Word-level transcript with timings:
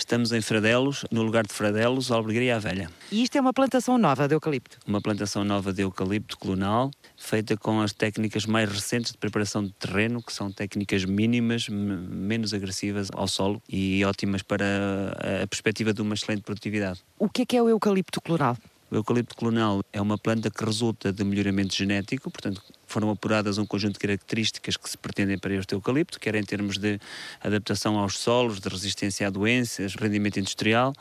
Estamos 0.00 0.32
em 0.32 0.40
Fradelos, 0.40 1.04
no 1.10 1.22
lugar 1.22 1.46
de 1.46 1.52
Fradelos, 1.52 2.10
Albergaria 2.10 2.58
Velha. 2.58 2.90
E 3.12 3.22
isto 3.22 3.36
é 3.36 3.40
uma 3.40 3.52
plantação 3.52 3.98
nova 3.98 4.26
de 4.26 4.34
eucalipto? 4.34 4.78
Uma 4.86 4.98
plantação 4.98 5.44
nova 5.44 5.74
de 5.74 5.82
eucalipto 5.82 6.38
clonal, 6.38 6.90
feita 7.18 7.54
com 7.54 7.82
as 7.82 7.92
técnicas 7.92 8.46
mais 8.46 8.72
recentes 8.72 9.12
de 9.12 9.18
preparação 9.18 9.62
de 9.62 9.72
terreno, 9.74 10.22
que 10.22 10.32
são 10.32 10.50
técnicas 10.50 11.04
mínimas, 11.04 11.68
menos 11.68 12.54
agressivas 12.54 13.08
ao 13.12 13.28
solo 13.28 13.62
e 13.68 14.02
ótimas 14.06 14.42
para 14.42 14.64
a 15.42 15.46
perspectiva 15.46 15.92
de 15.92 16.00
uma 16.00 16.14
excelente 16.14 16.42
produtividade. 16.42 17.00
O 17.18 17.28
que 17.28 17.42
é 17.42 17.46
que 17.46 17.56
é 17.58 17.62
o 17.62 17.68
eucalipto 17.68 18.22
clonal? 18.22 18.56
O 18.90 18.96
eucalipto 18.96 19.36
clonal 19.36 19.84
é 19.92 20.00
uma 20.00 20.16
planta 20.16 20.50
que 20.50 20.64
resulta 20.64 21.12
de 21.12 21.22
melhoramento 21.22 21.76
genético, 21.76 22.30
portanto, 22.30 22.62
foram 22.90 23.10
apuradas 23.10 23.58
um 23.58 23.64
conjunto 23.64 23.94
de 23.94 24.00
características 24.00 24.76
que 24.76 24.90
se 24.90 24.98
pretendem 24.98 25.38
para 25.38 25.54
este 25.54 25.74
eucalipto, 25.74 26.18
quer 26.18 26.34
em 26.34 26.42
termos 26.42 26.76
de 26.76 26.98
adaptação 27.40 27.98
aos 27.98 28.18
solos, 28.18 28.60
de 28.60 28.68
resistência 28.68 29.26
a 29.26 29.30
doenças, 29.30 29.94
rendimento 29.94 30.38
industrial, 30.38 30.92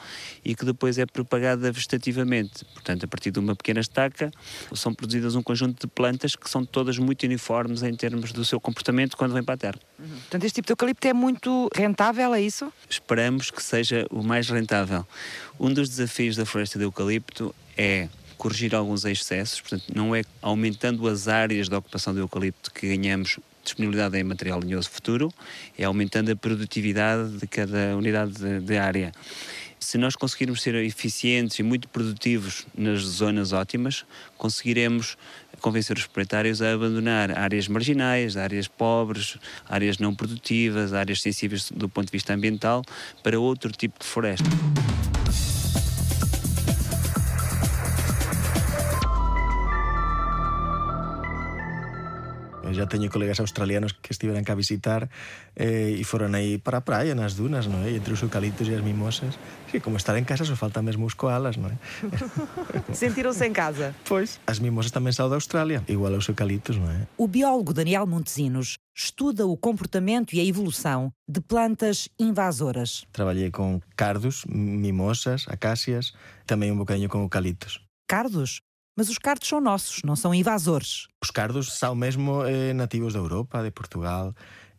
e 0.45 0.55
que 0.55 0.63
depois 0.65 0.97
é 0.97 1.05
propagada 1.05 1.71
vegetativamente. 1.71 2.63
Portanto, 2.73 3.05
a 3.05 3.07
partir 3.07 3.31
de 3.31 3.39
uma 3.39 3.55
pequena 3.55 3.79
estaca, 3.79 4.31
são 4.73 4.93
produzidas 4.93 5.35
um 5.35 5.41
conjunto 5.41 5.87
de 5.87 5.87
plantas 5.87 6.35
que 6.35 6.49
são 6.49 6.63
todas 6.63 6.97
muito 6.97 7.23
uniformes 7.23 7.81
em 7.81 7.93
termos 7.95 8.31
do 8.31 8.45
seu 8.45 8.59
comportamento 8.59 9.17
quando 9.17 9.33
vem 9.33 9.43
para 9.43 9.55
a 9.55 9.57
terra. 9.57 9.79
Uhum. 9.97 10.07
Portanto, 10.07 10.43
este 10.43 10.55
tipo 10.55 10.67
de 10.67 10.73
eucalipto 10.73 11.07
é 11.07 11.13
muito 11.13 11.69
rentável, 11.75 12.33
é 12.33 12.41
isso? 12.41 12.71
Esperamos 12.89 13.49
que 13.49 13.63
seja 13.63 14.05
o 14.11 14.23
mais 14.23 14.49
rentável. 14.49 15.05
Um 15.59 15.73
dos 15.73 15.89
desafios 15.89 16.35
da 16.35 16.45
floresta 16.45 16.77
de 16.77 16.85
eucalipto 16.85 17.53
é 17.75 18.07
corrigir 18.39 18.73
alguns 18.73 19.03
excessos, 19.03 19.59
portanto, 19.59 19.83
não 19.93 20.15
é 20.15 20.23
aumentando 20.41 21.07
as 21.09 21.27
áreas 21.27 21.67
de 21.67 21.75
ocupação 21.75 22.13
do 22.13 22.21
eucalipto 22.21 22.71
que 22.71 22.87
ganhamos 22.87 23.37
disponibilidade 23.61 24.17
em 24.17 24.23
material 24.23 24.61
linhoso 24.61 24.89
futuro, 24.89 25.31
é 25.77 25.83
aumentando 25.83 26.31
a 26.31 26.35
produtividade 26.37 27.37
de 27.37 27.45
cada 27.45 27.97
unidade 27.97 28.31
de, 28.31 28.61
de 28.61 28.77
área. 28.77 29.11
Se 29.77 29.97
nós 29.97 30.15
conseguirmos 30.15 30.61
ser 30.61 30.73
eficientes 30.75 31.59
e 31.59 31.63
muito 31.63 31.89
produtivos 31.89 32.65
nas 32.73 33.01
zonas 33.01 33.51
ótimas, 33.51 34.05
conseguiremos 34.37 35.17
convencer 35.59 35.97
os 35.97 36.05
proprietários 36.05 36.61
a 36.61 36.71
abandonar 36.71 37.37
áreas 37.37 37.67
marginais, 37.67 38.37
áreas 38.37 38.69
pobres, 38.69 39.37
áreas 39.67 39.97
não 39.97 40.15
produtivas, 40.15 40.93
áreas 40.93 41.21
sensíveis 41.21 41.69
do 41.71 41.89
ponto 41.89 42.05
de 42.05 42.11
vista 42.13 42.33
ambiental, 42.33 42.83
para 43.21 43.37
outro 43.37 43.69
tipo 43.71 43.99
de 43.99 44.05
floresta. 44.05 44.49
Já 52.73 52.85
teño 52.85 53.09
colegas 53.09 53.39
australianos 53.39 53.93
que 53.93 54.13
estiveran 54.13 54.45
cá 54.45 54.53
a 54.53 54.59
visitar 54.59 55.09
eh, 55.55 55.95
e 55.97 56.03
foron 56.05 56.33
aí 56.35 56.57
para 56.57 56.81
a 56.81 56.85
praia, 56.85 57.13
nas 57.13 57.35
dunas, 57.35 57.67
non 57.67 57.85
é? 57.85 57.93
E 57.93 57.99
entre 57.99 58.13
os 58.13 58.21
eucaliptos 58.21 58.67
e 58.69 58.73
as 58.73 58.83
mimosas, 58.83 59.37
que 59.69 59.79
como 59.79 59.97
estar 59.97 60.17
en 60.17 60.25
casa 60.25 60.45
só 60.45 60.55
falta 60.55 60.81
mesmo 60.81 61.05
os 61.05 61.13
koalas, 61.13 61.57
non 61.57 61.73
é? 61.73 61.77
Sentiram-se 62.93 63.45
em 63.45 63.53
casa? 63.53 63.93
Pois, 64.05 64.41
as 64.47 64.59
mimosas 64.59 64.93
tamén 64.93 65.13
são 65.13 65.27
da 65.27 65.37
Austrália, 65.37 65.83
igual 65.89 66.13
aos 66.13 66.27
eucaliptos, 66.29 66.77
non 66.77 66.89
é? 66.89 67.09
O 67.17 67.27
biólogo 67.27 67.73
Daniel 67.73 68.05
Montesinos 68.05 68.79
estuda 68.95 69.47
o 69.47 69.55
comportamento 69.55 70.35
e 70.35 70.39
a 70.39 70.45
evolução 70.45 71.13
de 71.27 71.39
plantas 71.39 72.09
invasoras. 72.19 73.05
Trabalhei 73.11 73.49
com 73.49 73.79
cardos, 73.95 74.43
mimosas, 74.49 75.45
acácias, 75.47 76.13
também 76.45 76.71
um 76.71 76.77
bocadinho 76.77 77.07
com 77.07 77.21
eucaliptos. 77.21 77.79
Cardos? 78.07 78.59
Mas 78.99 79.07
os 79.07 79.17
cardos 79.17 79.47
são 79.47 79.61
nossos, 79.61 80.03
não 80.03 80.13
são 80.13 80.35
invasores. 80.35 81.07
Os 81.23 81.31
cardos 81.31 81.71
são 81.71 81.95
mesmo 81.95 82.43
eh, 82.43 82.73
nativos 82.73 83.13
da 83.13 83.19
Europa, 83.19 83.63
de 83.63 83.71
Portugal, 83.71 84.35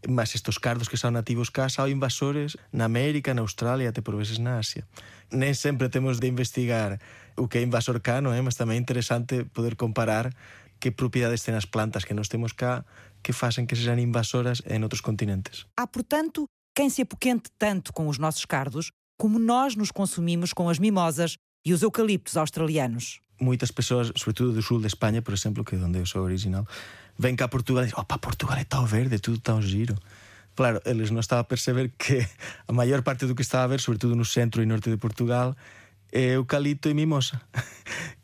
mas 0.06 0.34
estes 0.34 0.58
cardos 0.58 0.88
que 0.88 0.96
são 0.98 1.10
nativos 1.10 1.48
cá 1.48 1.70
são 1.70 1.88
invasores 1.88 2.54
na 2.70 2.84
América, 2.84 3.32
na 3.32 3.40
Austrália, 3.40 3.88
até 3.88 4.02
por 4.02 4.14
vezes 4.14 4.36
na 4.36 4.58
Ásia. 4.58 4.86
Nem 5.32 5.54
sempre 5.54 5.88
temos 5.88 6.20
de 6.20 6.26
investigar 6.26 7.00
o 7.34 7.48
que 7.48 7.56
é 7.56 7.62
invasor 7.62 7.98
cá, 7.98 8.20
não 8.20 8.30
é? 8.30 8.42
Mas 8.42 8.56
também 8.56 8.76
é 8.76 8.80
interessante 8.82 9.42
poder 9.54 9.74
comparar 9.74 10.30
que 10.78 10.90
propriedades 10.90 11.42
têm 11.42 11.54
as 11.54 11.64
plantas 11.64 12.04
que 12.04 12.12
nós 12.12 12.28
temos 12.28 12.52
cá 12.52 12.84
que 13.22 13.32
fazem 13.32 13.64
que 13.64 13.74
sejam 13.74 13.98
invasoras 13.98 14.60
em 14.66 14.82
outros 14.82 15.00
continentes. 15.00 15.64
Há, 15.74 15.86
portanto, 15.86 16.44
quem 16.76 16.90
se 16.90 17.00
apoquente 17.00 17.50
tanto 17.58 17.90
com 17.90 18.06
os 18.06 18.18
nossos 18.18 18.44
cardos 18.44 18.90
como 19.18 19.38
nós 19.38 19.74
nos 19.74 19.90
consumimos 19.90 20.52
com 20.52 20.68
as 20.68 20.78
mimosas 20.78 21.38
e 21.64 21.72
os 21.72 21.80
eucaliptos 21.80 22.36
australianos 22.36 23.22
muitas 23.40 23.70
pessoas, 23.70 24.12
sobretudo 24.16 24.52
do 24.52 24.62
sul 24.62 24.80
de 24.80 24.86
Espanha, 24.86 25.22
por 25.22 25.34
exemplo, 25.34 25.64
que 25.64 25.74
é 25.74 25.78
onde 25.78 25.98
eu 25.98 26.06
sou 26.06 26.22
original, 26.22 26.66
vêm 27.18 27.34
cá 27.34 27.46
a 27.46 27.48
Portugal 27.48 27.82
e 27.82 27.86
dizem: 27.86 28.00
opa, 28.00 28.18
Portugal 28.18 28.56
é 28.56 28.64
tão 28.64 28.84
verde, 28.86 29.18
tudo 29.18 29.38
tão 29.38 29.60
giro. 29.60 29.96
Claro, 30.54 30.80
eles 30.84 31.10
não 31.10 31.20
estavam 31.20 31.40
a 31.40 31.44
perceber 31.44 31.90
que 31.96 32.26
a 32.68 32.72
maior 32.72 33.02
parte 33.02 33.24
do 33.26 33.34
que 33.34 33.42
estava 33.42 33.64
a 33.64 33.66
ver, 33.68 33.80
sobretudo 33.80 34.14
no 34.14 34.24
centro 34.24 34.62
e 34.62 34.66
norte 34.66 34.90
de 34.90 34.96
Portugal, 34.96 35.56
é 36.12 36.36
eucalipto 36.36 36.88
e 36.88 36.94
mimosa. 36.94 37.40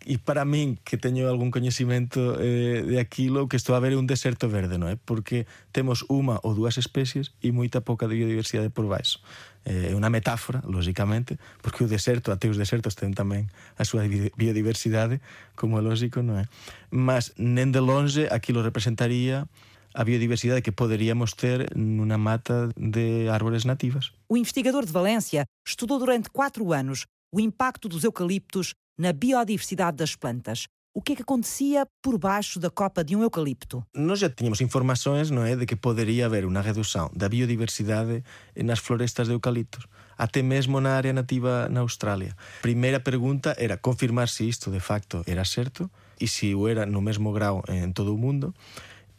E 0.07 0.23
para 0.23 0.45
mim, 0.45 0.79
que 0.87 0.95
teño 0.95 1.27
algún 1.27 1.51
coñecimento 1.51 2.39
eh, 2.39 2.87
de 2.87 3.03
aquilo, 3.03 3.51
que 3.51 3.59
estou 3.59 3.75
a 3.75 3.83
ver 3.83 3.91
é 3.91 3.99
un 3.99 4.07
deserto 4.07 4.47
verde, 4.47 4.79
non 4.79 4.87
é? 4.87 4.95
Porque 4.95 5.51
temos 5.75 6.07
unha 6.07 6.39
ou 6.47 6.55
dúas 6.55 6.79
especies 6.79 7.35
e 7.43 7.51
moita 7.51 7.83
pouca 7.83 8.07
biodiversidade 8.07 8.71
por 8.71 8.87
baixo. 8.87 9.19
É 9.67 9.91
eh, 9.91 9.99
unha 9.99 10.07
metáfora, 10.07 10.63
lógicamente, 10.63 11.43
porque 11.59 11.83
o 11.83 11.91
deserto, 11.91 12.31
até 12.31 12.47
os 12.47 12.55
desertos 12.55 12.95
ten 12.95 13.19
tamén 13.19 13.51
a 13.75 13.83
súa 13.83 14.07
biodiversidade, 14.07 15.19
como 15.59 15.75
é 15.75 15.83
lógico, 15.83 16.23
non 16.23 16.39
é? 16.39 16.47
Mas, 16.95 17.35
nen 17.35 17.75
de 17.75 17.83
longe, 17.83 18.31
aquilo 18.31 18.63
representaría 18.63 19.51
a 19.97 20.07
biodiversidade 20.07 20.63
que 20.63 20.71
poderíamos 20.71 21.35
ter 21.35 21.67
numa 21.75 22.15
mata 22.15 22.71
de 22.79 23.27
árvores 23.27 23.67
nativas. 23.67 24.15
O 24.31 24.39
investigador 24.39 24.87
de 24.87 24.95
Valência 24.95 25.51
estudou 25.67 25.99
durante 25.99 26.31
quatro 26.31 26.71
anos 26.71 27.11
o 27.33 27.41
impacto 27.41 27.89
dos 27.89 28.05
eucaliptos 28.05 28.75
na 28.99 29.13
biodiversidade 29.13 29.97
das 29.97 30.17
plantas. 30.17 30.67
O 30.95 31.03
que 31.03 31.13
é 31.13 31.17
que 31.17 31.21
acontecia 31.21 31.87
por 32.01 32.17
baixo 32.17 32.59
da 32.59 32.71
copa 32.71 33.05
de 33.05 33.15
um 33.15 33.23
eucalipto? 33.23 33.85
Nós 33.95 34.19
já 34.19 34.31
tínhamos 34.31 34.63
informações 34.63 35.31
não 35.31 35.45
é, 35.45 35.55
de 35.55 35.67
que 35.67 35.77
poderia 35.77 36.25
haver 36.25 36.47
uma 36.47 36.63
redução 36.63 37.11
da 37.15 37.29
biodiversidade 37.29 38.25
nas 38.65 38.79
florestas 38.79 39.27
de 39.27 39.35
eucaliptos, 39.35 39.87
até 40.17 40.41
mesmo 40.41 40.81
na 40.81 40.97
área 40.97 41.13
nativa 41.13 41.69
na 41.69 41.81
Austrália. 41.81 42.35
A 42.61 42.63
primeira 42.63 42.99
pergunta 42.99 43.55
era 43.59 43.77
confirmar 43.77 44.31
se 44.31 44.49
isto 44.49 44.71
de 44.71 44.81
facto 44.81 45.23
era 45.27 45.45
certo 45.45 45.91
e 46.19 46.27
se 46.27 46.55
o 46.55 46.67
era 46.67 46.87
no 46.87 47.03
mesmo 47.03 47.31
grau 47.31 47.63
em 47.69 47.93
todo 47.93 48.15
o 48.15 48.17
mundo. 48.17 48.55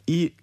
E, 0.08 0.34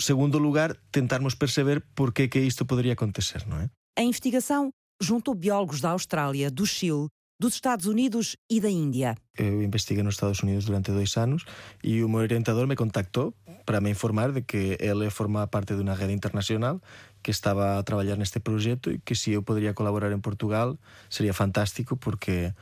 segundo 0.00 0.36
lugar, 0.36 0.76
tentarmos 0.90 1.36
perceber 1.36 1.80
por 1.94 2.12
que 2.12 2.26
que 2.26 2.40
isto 2.40 2.66
poderia 2.66 2.94
acontecer, 2.94 3.46
não 3.46 3.60
é? 3.60 3.70
A 3.96 4.02
investigação 4.02 4.72
juntou 5.02 5.34
biólogos 5.34 5.80
da 5.80 5.90
Austrália, 5.90 6.50
do 6.50 6.64
Chile, 6.64 7.08
dos 7.38 7.54
Estados 7.54 7.86
Unidos 7.86 8.36
e 8.48 8.60
da 8.60 8.70
Índia. 8.70 9.16
Eu 9.36 9.62
investiguei 9.62 10.02
nos 10.04 10.14
Estados 10.14 10.40
Unidos 10.40 10.64
durante 10.64 10.92
dois 10.92 11.16
anos 11.16 11.44
e 11.82 12.02
o 12.04 12.08
meu 12.08 12.20
orientador 12.20 12.66
me 12.68 12.76
contactou 12.76 13.34
para 13.66 13.80
me 13.80 13.90
informar 13.90 14.30
de 14.30 14.42
que 14.42 14.76
ele 14.78 15.10
formava 15.10 15.48
parte 15.48 15.74
de 15.74 15.82
uma 15.82 15.94
rede 15.94 16.12
internacional 16.12 16.80
que 17.20 17.32
estava 17.32 17.78
a 17.78 17.82
trabalhar 17.82 18.16
neste 18.16 18.38
projeto 18.38 18.92
e 18.92 18.98
que 18.98 19.14
se 19.16 19.32
eu 19.32 19.42
poderia 19.42 19.74
colaborar 19.74 20.12
em 20.12 20.20
Portugal 20.20 20.78
seria 21.10 21.34
fantástico 21.34 21.96
porque 21.96 22.54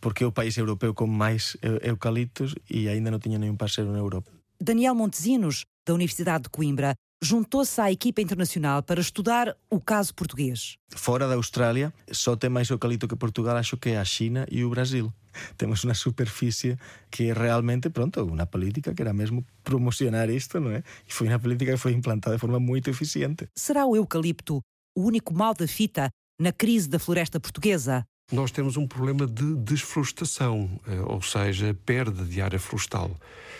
porque 0.00 0.22
é 0.22 0.26
o 0.28 0.30
país 0.30 0.56
europeu 0.56 0.94
com 0.94 1.08
mais 1.08 1.56
eucaliptos 1.82 2.54
e 2.70 2.88
ainda 2.88 3.10
não 3.10 3.18
tinha 3.18 3.36
nenhum 3.36 3.56
parceiro 3.56 3.90
na 3.90 3.98
Europa. 3.98 4.30
Daniel 4.60 4.94
Montesinos, 4.94 5.64
da 5.84 5.92
Universidade 5.92 6.44
de 6.44 6.50
Coimbra, 6.50 6.94
juntou-se 7.22 7.80
à 7.80 7.90
equipa 7.90 8.20
internacional 8.20 8.82
para 8.82 9.00
estudar 9.00 9.56
o 9.70 9.80
caso 9.80 10.14
português. 10.14 10.76
Fora 10.90 11.26
da 11.26 11.34
Austrália, 11.34 11.92
só 12.12 12.36
tem 12.36 12.48
mais 12.48 12.70
eucalipto 12.70 13.08
que 13.08 13.16
Portugal, 13.16 13.56
acho 13.56 13.76
que 13.76 13.90
é 13.90 13.98
a 13.98 14.04
China 14.04 14.46
e 14.50 14.64
o 14.64 14.70
Brasil. 14.70 15.12
Temos 15.56 15.84
uma 15.84 15.94
superfície 15.94 16.78
que 17.10 17.30
é 17.30 17.32
realmente, 17.32 17.90
pronto, 17.90 18.24
uma 18.24 18.46
política 18.46 18.94
que 18.94 19.02
era 19.02 19.12
mesmo 19.12 19.44
promocionar 19.64 20.30
isto, 20.30 20.60
não 20.60 20.70
é? 20.70 20.82
E 21.08 21.12
foi 21.12 21.28
uma 21.28 21.38
política 21.38 21.72
que 21.72 21.78
foi 21.78 21.92
implantada 21.92 22.36
de 22.36 22.40
forma 22.40 22.60
muito 22.60 22.88
eficiente. 22.88 23.48
Será 23.56 23.86
o 23.86 23.96
eucalipto 23.96 24.60
o 24.96 25.02
único 25.02 25.34
mal 25.34 25.54
da 25.54 25.66
fita 25.66 26.10
na 26.40 26.52
crise 26.52 26.88
da 26.88 26.98
floresta 26.98 27.38
portuguesa? 27.40 28.04
Nós 28.30 28.50
temos 28.50 28.76
um 28.76 28.86
problema 28.86 29.26
de 29.26 29.54
desflorestação, 29.56 30.68
eh, 30.86 31.00
ou 31.00 31.22
seja, 31.22 31.74
perda 31.86 32.24
de 32.24 32.42
área 32.42 32.58
florestal. 32.58 33.10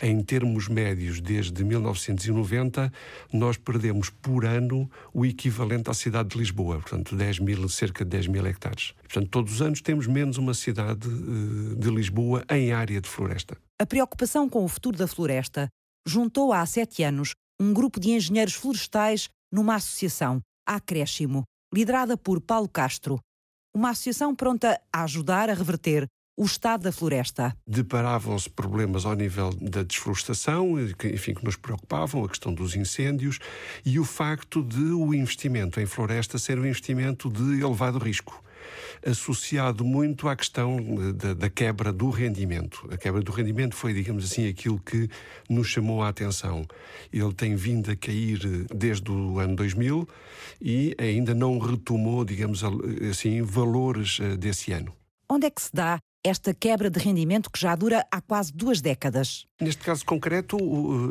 Em 0.02 0.22
termos 0.22 0.68
médios, 0.68 1.20
desde 1.20 1.64
1990, 1.64 2.92
nós 3.32 3.56
perdemos 3.56 4.10
por 4.10 4.44
ano 4.44 4.88
o 5.12 5.24
equivalente 5.24 5.90
à 5.90 5.94
cidade 5.94 6.28
de 6.28 6.38
Lisboa, 6.38 6.80
portanto, 6.80 7.16
10 7.16 7.40
mil, 7.40 7.68
cerca 7.68 8.04
de 8.04 8.10
10 8.10 8.26
mil 8.26 8.46
hectares. 8.46 8.92
Portanto, 9.02 9.28
todos 9.30 9.54
os 9.54 9.62
anos 9.62 9.80
temos 9.80 10.06
menos 10.06 10.36
uma 10.36 10.52
cidade 10.52 11.08
eh, 11.08 11.74
de 11.74 11.90
Lisboa 11.90 12.44
em 12.50 12.70
área 12.70 13.00
de 13.00 13.08
floresta. 13.08 13.56
A 13.80 13.86
preocupação 13.86 14.48
com 14.50 14.64
o 14.64 14.68
futuro 14.68 14.98
da 14.98 15.08
floresta 15.08 15.68
juntou 16.06 16.52
há 16.52 16.64
sete 16.66 17.02
anos 17.02 17.32
um 17.58 17.72
grupo 17.72 17.98
de 17.98 18.10
engenheiros 18.10 18.54
florestais 18.54 19.28
numa 19.50 19.76
associação, 19.76 20.40
Acréscimo, 20.66 21.44
liderada 21.72 22.16
por 22.16 22.40
Paulo 22.40 22.68
Castro, 22.68 23.18
uma 23.74 23.90
associação 23.90 24.34
pronta 24.34 24.80
a 24.92 25.04
ajudar 25.04 25.50
a 25.50 25.54
reverter 25.54 26.06
o 26.38 26.44
estado 26.44 26.84
da 26.84 26.92
floresta. 26.92 27.52
Deparavam-se 27.66 28.48
problemas 28.48 29.04
ao 29.04 29.14
nível 29.14 29.52
da 29.54 29.82
desflorestação, 29.82 30.74
que, 30.96 31.08
enfim, 31.08 31.34
que 31.34 31.44
nos 31.44 31.56
preocupavam, 31.56 32.24
a 32.24 32.28
questão 32.28 32.54
dos 32.54 32.76
incêndios 32.76 33.40
e 33.84 33.98
o 33.98 34.04
facto 34.04 34.62
de 34.62 34.92
o 34.92 35.12
investimento 35.12 35.80
em 35.80 35.86
floresta 35.86 36.38
ser 36.38 36.56
um 36.56 36.64
investimento 36.64 37.28
de 37.28 37.60
elevado 37.60 37.98
risco. 37.98 38.40
Associado 39.06 39.84
muito 39.84 40.28
à 40.28 40.36
questão 40.36 40.78
da, 41.14 41.34
da, 41.34 41.50
quebra 41.50 41.92
do 41.92 42.10
rendimento. 42.10 42.88
A 42.90 42.96
quebra 42.96 43.22
do 43.22 43.32
rendimento 43.32 43.74
foi, 43.74 43.92
digamos 43.92 44.24
assim, 44.24 44.48
aquilo 44.48 44.78
que 44.80 45.08
nos 45.48 45.68
chamou 45.68 46.02
a 46.02 46.08
atenção. 46.08 46.64
Ele 47.12 47.32
tem 47.32 47.54
vindo 47.54 47.90
a 47.90 47.96
cair 47.96 48.38
desde 48.74 49.10
o 49.10 49.38
ano 49.38 49.56
2000 49.56 50.08
e 50.60 50.94
ainda 50.98 51.34
não 51.34 51.58
retomou, 51.58 52.24
digamos 52.24 52.62
assim, 53.10 53.42
valores 53.42 54.18
eh, 54.20 54.36
desse 54.36 54.72
ano. 54.72 54.92
Onde 55.28 55.46
é 55.46 55.50
que 55.50 55.62
se 55.62 55.70
dá 55.72 55.98
esta 56.24 56.52
quebra 56.52 56.90
de 56.90 56.98
rendimento 56.98 57.50
que 57.50 57.60
já 57.60 57.74
dura 57.74 58.04
há 58.10 58.20
quase 58.20 58.52
duas 58.52 58.80
décadas. 58.80 59.47
Neste 59.60 59.82
caso 59.82 60.04
concreto, 60.04 60.56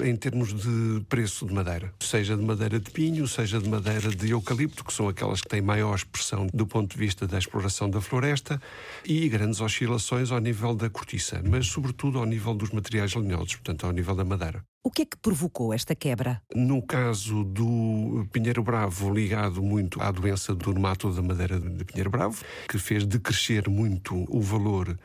em 0.02 0.16
termos 0.16 0.54
de 0.54 1.04
preço 1.10 1.46
de 1.46 1.54
madeira, 1.54 1.94
seja 2.00 2.38
de 2.38 2.42
madeira 2.42 2.80
de 2.80 2.90
pinho, 2.90 3.28
seja 3.28 3.60
de 3.60 3.68
madeira 3.68 4.10
de 4.10 4.30
eucalipto, 4.32 4.86
que 4.86 4.94
são 4.94 5.10
aquelas 5.10 5.42
que 5.42 5.50
têm 5.50 5.62
maior 5.62 5.94
expressão 5.94 6.48
do 6.54 6.66
ponto 6.66 6.94
de 6.94 6.98
vista 6.98 7.28
da 7.28 7.38
exploração 7.38 7.90
da 7.90 8.00
floresta, 8.00 8.58
e 9.06 9.28
grandes 9.28 9.60
oscilações 9.60 10.32
ao 10.32 10.40
nível 10.40 10.74
da 10.74 10.90
cortiça, 10.90 11.42
mas 11.46 11.68
sobretudo 11.68 12.20
ao 12.20 12.26
nível 12.26 12.54
dos 12.54 12.70
materiais 12.72 13.14
lenhosos, 13.16 13.56
portanto 13.56 13.86
ao 13.86 13.92
nível 13.92 14.16
da 14.16 14.24
madeira. 14.24 14.64
O 14.82 14.90
que 14.90 15.02
é 15.02 15.06
que 15.06 15.18
provocou 15.18 15.74
esta 15.74 15.94
quebra? 15.94 16.42
No 16.56 16.82
caso 16.82 17.44
do 17.44 18.26
Pinheiro 18.32 18.64
Bravo, 18.64 19.14
ligado 19.14 19.62
muito 19.62 20.02
à 20.02 20.10
doença 20.10 20.56
do 20.56 20.74
nemátodo 20.74 21.14
da 21.14 21.22
madeira 21.22 21.60
de 21.60 21.84
Pinheiro 21.84 22.10
Bravo, 22.10 22.42
que 22.70 22.80
fez 22.80 23.06
decrescer 23.06 23.68
muito 23.68 24.24
o 24.30 24.40
valor 24.40 24.98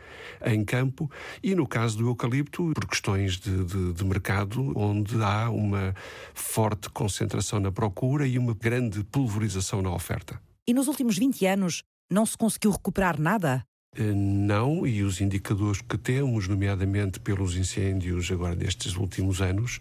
em 0.47 0.65
campo, 0.65 1.11
e 1.43 1.53
no 1.57 1.67
caso 1.67 1.99
do 1.99 2.07
eucalipto, 2.07 2.71
por 2.75 2.87
questões 2.87 3.32
de, 3.39 3.65
de, 3.65 3.93
de 3.93 4.05
mercado, 4.05 4.73
onde 4.77 5.23
há 5.23 5.51
uma 5.51 5.95
forte 6.35 6.89
concentração 6.91 7.61
na 7.61 7.73
procura 7.73 8.27
e 8.27 8.39
uma 8.39 8.55
grande 8.55 9.03
pulverização 9.05 9.83
na 9.83 9.91
oferta. 9.91 10.41
E 10.67 10.73
nos 10.73 10.89
últimos 10.89 11.19
20 11.19 11.47
anos 11.47 11.83
não 12.11 12.25
se 12.27 12.37
conseguiu 12.37 12.71
recuperar 12.71 13.21
nada? 13.21 13.65
Eh, 13.95 14.03
não, 14.15 14.87
e 14.87 15.03
os 15.03 15.21
indicadores 15.21 15.83
que 15.83 15.99
temos, 15.99 16.49
nomeadamente 16.49 17.21
pelos 17.21 17.57
incêndios 17.57 18.31
agora 18.31 18.57
destes 18.57 18.97
últimos 18.97 19.43
anos, 19.43 19.81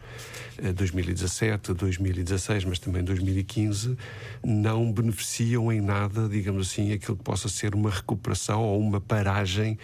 2017, 0.76 1.72
eh, 1.72 1.74
2016, 1.74 2.66
mas 2.66 2.78
também 2.78 3.06
2015, 3.06 3.96
não 4.44 4.92
beneficiam 4.92 5.72
em 5.72 5.80
nada, 5.80 6.28
digamos 6.28 6.70
assim, 6.70 6.92
aquilo 6.92 7.16
que 7.16 7.24
possa 7.24 7.48
ser 7.48 7.74
uma 7.74 7.90
recuperação 7.90 8.62
ou 8.62 8.82
uma 8.82 9.00
paragem 9.00 9.80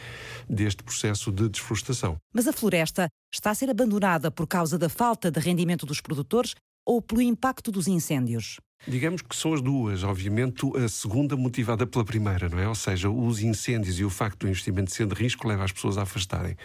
deste 0.50 0.84
processo 0.84 1.32
de 1.32 1.48
desflorestação. 1.48 2.18
Mas 2.34 2.50
a 2.50 2.54
floresta 2.54 3.08
está 3.34 3.52
a 3.52 3.56
ser 3.56 3.70
abandonada 3.70 4.30
por 4.30 4.46
causa 4.46 4.78
da 4.78 4.90
falta 4.90 5.32
de 5.32 5.40
rendimento 5.40 5.86
dos 5.86 6.02
produtores 6.02 6.54
ou 6.86 7.02
pelo 7.02 7.22
impacto 7.22 7.72
dos 7.72 7.88
incêndios? 7.88 8.58
Digamos 8.86 9.22
que 9.22 9.36
são 9.36 9.54
as 9.54 9.62
duas, 9.62 10.04
obviamente, 10.04 10.66
a 10.78 10.88
segunda 10.88 11.36
motivada 11.36 11.86
pela 11.86 12.06
primeira, 12.06 12.48
não 12.48 12.58
é? 12.58 12.70
Ou 12.70 12.76
seja, 12.76 13.10
os 13.10 13.42
incêndios 13.42 14.00
e 14.00 14.06
o 14.06 14.10
facto 14.10 14.42
do 14.42 14.48
investimento 14.48 14.92
ser 14.92 15.08
de 15.08 15.14
risco 15.14 15.46
leva 15.46 15.66
as 15.66 15.74
pessoas 15.74 15.98
a 15.98 16.04
afastarem. 16.04 16.56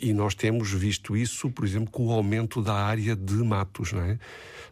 E 0.00 0.12
nós 0.12 0.34
temos 0.34 0.70
visto 0.70 1.16
isso, 1.16 1.50
por 1.50 1.64
exemplo, 1.64 1.90
com 1.90 2.08
o 2.08 2.12
aumento 2.12 2.60
da 2.60 2.74
área 2.74 3.16
de 3.16 3.34
matos, 3.34 3.92
não 3.92 4.02
é? 4.02 4.18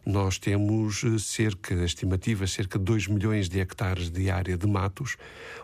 Nós 0.05 0.37
temos 0.37 1.03
eh, 1.03 1.17
cerca, 1.17 1.73
estimativas, 1.83 2.51
cerca 2.51 2.77
de 2.77 2.85
2 2.85 3.07
milhões 3.07 3.49
de 3.49 3.59
hectares 3.59 4.09
de 4.11 4.29
área 4.29 4.55
de 4.55 4.67
matos, 4.67 5.17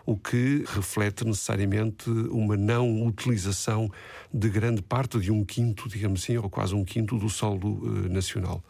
o 0.04 0.16
que 0.16 0.64
reflete 0.66 1.24
necessariamente 1.24 2.10
uma 2.10 2.56
não 2.56 3.06
utilização 3.06 3.88
de 4.32 4.48
grande 4.48 4.82
parte 4.82 5.20
de 5.20 5.30
um 5.30 5.44
quinto, 5.44 5.88
digamos 5.88 6.22
assim, 6.22 6.36
ou 6.36 6.50
quase 6.50 6.74
um 6.74 6.84
quinto 6.84 7.16
do 7.16 7.28
solo 7.28 7.78
uh, 7.80 8.08
nacional 8.08 8.62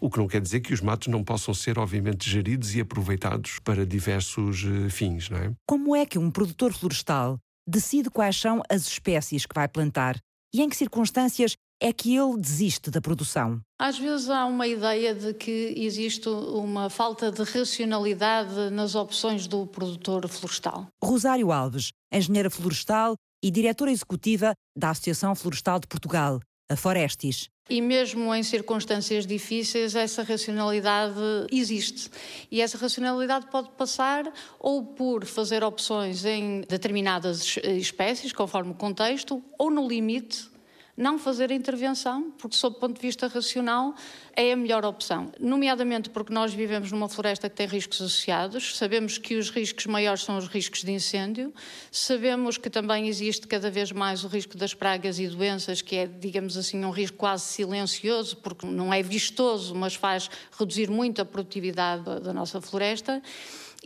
o 0.00 0.10
que 0.10 0.18
não 0.18 0.28
quer 0.28 0.40
dizer 0.40 0.60
que 0.60 0.72
os 0.72 0.80
matos 0.80 1.08
não 1.08 1.22
possam 1.22 1.54
ser, 1.54 1.78
obviamente, 1.78 2.28
geridos 2.28 2.74
e 2.74 2.80
aproveitados 2.80 3.58
para 3.60 3.86
diversos 3.86 4.64
uh, 4.64 4.90
fins, 4.90 5.28
não 5.30 5.38
é? 5.38 5.52
Como 5.66 5.94
é 5.94 6.04
que 6.06 6.18
um 6.18 6.30
produtor 6.30 6.72
florestal 6.72 7.38
decide 7.66 8.10
quais 8.10 8.36
são 8.36 8.62
as 8.68 8.86
espécies 8.86 9.46
que 9.46 9.54
vai 9.54 9.68
plantar 9.68 10.18
e 10.54 10.62
em 10.62 10.68
que 10.68 10.76
circunstâncias 10.76 11.56
é 11.80 11.92
que 11.92 12.16
ele 12.16 12.38
desiste 12.38 12.90
da 12.90 13.00
produção? 13.00 13.60
Às 13.78 13.98
vezes 13.98 14.30
há 14.30 14.46
uma 14.46 14.66
ideia 14.66 15.14
de 15.14 15.34
que 15.34 15.74
existe 15.76 16.28
uma 16.28 16.88
falta 16.88 17.30
de 17.30 17.42
racionalidade 17.42 18.70
nas 18.70 18.94
opções 18.94 19.46
do 19.46 19.66
produtor 19.66 20.28
florestal. 20.28 20.86
Rosário 21.02 21.52
Alves, 21.52 21.90
engenheira 22.12 22.48
florestal 22.48 23.16
e 23.42 23.50
diretora 23.50 23.90
executiva 23.90 24.54
da 24.76 24.90
Associação 24.90 25.34
Florestal 25.34 25.78
de 25.78 25.86
Portugal, 25.86 26.40
a 26.70 26.76
Forestis. 26.76 27.48
E 27.68 27.80
mesmo 27.80 28.34
em 28.34 28.42
circunstâncias 28.42 29.26
difíceis, 29.26 29.94
essa 29.94 30.22
racionalidade 30.22 31.14
existe. 31.50 32.10
E 32.50 32.60
essa 32.60 32.76
racionalidade 32.76 33.46
pode 33.46 33.70
passar 33.70 34.30
ou 34.60 34.84
por 34.84 35.24
fazer 35.24 35.64
opções 35.64 36.26
em 36.26 36.60
determinadas 36.68 37.56
espécies, 37.64 38.34
conforme 38.34 38.72
o 38.72 38.74
contexto, 38.74 39.42
ou 39.58 39.70
no 39.70 39.88
limite 39.88 40.53
não 40.96 41.18
fazer 41.18 41.50
a 41.50 41.54
intervenção, 41.54 42.30
porque, 42.38 42.56
sob 42.56 42.76
o 42.76 42.80
ponto 42.80 42.94
de 42.94 43.02
vista 43.02 43.26
racional, 43.26 43.94
é 44.36 44.52
a 44.52 44.56
melhor 44.56 44.84
opção. 44.84 45.32
Nomeadamente 45.40 46.08
porque 46.10 46.32
nós 46.32 46.54
vivemos 46.54 46.92
numa 46.92 47.08
floresta 47.08 47.50
que 47.50 47.56
tem 47.56 47.66
riscos 47.66 48.00
associados, 48.00 48.76
sabemos 48.76 49.18
que 49.18 49.36
os 49.36 49.50
riscos 49.50 49.86
maiores 49.86 50.22
são 50.22 50.36
os 50.36 50.46
riscos 50.46 50.82
de 50.84 50.92
incêndio, 50.92 51.52
sabemos 51.90 52.56
que 52.58 52.70
também 52.70 53.08
existe 53.08 53.46
cada 53.46 53.70
vez 53.70 53.90
mais 53.90 54.24
o 54.24 54.28
risco 54.28 54.56
das 54.56 54.72
pragas 54.72 55.18
e 55.18 55.26
doenças, 55.26 55.82
que 55.82 55.96
é, 55.96 56.06
digamos 56.06 56.56
assim, 56.56 56.84
um 56.84 56.90
risco 56.90 57.16
quase 57.16 57.44
silencioso, 57.44 58.36
porque 58.36 58.66
não 58.66 58.92
é 58.94 59.02
vistoso, 59.02 59.74
mas 59.74 59.94
faz 59.94 60.30
reduzir 60.58 60.88
muito 60.90 61.20
a 61.20 61.24
produtividade 61.24 62.04
da 62.20 62.32
nossa 62.32 62.60
floresta. 62.60 63.22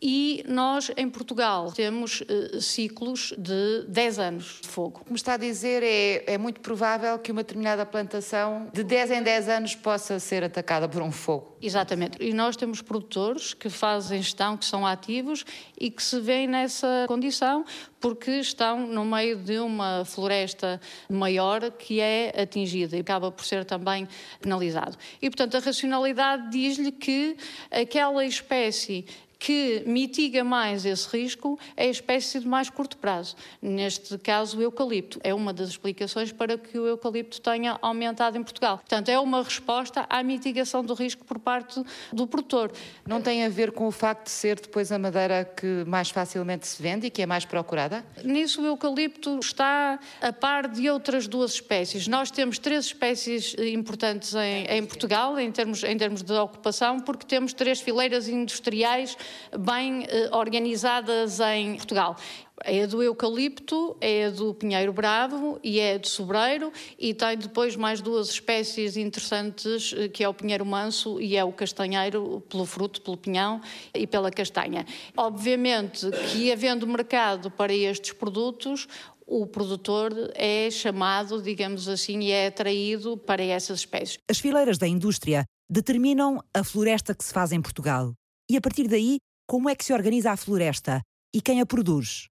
E 0.00 0.44
nós, 0.46 0.90
em 0.96 1.08
Portugal, 1.08 1.72
temos 1.72 2.20
uh, 2.20 2.60
ciclos 2.60 3.34
de 3.36 3.84
10 3.88 4.18
anos 4.18 4.58
de 4.62 4.68
fogo. 4.68 5.00
Como 5.04 5.16
está 5.16 5.34
a 5.34 5.36
dizer, 5.36 5.82
é, 5.82 6.34
é 6.34 6.38
muito 6.38 6.60
provável 6.60 7.18
que 7.18 7.32
uma 7.32 7.42
determinada 7.42 7.84
plantação 7.84 8.68
de 8.72 8.84
10 8.84 9.10
em 9.10 9.22
10 9.22 9.48
anos 9.48 9.74
possa 9.74 10.20
ser 10.20 10.44
atacada 10.44 10.88
por 10.88 11.02
um 11.02 11.10
fogo. 11.10 11.56
Exatamente. 11.60 12.22
E 12.22 12.32
nós 12.32 12.56
temos 12.56 12.80
produtores 12.80 13.54
que 13.54 13.68
fazem 13.68 14.22
gestão, 14.22 14.56
que 14.56 14.64
são 14.64 14.86
ativos 14.86 15.44
e 15.78 15.90
que 15.90 16.02
se 16.02 16.20
veem 16.20 16.46
nessa 16.46 17.04
condição 17.08 17.64
porque 18.00 18.30
estão 18.30 18.86
no 18.86 19.04
meio 19.04 19.36
de 19.36 19.58
uma 19.58 20.04
floresta 20.04 20.80
maior 21.08 21.70
que 21.72 22.00
é 22.00 22.32
atingida 22.40 22.96
e 22.96 23.00
acaba 23.00 23.30
por 23.32 23.44
ser 23.44 23.64
também 23.64 24.06
penalizado. 24.40 24.96
E, 25.20 25.28
portanto, 25.28 25.56
a 25.56 25.60
racionalidade 25.60 26.50
diz-lhe 26.50 26.92
que 26.92 27.36
aquela 27.70 28.24
espécie 28.24 29.04
que 29.38 29.85
mitiga 29.87 30.43
mais 30.43 30.85
esse 30.85 31.08
risco 31.17 31.58
é 31.76 31.85
a 31.85 31.90
espécie 31.90 32.40
de 32.40 32.49
mais 32.49 32.69
curto 32.69 32.96
prazo. 32.99 33.37
Neste 33.62 34.19
caso, 34.19 34.58
o 34.58 34.62
eucalipto. 34.62 35.20
É 35.22 35.32
uma 35.32 35.53
das 35.53 35.69
explicações 35.69 36.32
para 36.32 36.58
que 36.58 36.79
o 36.79 36.86
eucalipto 36.86 37.41
tenha 37.41 37.79
aumentado 37.81 38.36
em 38.36 38.43
Portugal. 38.43 38.79
Portanto, 38.79 39.08
é 39.08 39.19
uma 39.19 39.43
resposta 39.43 40.06
à 40.10 40.22
mitigação 40.22 40.84
do 40.84 40.93
risco 40.94 41.24
por 41.24 41.39
parte 41.39 41.82
do 42.12 42.27
produtor. 42.27 42.72
Não 43.06 43.22
tem 43.22 43.44
a 43.44 43.48
ver 43.48 43.70
com 43.72 43.86
o 43.86 43.93
facto 43.93 44.24
de 44.24 44.31
ser 44.31 44.60
depois 44.60 44.91
a 44.91 44.98
madeira 44.98 45.44
que 45.44 45.84
mais 45.86 46.10
facilmente 46.10 46.67
se 46.67 46.82
vende 46.82 47.06
e 47.06 47.10
que 47.10 47.22
é 47.22 47.27
mais 47.27 47.44
procurada? 47.44 48.05
Nisso, 48.24 48.60
o 48.62 48.67
eucalipto 48.67 49.39
está 49.39 50.01
a 50.20 50.32
par 50.32 50.67
de 50.67 50.91
outras 50.91 51.29
duas 51.29 51.53
espécies. 51.53 52.08
Nós 52.08 52.31
temos 52.31 52.58
três 52.58 52.86
espécies 52.86 53.55
importantes 53.58 54.34
em, 54.34 54.65
em 54.65 54.84
Portugal, 54.84 55.39
em 55.39 55.53
termos, 55.53 55.84
em 55.84 55.96
termos 55.96 56.22
de 56.22 56.32
ocupação, 56.32 56.98
porque 56.98 57.24
temos 57.24 57.53
três 57.53 57.81
fileiras 57.81 58.29
industriais 58.29 59.17
bem 59.58 60.05
eh, 60.08 60.29
organizadas 60.32 61.41
em 61.41 61.77
Portugal. 61.77 62.17
É 62.65 62.82
a 62.82 62.87
do 62.87 63.03
eucalipto, 63.03 63.97
é 64.01 64.27
a 64.27 64.31
do 64.31 64.53
pinheiro 64.53 64.93
bravo 64.93 65.61
e 65.63 65.79
é 65.79 65.94
a 65.94 65.99
do 65.99 66.08
sobreiro 66.08 66.73
e 66.99 67.15
tem 67.15 67.39
depois 67.39 67.77
mais 67.77 68.01
duas 68.01 68.31
espécies 68.31 68.97
interessantes 68.97 69.94
eh, 69.97 70.08
que 70.08 70.25
é 70.25 70.29
o 70.29 70.35
pinheiro 70.35 70.67
manso 70.67 71.20
e 71.20 71.37
é 71.37 71.44
o 71.44 71.53
castanheiro 71.53 72.43
pelo 72.49 72.67
fruto, 72.67 73.01
pelo 73.01 73.17
pinhão 73.17 73.61
e 73.94 74.06
pela 74.06 74.31
castanha. 74.31 74.85
Obviamente 75.17 76.11
que 76.32 76.51
havendo 76.51 76.87
mercado 76.87 77.51
para 77.51 77.73
estes 77.73 78.13
produtos, 78.13 78.89
o 79.29 79.47
produtor 79.47 80.13
é 80.35 80.70
chamado, 80.70 81.43
digamos 81.43 81.87
assim, 81.87 82.20
e 82.20 82.32
é 82.32 82.47
atraído 82.47 83.17
para 83.17 83.43
essas 83.43 83.81
espécies. 83.81 84.19
As 84.29 84.39
fileiras 84.39 84.79
da 84.79 84.89
indústria 84.89 85.44
determinam 85.69 86.43
a 86.55 86.65
floresta 86.65 87.15
que 87.15 87.23
se 87.23 87.32
faz 87.32 87.53
em 87.53 87.61
Portugal. 87.61 88.15
E 88.50 88.56
a 88.56 88.62
partir 88.62 88.88
daí, 88.88 89.19
como 89.46 89.69
é 89.69 89.74
que 89.74 89.84
se 89.84 89.93
organiza 89.93 90.32
a 90.32 90.36
floresta 90.36 91.02
e 91.34 91.43
quem 91.43 91.60
a 91.60 91.67
produz? 91.67 92.28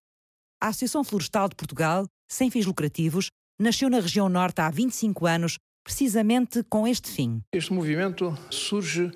A 0.59 0.69
Associação 0.69 1.03
Florestal 1.03 1.47
de 1.47 1.55
Portugal, 1.55 2.07
sem 2.27 2.50
fins 2.50 2.65
lucrativos, 2.65 3.29
nasceu 3.59 3.88
na 3.88 4.00
região 4.00 4.27
norte 4.27 4.59
há 4.59 4.67
25 4.71 5.27
anos, 5.27 5.59
precisamente 5.83 6.63
com 6.63 6.88
este 6.88 7.12
fim. 7.12 7.43
Este 7.53 7.71
movimento 7.71 8.36
surge 8.50 9.12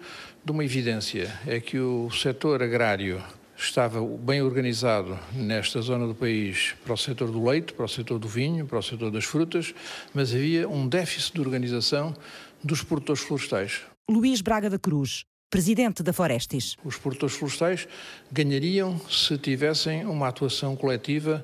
de 0.46 0.52
uma 0.52 0.64
evidência: 0.64 1.36
é 1.48 1.60
que 1.60 1.80
o 1.80 2.12
setor 2.12 2.62
agrário 2.62 3.20
estava 3.58 4.00
bem 4.06 4.44
organizado 4.44 5.18
nesta 5.34 5.82
zona 5.82 6.06
do 6.06 6.14
país 6.14 6.76
para 6.84 6.94
o 6.94 6.98
setor 6.98 7.32
do 7.32 7.44
leite, 7.44 7.74
para 7.74 7.86
o 7.86 7.90
setor 7.90 8.20
do 8.20 8.28
vinho, 8.28 8.68
para 8.68 8.78
o 8.78 8.84
setor 8.84 9.10
das 9.10 9.26
frutas, 9.26 9.74
mas 10.14 10.36
havia 10.36 10.70
um 10.70 10.88
déficit 10.88 11.34
de 11.34 11.42
organização 11.42 12.16
dos 12.64 12.84
produtores 12.84 13.24
florestais. 13.24 13.82
Luís 14.08 14.42
Braga 14.42 14.70
da 14.70 14.78
Cruz, 14.78 15.26
presidente 15.52 16.02
da 16.02 16.14
Forestis. 16.14 16.78
Os 16.82 16.96
produtores 16.96 17.36
florestais 17.36 17.86
ganhariam 18.32 18.98
se 19.10 19.38
tivessem 19.38 20.06
uma 20.06 20.30
atuação 20.30 20.78
coletiva 20.78 21.44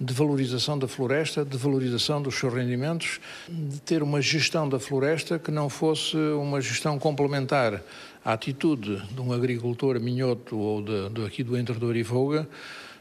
de 0.00 0.14
valorização 0.14 0.78
da 0.78 0.86
floresta, 0.86 1.44
de 1.44 1.56
valorização 1.56 2.22
dos 2.22 2.36
seus 2.36 2.54
rendimentos, 2.54 3.18
de 3.48 3.80
ter 3.80 4.00
uma 4.00 4.22
gestão 4.22 4.68
da 4.68 4.78
floresta 4.78 5.40
que 5.40 5.50
não 5.50 5.68
fosse 5.68 6.16
uma 6.16 6.60
gestão 6.60 7.00
complementar 7.00 7.82
à 8.24 8.32
atitude 8.32 9.02
de 9.10 9.20
um 9.20 9.32
agricultor 9.32 9.98
minhoto 9.98 10.56
ou 10.56 10.80
de, 10.80 11.08
de 11.08 11.26
aqui 11.26 11.42
do 11.42 11.58
Entrador 11.58 11.96
e 11.96 12.04
Voga, 12.04 12.48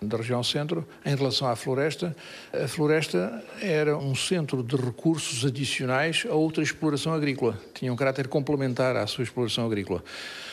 da 0.02 0.18
região 0.18 0.44
centro, 0.44 0.88
em 1.06 1.16
relação 1.16 1.48
à 1.48 1.56
floresta. 1.56 2.16
A 2.54 2.68
floresta 2.68 3.44
era 3.62 3.98
um 3.98 4.16
centro 4.16 4.64
de 4.64 4.76
recursos 4.76 5.46
adicionais 5.46 6.26
a 6.30 6.34
outra 6.34 6.64
exploração 6.64 7.14
agrícola. 7.14 7.60
Tinha 7.74 7.92
um 7.92 7.96
caráter 7.96 8.28
complementar 8.28 8.96
à 8.96 9.08
sua 9.08 9.24
exploração 9.24 9.66
agrícola. 9.66 10.04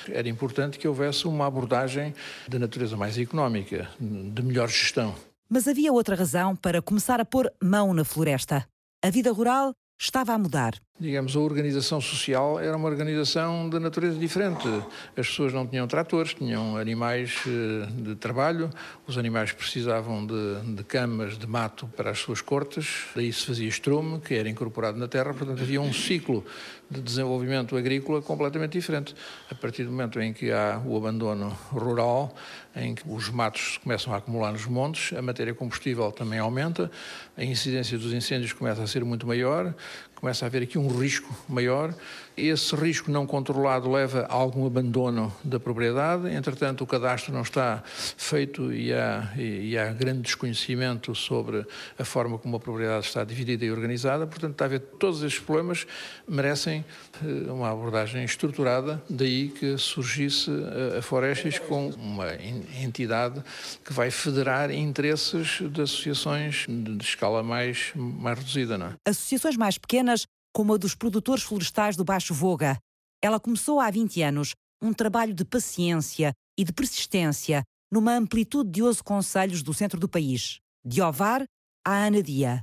Era 0.09 0.29
importante 0.29 0.79
que 0.79 0.89
houvesse 0.89 1.27
uma 1.27 1.47
abordagem 1.47 2.15
de 2.49 2.59
natureza 2.59 2.97
mais 2.97 3.19
económica, 3.19 3.89
de 4.01 4.43
melhor 4.43 4.69
gestão. 4.69 5.15
Mas 5.49 5.69
havia 5.69 5.93
outra 5.93 6.17
razão 6.17 6.57
para 6.57 6.81
começar 6.83 7.21
a 7.21 7.25
pôr 7.25 7.53
mão 7.63 7.93
na 7.95 8.05
floresta. 8.05 8.67
A 9.03 9.11
vida 9.11 9.31
rural 9.31 9.73
estava 10.01 10.33
a 10.33 10.39
mudar. 10.39 10.75
Digamos, 10.97 11.35
a 11.35 11.41
organização 11.41 12.01
social 12.01 12.61
era 12.61 12.77
uma 12.77 12.89
organização 12.89 13.69
de 13.69 13.81
natureza 13.81 14.17
diferente. 14.17 14.69
As 15.17 15.27
pessoas 15.27 15.53
não 15.53 15.67
tinham 15.67 15.89
tratores, 15.89 16.35
tinham 16.35 16.77
animais 16.77 17.43
eh, 17.49 17.87
de 18.01 18.15
trabalho, 18.15 18.71
os 19.05 19.19
animais 19.19 19.51
precisavam 19.51 20.25
de, 20.25 20.77
de 20.77 20.85
camas 20.85 21.37
de 21.37 21.49
mato 21.49 21.91
para 21.97 22.11
as 22.13 22.21
suas 22.21 22.41
cortes, 22.41 23.07
daí 23.13 23.33
se 23.33 23.45
fazia 23.45 23.67
estrume, 23.67 24.21
que 24.21 24.35
era 24.35 24.49
incorporado 24.49 24.97
na 24.97 25.09
terra, 25.09 25.35
portanto 25.35 25.61
havia 25.61 25.81
um 25.81 25.93
ciclo 25.93 26.45
de 26.89 27.01
desenvolvimento 27.01 27.77
agrícola 27.77 28.23
completamente 28.23 28.73
diferente. 28.73 29.17
A 29.51 29.55
partir 29.57 29.83
do 29.83 29.91
momento 29.91 30.21
em 30.21 30.33
que 30.33 30.53
há 30.53 30.81
o 30.87 30.97
abandono 30.97 31.49
rural, 31.73 32.33
em 32.77 32.95
que 32.95 33.03
os 33.09 33.31
matos 33.31 33.79
começam 33.79 34.15
a 34.15 34.19
acumular 34.19 34.53
nos 34.53 34.67
montes, 34.67 35.17
a 35.17 35.21
matéria 35.21 35.55
combustível 35.55 36.13
também 36.13 36.39
aumenta, 36.39 36.89
a 37.37 37.43
incidência 37.43 37.99
dos 37.99 38.13
incêndios 38.13 38.53
começa 38.53 38.83
a 38.83 38.87
ser 38.87 39.05
muito 39.05 39.27
maior, 39.27 39.75
começa 40.15 40.45
a 40.45 40.47
haver 40.47 40.63
aqui 40.63 40.79
um 40.79 40.89
risco 40.89 41.33
maior. 41.49 41.95
Esse 42.37 42.75
risco 42.75 43.11
não 43.11 43.27
controlado 43.27 43.91
leva 43.91 44.23
a 44.23 44.33
algum 44.33 44.67
abandono 44.67 45.33
da 45.45 45.61
propriedade, 45.61 46.29
entretanto, 46.29 46.83
o 46.83 46.87
cadastro 46.87 47.33
não 47.33 47.43
está 47.43 47.83
feito 47.85 48.73
e 48.73 48.93
há, 48.93 49.33
e 49.37 49.79
há 49.79 49.93
grande 49.93 50.23
desconhecimento 50.23 51.15
sobre 51.15 51.65
a 51.99 52.05
forma 52.05 52.37
como 52.37 52.57
a 52.57 52.61
propriedade 52.61 53.07
está 53.07 53.23
dividida 53.23 53.65
e 53.65 53.71
organizada. 53.71 54.27
Portanto, 54.27 54.53
está 54.53 54.65
a 54.65 54.67
haver 54.67 54.81
todos 54.81 55.23
estes 55.23 55.41
problemas 55.41 55.87
merecem 56.27 56.85
eh, 57.23 57.51
uma 57.51 57.71
abordagem 57.71 58.25
estruturada, 58.25 59.03
daí 59.09 59.49
que 59.49 59.79
surgisse 59.79 60.51
a 60.99 61.03
Forestes 61.03 61.59
com 61.59 61.91
uma 61.91 62.35
entidade 62.35 63.43
que 63.85 63.93
vai 63.93 64.11
federar 64.11 64.71
interesses 64.71 65.61
de 65.61 65.83
associações 65.83 66.67
de 66.69 67.05
escala 67.05 67.43
mais, 67.43 67.93
mais 67.95 68.39
reduzida. 68.39 68.77
Não 68.77 68.87
é? 68.87 68.95
Associações 69.07 69.57
mais 69.57 69.79
pequenas 69.79 70.27
como 70.55 70.73
a 70.73 70.77
dos 70.77 70.95
produtores 70.95 71.43
florestais 71.43 71.97
do 71.97 72.05
Baixo 72.05 72.33
Voga. 72.33 72.79
Ela 73.21 73.41
começou 73.41 73.81
há 73.81 73.91
20 73.91 74.23
anos 74.23 74.55
um 74.81 74.93
trabalho 74.93 75.35
de 75.35 75.45
paciência 75.45 76.33
e 76.57 76.63
de 76.63 76.73
persistência 76.73 77.65
numa 77.91 78.15
amplitude 78.15 78.71
de 78.71 78.83
11 78.83 79.03
conselhos 79.03 79.63
do 79.63 79.75
centro 79.75 79.99
do 79.99 80.09
país, 80.09 80.61
de 80.85 81.03
Ovar 81.03 81.45
à 81.85 82.07
Anadia. 82.07 82.63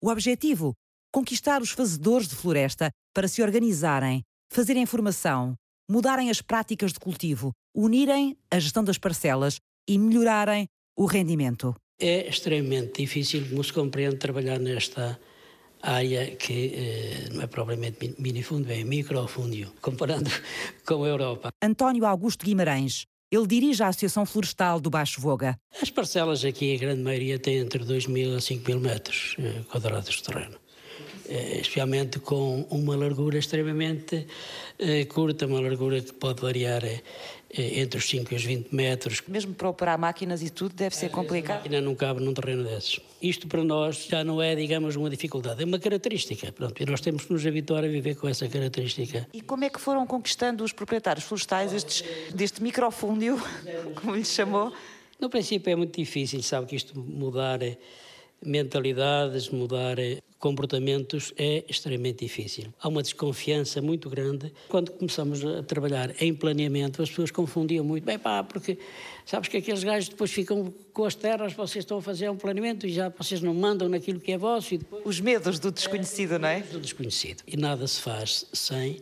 O 0.00 0.08
objetivo? 0.08 0.72
Conquistar 1.12 1.60
os 1.60 1.70
fazedores 1.70 2.28
de 2.28 2.36
floresta 2.36 2.90
para 3.12 3.26
se 3.26 3.42
organizarem, 3.42 4.22
fazerem 4.52 4.86
formação, 4.86 5.54
mudarem 5.90 6.30
as 6.30 6.40
práticas 6.40 6.92
de 6.92 7.00
cultivo, 7.00 7.52
unirem 7.74 8.36
a 8.50 8.60
gestão 8.60 8.84
das 8.84 8.98
parcelas 8.98 9.58
e 9.88 9.98
melhorarem 9.98 10.66
o 10.96 11.06
rendimento. 11.06 11.74
É 11.98 12.28
extremamente 12.28 13.02
difícil, 13.02 13.48
como 13.48 13.64
se 13.64 13.72
compreende, 13.72 14.16
trabalhar 14.16 14.60
nesta 14.60 15.18
área 15.92 16.34
que 16.36 16.72
eh, 16.74 17.28
não 17.32 17.42
é 17.42 17.46
propriamente 17.46 18.14
minifundio, 18.18 18.72
é 18.72 18.84
microfúndio, 18.84 19.72
comparando 19.80 20.30
com 20.86 21.04
a 21.04 21.08
Europa. 21.08 21.50
António 21.62 22.04
Augusto 22.04 22.44
Guimarães. 22.44 23.06
Ele 23.30 23.46
dirige 23.46 23.82
a 23.82 23.88
Associação 23.88 24.24
Florestal 24.24 24.80
do 24.80 24.88
Baixo 24.88 25.20
Voga. 25.20 25.58
As 25.82 25.90
parcelas 25.90 26.44
aqui, 26.44 26.76
a 26.76 26.78
grande 26.78 27.02
maioria, 27.02 27.38
têm 27.38 27.58
entre 27.58 27.84
2 27.84 28.06
mil 28.06 28.36
a 28.36 28.40
5 28.40 28.64
mil 28.68 28.80
metros 28.80 29.34
eh, 29.38 29.62
quadrados 29.68 30.14
de 30.14 30.22
terreno. 30.22 30.56
Eh, 31.28 31.58
especialmente 31.60 32.20
com 32.20 32.62
uma 32.70 32.94
largura 32.94 33.38
extremamente 33.38 34.26
eh, 34.78 35.06
curta, 35.06 35.46
uma 35.46 35.60
largura 35.60 36.00
que 36.00 36.12
pode 36.12 36.40
variar 36.40 36.84
eh, 36.84 37.02
entre 37.62 37.98
os 37.98 38.08
5 38.08 38.32
e 38.32 38.36
os 38.36 38.44
20 38.44 38.74
metros. 38.74 39.22
Mesmo 39.26 39.54
para 39.54 39.68
operar 39.68 39.98
máquinas 39.98 40.42
e 40.42 40.50
tudo 40.50 40.74
deve 40.74 40.94
ser 40.96 41.10
complicado? 41.10 41.56
A 41.56 41.58
máquina 41.58 41.80
não 41.80 41.94
cabe 41.94 42.22
num 42.22 42.34
terreno 42.34 42.64
desses. 42.64 43.00
Isto 43.20 43.46
para 43.46 43.64
nós 43.64 44.06
já 44.08 44.22
não 44.22 44.40
é, 44.42 44.54
digamos, 44.54 44.96
uma 44.96 45.10
dificuldade, 45.10 45.62
é 45.62 45.66
uma 45.66 45.78
característica. 45.78 46.52
Pronto, 46.52 46.82
e 46.82 46.86
nós 46.86 47.00
temos 47.00 47.24
que 47.24 47.32
nos 47.32 47.46
habituar 47.46 47.84
a 47.84 47.88
viver 47.88 48.14
com 48.16 48.28
essa 48.28 48.48
característica. 48.48 49.26
E 49.32 49.40
como 49.40 49.64
é 49.64 49.70
que 49.70 49.80
foram 49.80 50.06
conquistando 50.06 50.64
os 50.64 50.72
proprietários 50.72 51.24
florestais 51.24 51.72
estes, 51.72 52.04
deste 52.34 52.62
microfúndio, 52.62 53.40
como 54.00 54.14
lhe 54.14 54.24
chamou? 54.24 54.72
No 55.18 55.30
princípio 55.30 55.70
é 55.70 55.76
muito 55.76 55.98
difícil, 55.98 56.42
sabe 56.42 56.66
que 56.66 56.76
isto 56.76 56.98
mudar 56.98 57.60
mentalidades, 58.44 59.48
mudar 59.48 59.96
comportamentos 60.38 61.32
é 61.36 61.64
extremamente 61.68 62.24
difícil. 62.24 62.72
Há 62.80 62.88
uma 62.88 63.02
desconfiança 63.02 63.80
muito 63.80 64.08
grande. 64.08 64.52
Quando 64.68 64.92
começamos 64.92 65.44
a 65.44 65.62
trabalhar 65.62 66.14
em 66.20 66.34
planeamento, 66.34 67.02
as 67.02 67.08
pessoas 67.08 67.30
confundiam 67.30 67.84
muito. 67.84 68.04
Bem, 68.04 68.18
pá, 68.18 68.42
porque 68.44 68.78
sabes 69.24 69.48
que 69.48 69.56
aqueles 69.56 69.82
gajos 69.82 70.08
depois 70.08 70.30
ficam 70.30 70.72
com 70.92 71.04
as 71.04 71.14
terras, 71.14 71.52
vocês 71.52 71.84
estão 71.84 71.98
a 71.98 72.02
fazer 72.02 72.30
um 72.30 72.36
planeamento 72.36 72.86
e 72.86 72.92
já 72.92 73.08
vocês 73.08 73.40
não 73.40 73.54
mandam 73.54 73.88
naquilo 73.88 74.20
que 74.20 74.32
é 74.32 74.38
vosso. 74.38 74.74
E 74.74 74.78
depois... 74.78 75.04
Os 75.04 75.20
medos 75.20 75.58
do 75.58 75.70
desconhecido, 75.70 76.34
é, 76.34 76.38
não 76.38 76.48
é? 76.48 76.60
Do 76.60 76.80
desconhecido. 76.80 77.42
E 77.46 77.56
nada 77.56 77.86
se 77.86 78.00
faz 78.00 78.46
sem 78.52 79.00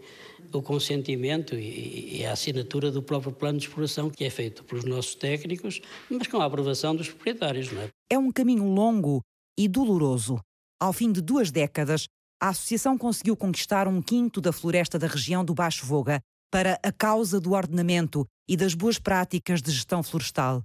o 0.52 0.62
consentimento 0.62 1.54
e, 1.56 2.20
e, 2.20 2.26
a 2.26 2.32
assinatura 2.32 2.90
do 2.90 3.02
próprio 3.02 3.32
plano 3.32 3.58
de 3.58 3.66
exploração, 3.66 4.08
que 4.10 4.24
é 4.24 4.30
feito 4.30 4.62
pelos 4.64 4.84
nossos 4.84 5.14
técnicos, 5.14 5.80
mas 6.08 6.26
com 6.28 6.40
a 6.40 6.44
aprovação 6.44 6.94
dos 6.94 7.08
proprietários, 7.08 7.72
não 7.72 7.82
é? 7.82 7.88
É 8.10 8.18
um 8.18 8.30
caminho 8.30 8.64
longo 8.64 9.20
e 9.58 9.68
doloroso. 9.68 10.40
Ao 10.80 10.92
fim 10.92 11.12
de 11.12 11.20
duas 11.20 11.50
décadas, 11.50 12.06
a 12.40 12.48
Associação 12.48 12.98
conseguiu 12.98 13.36
conquistar 13.36 13.88
um 13.88 14.02
quinto 14.02 14.40
da 14.40 14.52
floresta 14.52 14.98
da 14.98 15.06
região 15.06 15.44
do 15.44 15.54
Baixo 15.54 15.86
Voga 15.86 16.20
para 16.50 16.78
a 16.82 16.92
causa 16.92 17.40
do 17.40 17.52
ordenamento 17.52 18.26
e 18.48 18.56
das 18.56 18.74
boas 18.74 18.98
práticas 18.98 19.62
de 19.62 19.70
gestão 19.70 20.02
florestal. 20.02 20.62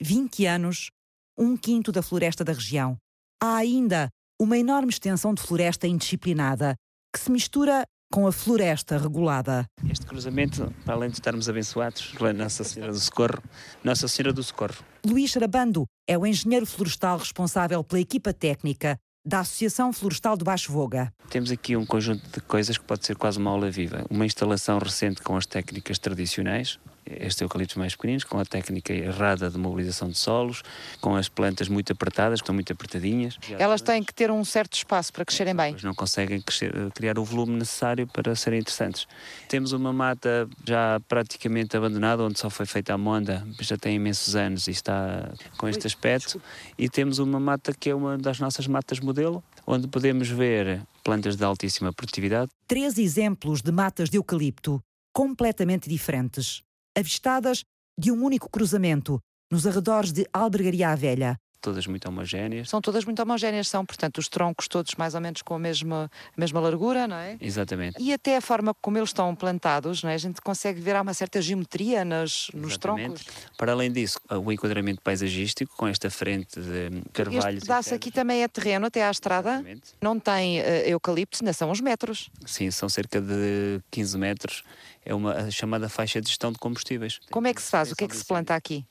20 0.00 0.46
anos, 0.46 0.90
um 1.36 1.56
quinto 1.56 1.92
da 1.92 2.02
floresta 2.02 2.44
da 2.44 2.52
região. 2.52 2.96
Há 3.42 3.56
ainda 3.56 4.08
uma 4.40 4.56
enorme 4.56 4.90
extensão 4.90 5.34
de 5.34 5.42
floresta 5.42 5.86
indisciplinada, 5.86 6.74
que 7.12 7.20
se 7.20 7.30
mistura 7.30 7.84
com 8.10 8.26
a 8.26 8.32
floresta 8.32 8.96
regulada. 8.96 9.66
Este 9.90 10.06
cruzamento, 10.06 10.72
para 10.84 10.94
além 10.94 11.10
de 11.10 11.16
estarmos 11.16 11.48
abençoados 11.48 12.12
pela 12.16 12.32
Nossa 12.32 12.64
Senhora 12.64 12.92
do 12.92 12.98
Socorro, 12.98 13.42
Nossa 13.84 14.08
Senhora 14.08 14.32
do 14.32 14.42
Socorro. 14.42 14.82
Luís 15.04 15.36
Arabando 15.36 15.84
é 16.08 16.16
o 16.16 16.26
engenheiro 16.26 16.64
florestal 16.64 17.18
responsável 17.18 17.84
pela 17.84 18.00
equipa 18.00 18.32
técnica 18.32 18.98
da 19.24 19.40
Associação 19.40 19.92
Florestal 19.92 20.36
de 20.36 20.44
Baixo 20.44 20.72
Voga. 20.72 21.12
Temos 21.30 21.50
aqui 21.50 21.76
um 21.76 21.84
conjunto 21.84 22.22
de 22.30 22.40
coisas 22.40 22.78
que 22.78 22.84
pode 22.84 23.06
ser 23.06 23.16
quase 23.16 23.38
uma 23.38 23.50
aula 23.50 23.70
viva. 23.70 24.04
Uma 24.10 24.26
instalação 24.26 24.78
recente 24.78 25.22
com 25.22 25.36
as 25.36 25.46
técnicas 25.46 25.98
tradicionais, 25.98 26.78
estes 27.20 27.40
eucaliptos 27.40 27.76
mais 27.76 27.94
pequeninos, 27.94 28.24
com 28.24 28.38
a 28.38 28.44
técnica 28.44 28.92
errada 28.92 29.50
de 29.50 29.58
mobilização 29.58 30.08
de 30.08 30.18
solos, 30.18 30.62
com 31.00 31.16
as 31.16 31.28
plantas 31.28 31.68
muito 31.68 31.92
apertadas, 31.92 32.40
que 32.40 32.44
estão 32.44 32.54
muito 32.54 32.72
apertadinhas. 32.72 33.38
Elas 33.58 33.80
têm 33.80 34.02
que 34.02 34.12
ter 34.12 34.30
um 34.30 34.44
certo 34.44 34.74
espaço 34.74 35.12
para 35.12 35.24
crescerem 35.24 35.54
bem. 35.54 35.72
Mas 35.72 35.82
não 35.82 35.94
conseguem 35.94 36.40
crescer, 36.40 36.72
criar 36.94 37.18
o 37.18 37.24
volume 37.24 37.52
necessário 37.52 38.06
para 38.06 38.34
serem 38.34 38.60
interessantes. 38.60 39.06
Temos 39.48 39.72
uma 39.72 39.92
mata 39.92 40.48
já 40.66 41.00
praticamente 41.08 41.76
abandonada, 41.76 42.22
onde 42.22 42.38
só 42.38 42.50
foi 42.50 42.66
feita 42.66 42.94
a 42.94 42.98
monda, 42.98 43.46
já 43.60 43.76
tem 43.76 43.96
imensos 43.96 44.36
anos 44.36 44.66
e 44.68 44.70
está 44.70 45.32
com 45.56 45.68
este 45.68 45.86
aspecto. 45.86 46.40
E 46.78 46.88
temos 46.88 47.18
uma 47.18 47.40
mata 47.40 47.72
que 47.72 47.90
é 47.90 47.94
uma 47.94 48.18
das 48.18 48.38
nossas 48.38 48.66
matas 48.66 49.00
modelo, 49.00 49.42
onde 49.66 49.88
podemos 49.88 50.28
ver 50.28 50.82
plantas 51.04 51.36
de 51.36 51.44
altíssima 51.44 51.92
produtividade. 51.92 52.50
Três 52.66 52.98
exemplos 52.98 53.62
de 53.62 53.72
matas 53.72 54.10
de 54.10 54.18
eucalipto 54.18 54.80
completamente 55.12 55.88
diferentes 55.88 56.62
avistadas 56.98 57.64
de 57.98 58.10
um 58.10 58.24
único 58.24 58.48
cruzamento, 58.50 59.18
nos 59.50 59.66
arredores 59.66 60.12
de 60.12 60.26
Albergaria 60.32 60.90
à 60.90 60.94
Velha. 60.94 61.36
todas 61.60 61.86
muito 61.88 62.08
homogéneas. 62.08 62.68
São 62.68 62.80
todas 62.80 63.04
muito 63.04 63.20
homogéneas, 63.20 63.68
são, 63.68 63.84
portanto, 63.84 64.18
os 64.18 64.28
troncos 64.28 64.68
todos 64.68 64.94
mais 64.94 65.14
ou 65.16 65.20
menos 65.20 65.42
com 65.42 65.54
a 65.54 65.58
mesma, 65.58 66.08
a 66.36 66.40
mesma 66.40 66.60
largura, 66.60 67.08
não 67.08 67.16
é? 67.16 67.36
Exatamente. 67.40 68.00
E 68.00 68.12
até 68.12 68.36
a 68.36 68.40
forma 68.40 68.72
como 68.80 68.96
eles 68.96 69.08
estão 69.08 69.34
plantados, 69.34 70.04
não 70.04 70.10
é? 70.10 70.14
A 70.14 70.18
gente 70.18 70.40
consegue 70.40 70.80
ver 70.80 70.94
há 70.94 71.02
uma 71.02 71.12
certa 71.12 71.42
geometria 71.42 72.04
nos, 72.04 72.48
nos 72.54 72.76
troncos. 72.78 73.24
Para 73.56 73.72
além 73.72 73.90
disso, 73.90 74.20
o 74.30 74.52
enquadramento 74.52 75.02
paisagístico 75.02 75.76
com 75.76 75.88
esta 75.88 76.08
frente 76.08 76.60
de 76.60 77.02
carvalhos. 77.12 77.44
Este 77.46 77.60
pedaço 77.66 77.94
aqui 77.94 78.12
também 78.12 78.44
é 78.44 78.48
terreno 78.48 78.86
até 78.86 79.04
à 79.04 79.10
estrada. 79.10 79.54
Exatamente. 79.54 79.94
Não 80.00 80.18
tem 80.20 80.60
uh, 80.60 80.64
eucaliptos, 80.86 81.42
ainda 81.42 81.52
são 81.52 81.70
uns 81.72 81.80
metros. 81.80 82.30
Sim, 82.46 82.70
são 82.70 82.88
cerca 82.88 83.20
de 83.20 83.80
15 83.90 84.16
metros. 84.16 84.62
É 85.08 85.14
uma 85.14 85.50
chamada 85.50 85.88
faixa 85.88 86.20
de 86.20 86.28
gestão 86.28 86.52
de 86.52 86.58
combustíveis. 86.58 87.18
Como 87.30 87.46
é 87.46 87.54
que 87.54 87.62
se 87.62 87.70
faz? 87.70 87.90
O 87.90 87.96
que 87.96 88.04
é 88.04 88.08
que 88.08 88.14
se 88.14 88.26
planta 88.26 88.54
aqui? 88.54 88.84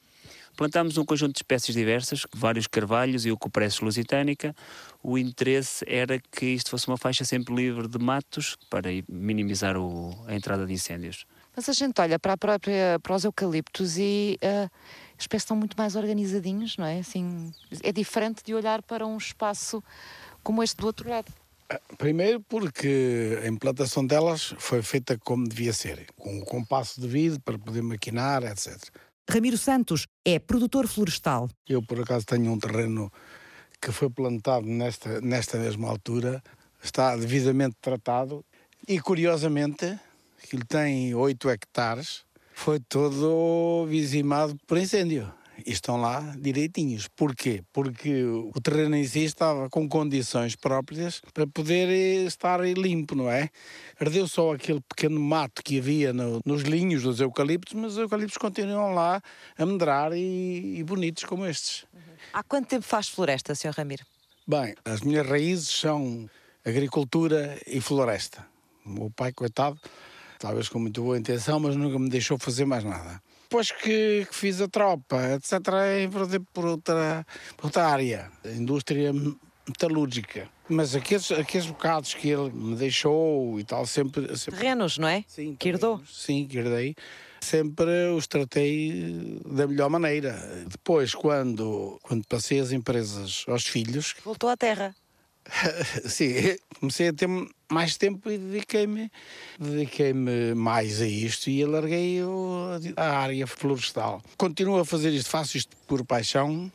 Plantámos 0.55 0.97
um 0.97 1.05
conjunto 1.05 1.33
de 1.33 1.38
espécies 1.38 1.75
diversas, 1.75 2.25
vários 2.33 2.65
carvalhos 2.65 3.24
e 3.27 3.31
o 3.31 3.38
cupress 3.38 3.79
lusitânica. 3.81 4.55
O 5.03 5.15
interesse 5.15 5.86
era 5.88 6.19
que 6.19 6.47
isto 6.47 6.71
fosse 6.71 6.88
uma 6.88 6.97
faixa 6.97 7.24
sempre 7.24 7.53
livre 7.53 7.88
de 7.88 8.00
matos 8.00 8.57
para 8.67 8.89
minimizar 9.07 9.77
o, 9.77 10.12
a 10.25 10.33
entrada 10.33 10.65
de 10.65 10.74
incêndios. 10.74 11.27
Mas 11.55 11.69
a 11.69 11.74
gente 11.74 12.01
olha 12.01 12.17
para, 12.17 12.33
a 12.33 12.38
própria, 12.38 13.00
para 13.03 13.15
os 13.15 13.24
eucaliptos 13.24 14.00
e 14.00 14.39
uh, 14.41 14.63
as 15.15 15.21
espécies 15.21 15.43
estão 15.43 15.55
muito 15.55 15.77
mais 15.77 15.95
organizadinhos, 15.95 16.75
não 16.77 16.86
é? 16.88 16.97
Assim, 16.97 17.51
é 17.83 17.91
diferente 17.91 18.43
de 18.43 18.55
olhar 18.55 18.81
para 18.81 19.05
um 19.05 19.17
espaço 19.17 19.83
como 20.41 20.63
este 20.63 20.77
do 20.77 20.88
outro 20.88 21.07
lado. 21.07 21.31
Primeiro 21.97 22.39
porque 22.41 23.39
a 23.43 23.47
implantação 23.47 24.05
delas 24.05 24.53
foi 24.57 24.81
feita 24.81 25.17
como 25.17 25.47
devia 25.47 25.74
ser, 25.74 26.05
com 26.15 26.39
o 26.39 26.45
compasso 26.45 27.01
devido 27.01 27.39
para 27.41 27.57
poder 27.57 27.81
maquinar, 27.81 28.43
etc. 28.43 28.77
Ramiro 29.29 29.57
Santos 29.57 30.07
é 30.24 30.39
produtor 30.39 30.88
florestal. 30.88 31.50
Eu, 31.67 31.83
por 31.83 32.00
acaso, 32.00 32.25
tenho 32.25 32.51
um 32.51 32.57
terreno 32.57 33.12
que 33.81 33.91
foi 33.91 34.09
plantado 34.09 34.65
nesta, 34.65 35.19
nesta 35.19 35.57
mesma 35.57 35.89
altura, 35.89 36.41
está 36.81 37.15
devidamente 37.17 37.75
tratado 37.81 38.45
e, 38.88 39.00
curiosamente, 39.01 40.00
ele 40.53 40.63
tem 40.63 41.13
8 41.13 41.50
hectares, 41.50 42.24
foi 42.53 42.79
todo 42.79 43.86
vizimado 43.88 44.57
por 44.65 44.77
incêndio 44.77 45.31
e 45.65 45.71
estão 45.71 45.97
lá 45.97 46.35
direitinhos. 46.39 47.07
Porquê? 47.15 47.63
Porque 47.73 48.23
o 48.23 48.59
terreno 48.61 48.95
em 48.95 49.05
si 49.05 49.23
estava 49.23 49.69
com 49.69 49.87
condições 49.87 50.55
próprias 50.55 51.21
para 51.33 51.47
poder 51.47 51.89
eh, 51.89 52.25
estar 52.25 52.59
limpo, 52.61 53.15
não 53.15 53.29
é? 53.29 53.49
Ardeu 53.99 54.27
só 54.27 54.53
aquele 54.53 54.81
pequeno 54.81 55.19
mato 55.19 55.63
que 55.63 55.79
havia 55.79 56.13
no, 56.13 56.39
nos 56.45 56.63
linhos 56.63 57.03
dos 57.03 57.19
eucaliptos, 57.19 57.73
mas 57.73 57.93
os 57.93 57.97
eucaliptos 57.97 58.37
continuam 58.37 58.93
lá 58.93 59.21
a 59.57 59.65
medrar 59.65 60.13
e, 60.13 60.77
e 60.77 60.83
bonitos 60.83 61.23
como 61.23 61.45
estes. 61.45 61.85
Há 62.33 62.43
quanto 62.43 62.67
tempo 62.67 62.85
faz 62.85 63.07
floresta, 63.07 63.55
Sr. 63.55 63.73
Ramiro? 63.75 64.05
Bem, 64.47 64.75
as 64.85 65.01
minhas 65.01 65.27
raízes 65.27 65.69
são 65.69 66.29
agricultura 66.63 67.59
e 67.65 67.81
floresta. 67.81 68.45
O 68.85 68.89
meu 68.89 69.11
pai, 69.15 69.33
coitado, 69.33 69.79
talvez 70.39 70.69
com 70.69 70.79
muito 70.79 71.01
boa 71.01 71.17
intenção, 71.17 71.59
mas 71.59 71.75
nunca 71.75 71.99
me 71.99 72.09
deixou 72.09 72.37
fazer 72.37 72.65
mais 72.65 72.83
nada. 72.83 73.21
Depois 73.50 73.72
que, 73.72 74.27
que 74.30 74.36
fiz 74.36 74.60
a 74.60 74.68
tropa, 74.68 75.18
etc., 75.36 75.54
enverdei 76.04 76.42
por 76.54 76.66
outra, 76.66 77.25
por 77.56 77.68
outra 77.68 77.88
área, 77.88 78.30
a 78.44 78.50
indústria 78.50 79.13
metalúrgica. 79.66 80.50
Mas 80.68 80.94
aqueles, 80.94 81.32
aqueles 81.32 81.66
bocados 81.66 82.13
que 82.13 82.27
ele 82.27 82.51
me 82.51 82.75
deixou 82.75 83.58
e 83.58 83.63
tal, 83.63 83.86
sempre. 83.86 84.36
sempre... 84.36 84.60
Terrenos, 84.60 84.98
não 84.98 85.08
é? 85.08 85.24
Sim. 85.30 85.56
Que 85.58 85.70
herdou? 85.70 86.01
Sim, 86.06 86.46
que 86.46 86.58
herdei. 86.58 86.94
Sempre 87.39 88.10
os 88.10 88.27
tratei 88.27 89.39
da 89.46 89.66
melhor 89.66 89.89
maneira. 89.89 90.34
Depois, 90.68 91.16
quando, 91.16 91.98
quando 92.04 92.27
passei 92.27 92.60
as 92.60 92.74
empresas 92.74 93.46
aos 93.48 93.66
filhos. 93.66 94.13
Voltou 94.25 94.50
à 94.50 94.58
terra. 94.58 94.94
Sim, 96.08 96.58
comecei 96.80 97.10
a 97.10 97.13
ter 97.13 97.27
mais 97.70 97.98
tempo 97.98 98.30
e 98.30 98.38
dediquei-me 98.38 99.12
dediquei-me 99.60 100.54
mais 100.54 101.01
a 101.01 101.08
isto 101.08 101.50
e 101.50 101.63
alarguei 101.63 102.20
a 102.96 103.18
área 103.20 103.48
florestal. 103.48 104.22
Continuo 104.38 104.80
a 104.80 104.86
fazer 104.86 105.12
isto, 105.12 105.30
faço 105.30 105.58
isto 105.58 105.75
por 105.88 106.06
paixão, 106.06 106.72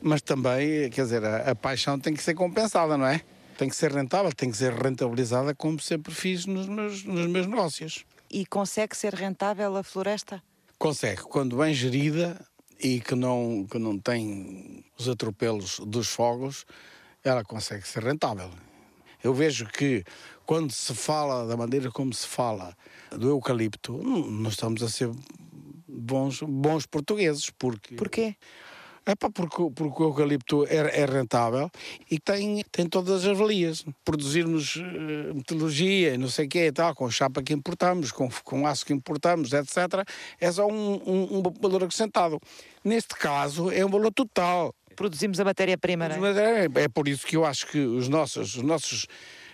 mas 0.00 0.20
também, 0.22 0.90
quer 0.90 1.02
dizer, 1.02 1.24
a, 1.24 1.50
a 1.50 1.54
paixão 1.54 1.98
tem 1.98 2.14
que 2.14 2.22
ser 2.22 2.34
compensada, 2.34 2.96
não 2.96 3.06
é? 3.06 3.20
Tem 3.56 3.68
que 3.68 3.76
ser 3.76 3.92
rentável, 3.92 4.32
tem 4.32 4.50
que 4.50 4.56
ser 4.56 4.72
rentabilizada 4.72 5.54
como 5.54 5.80
sempre 5.80 6.12
fiz 6.12 6.44
nos 6.44 6.66
meus, 6.66 7.04
nos 7.04 7.26
meus 7.26 7.46
negócios. 7.46 8.04
E 8.30 8.44
consegue 8.44 8.96
ser 8.96 9.14
rentável 9.14 9.76
a 9.76 9.82
floresta? 9.82 10.42
Consegue, 10.78 11.22
quando 11.22 11.56
bem 11.56 11.72
gerida 11.72 12.44
e 12.80 13.00
que 13.00 13.14
não, 13.14 13.64
que 13.70 13.78
não 13.78 13.98
tem 13.98 14.84
os 14.98 15.08
atropelos 15.08 15.78
dos 15.86 16.08
fogos, 16.08 16.66
ela 17.24 17.42
consegue 17.42 17.86
ser 17.86 18.04
rentável. 18.04 18.50
Eu 19.22 19.32
vejo 19.32 19.66
que 19.66 20.04
quando 20.44 20.70
se 20.70 20.94
fala 20.94 21.46
da 21.46 21.56
maneira 21.56 21.90
como 21.90 22.12
se 22.12 22.26
fala 22.26 22.76
do 23.10 23.30
eucalipto, 23.30 23.96
não 24.02 24.50
estamos 24.50 24.82
a 24.82 24.88
ser 24.88 25.10
bons, 25.88 26.40
bons 26.42 26.84
portugueses. 26.84 27.48
Porque, 27.50 27.94
Porquê? 27.94 28.36
É 29.06 29.14
pá, 29.14 29.28
porque, 29.28 29.70
porque 29.74 30.02
o 30.02 30.06
eucalipto 30.06 30.66
é, 30.66 31.00
é, 31.00 31.04
rentável 31.04 31.70
e 32.10 32.18
tem, 32.18 32.64
tem 32.72 32.86
todas 32.86 33.26
as 33.26 33.36
valias. 33.36 33.84
Produzirmos 34.02 34.76
uh, 34.76 35.34
metalurgia, 35.34 36.16
não 36.16 36.28
sei 36.28 36.46
o 36.46 36.48
quê 36.48 36.66
e 36.66 36.72
tal, 36.72 36.94
com 36.94 37.10
chapa 37.10 37.42
que 37.42 37.52
importamos, 37.52 38.10
com, 38.10 38.30
com 38.42 38.66
aço 38.66 38.86
que 38.86 38.94
importamos, 38.94 39.52
etc., 39.52 40.08
é 40.40 40.50
só 40.50 40.66
um, 40.66 40.94
um, 41.06 41.38
um 41.38 41.42
valor 41.60 41.84
acrescentado. 41.84 42.40
Neste 42.82 43.14
caso, 43.14 43.70
é 43.70 43.84
um 43.84 43.90
valor 43.90 44.10
total 44.10 44.74
produzimos 44.94 45.38
a 45.40 45.44
matéria-prima. 45.44 46.06
É? 46.06 46.82
é 46.82 46.88
por 46.88 47.08
isso 47.08 47.26
que 47.26 47.36
eu 47.36 47.44
acho 47.44 47.66
que 47.66 47.78
os 47.78 48.08
nossos, 48.08 48.56
os 48.56 48.62
nossos 48.62 49.06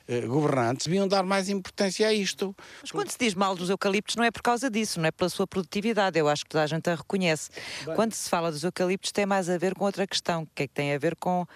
uh, 0.08 0.28
governantes 0.28 0.86
deviam 0.86 1.08
dar 1.08 1.22
mais 1.22 1.48
importância 1.48 2.06
a 2.06 2.12
isto. 2.12 2.54
Mas 2.80 2.90
quando 2.90 3.10
se 3.10 3.18
diz 3.18 3.34
mal 3.34 3.54
dos 3.56 3.70
eucaliptos 3.70 4.16
não 4.16 4.24
é 4.24 4.30
por 4.30 4.42
causa 4.42 4.70
disso, 4.70 5.00
não 5.00 5.06
é 5.06 5.10
pela 5.10 5.28
sua 5.28 5.46
produtividade, 5.46 6.18
eu 6.18 6.28
acho 6.28 6.44
que 6.44 6.50
toda 6.50 6.64
a 6.64 6.66
gente 6.66 6.88
a 6.88 6.94
reconhece. 6.94 7.50
Bem. 7.84 7.94
Quando 7.94 8.12
se 8.12 8.28
fala 8.28 8.50
dos 8.50 8.62
eucaliptos 8.62 9.12
tem 9.12 9.26
mais 9.26 9.48
a 9.48 9.58
ver 9.58 9.74
com 9.74 9.84
outra 9.84 10.06
questão, 10.06 10.46
que 10.54 10.64
é 10.64 10.66
que 10.66 10.74
tem 10.74 10.94
a 10.94 10.98
ver 10.98 11.16
com 11.16 11.46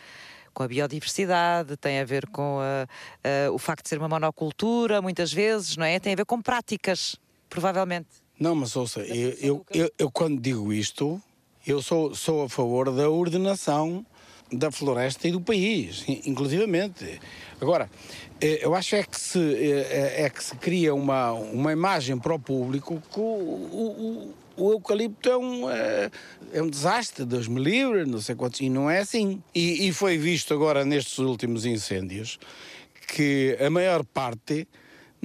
com 0.54 0.62
a 0.62 0.68
biodiversidade, 0.68 1.76
tem 1.76 1.98
a 1.98 2.04
ver 2.04 2.28
com 2.28 2.60
a, 2.60 2.86
a, 3.48 3.50
o 3.50 3.58
facto 3.58 3.82
de 3.82 3.88
ser 3.88 3.98
uma 3.98 4.08
monocultura, 4.08 5.02
muitas 5.02 5.32
vezes, 5.32 5.76
não 5.76 5.84
é? 5.84 5.98
Tem 5.98 6.12
a 6.12 6.16
ver 6.16 6.24
com 6.24 6.40
práticas, 6.40 7.16
provavelmente. 7.50 8.06
Não, 8.38 8.54
mas 8.54 8.74
ouça, 8.76 9.00
eu, 9.00 9.30
eu, 9.40 9.66
eu, 9.70 9.90
eu 9.98 10.10
quando 10.10 10.40
digo 10.40 10.72
isto, 10.72 11.20
eu 11.66 11.80
sou, 11.82 12.14
sou 12.14 12.44
a 12.44 12.48
favor 12.48 12.90
da 12.90 13.08
ordenação 13.08 14.04
da 14.52 14.70
floresta 14.70 15.26
e 15.26 15.32
do 15.32 15.40
país, 15.40 16.04
inclusivamente. 16.24 17.20
Agora, 17.60 17.90
eh, 18.40 18.60
eu 18.62 18.74
acho 18.74 18.94
é 18.94 19.02
que 19.02 19.18
se, 19.18 19.38
eh, 19.38 20.24
é 20.24 20.30
que 20.30 20.42
se 20.42 20.54
cria 20.56 20.94
uma, 20.94 21.32
uma 21.32 21.72
imagem 21.72 22.18
para 22.18 22.34
o 22.34 22.38
público 22.38 23.02
que 23.12 23.18
o, 23.18 23.22
o, 23.22 24.34
o 24.56 24.72
eucalipto 24.72 25.28
é 25.28 25.36
um, 25.36 25.70
é, 25.70 26.10
é, 26.52 26.62
um 26.62 26.68
desastre, 26.68 27.24
Deus 27.24 27.48
me 27.48 27.60
livre, 27.60 28.04
não 28.04 28.20
sei 28.20 28.34
quantos, 28.34 28.60
e 28.60 28.68
não 28.68 28.88
é 28.88 29.00
assim. 29.00 29.42
E, 29.54 29.88
e 29.88 29.92
foi 29.92 30.18
visto 30.18 30.54
agora 30.54 30.84
nestes 30.84 31.18
últimos 31.18 31.66
incêndios 31.66 32.38
que 33.08 33.56
a 33.60 33.70
maior 33.70 34.04
parte 34.04 34.68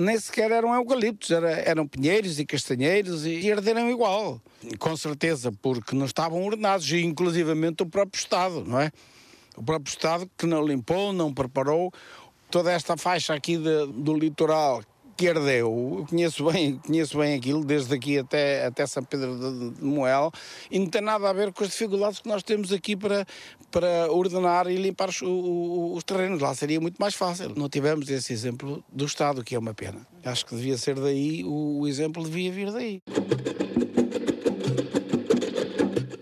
nem 0.01 0.17
sequer 0.17 0.51
eram 0.51 0.73
eucaliptos, 0.73 1.31
era, 1.31 1.51
eram 1.51 1.87
pinheiros 1.87 2.39
e 2.39 2.45
castanheiros 2.45 3.25
e, 3.25 3.39
e 3.41 3.51
arderam 3.51 3.89
igual. 3.89 4.41
Com 4.77 4.95
certeza, 4.95 5.51
porque 5.51 5.95
não 5.95 6.05
estavam 6.05 6.43
ordenados, 6.43 6.89
e 6.91 7.01
inclusivamente 7.01 7.83
o 7.83 7.85
próprio 7.85 8.19
Estado, 8.19 8.63
não 8.65 8.79
é? 8.79 8.91
O 9.57 9.63
próprio 9.63 9.91
Estado 9.91 10.29
que 10.37 10.45
não 10.45 10.65
limpou, 10.65 11.11
não 11.11 11.33
preparou 11.33 11.91
toda 12.49 12.71
esta 12.71 12.95
faixa 12.95 13.33
aqui 13.33 13.57
de, 13.57 13.87
do 13.87 14.13
litoral 14.13 14.83
que 15.19 15.27
ardeu, 15.27 15.97
eu 15.97 16.05
conheço 16.09 16.49
bem, 16.49 16.77
conheço 16.77 17.17
bem 17.17 17.35
aquilo, 17.35 17.65
desde 17.65 17.93
aqui 17.93 18.17
até, 18.17 18.65
até 18.65 18.87
São 18.87 19.03
Pedro 19.03 19.37
de, 19.37 19.71
de 19.71 19.83
Moel, 19.83 20.31
e 20.71 20.79
não 20.79 20.87
tem 20.87 21.01
nada 21.01 21.29
a 21.29 21.33
ver 21.33 21.51
com 21.51 21.61
as 21.61 21.71
dificuldades 21.71 22.19
que 22.19 22.29
nós 22.29 22.41
temos 22.41 22.71
aqui 22.71 22.95
para, 22.95 23.27
para 23.69 24.09
ordenar 24.09 24.67
e 24.67 24.77
limpar 24.77 25.09
os, 25.09 25.21
os 25.21 26.05
terrenos. 26.05 26.39
Lá 26.39 26.55
seria 26.55 26.79
muito 26.79 26.95
mais 26.99 27.15
fácil. 27.15 27.53
Não 27.53 27.67
tivemos 27.67 28.09
esse 28.09 28.31
exemplo 28.31 28.81
do 28.89 29.03
Estado, 29.03 29.43
que 29.43 29.55
é 29.55 29.59
uma 29.59 29.73
pena. 29.73 30.07
Acho 30.23 30.45
que 30.45 30.55
devia 30.55 30.77
ser 30.77 30.95
daí, 30.95 31.43
o, 31.43 31.81
o 31.81 31.87
exemplo 31.87 32.23
devia 32.23 32.49
vir 32.49 32.71
daí. 32.71 33.01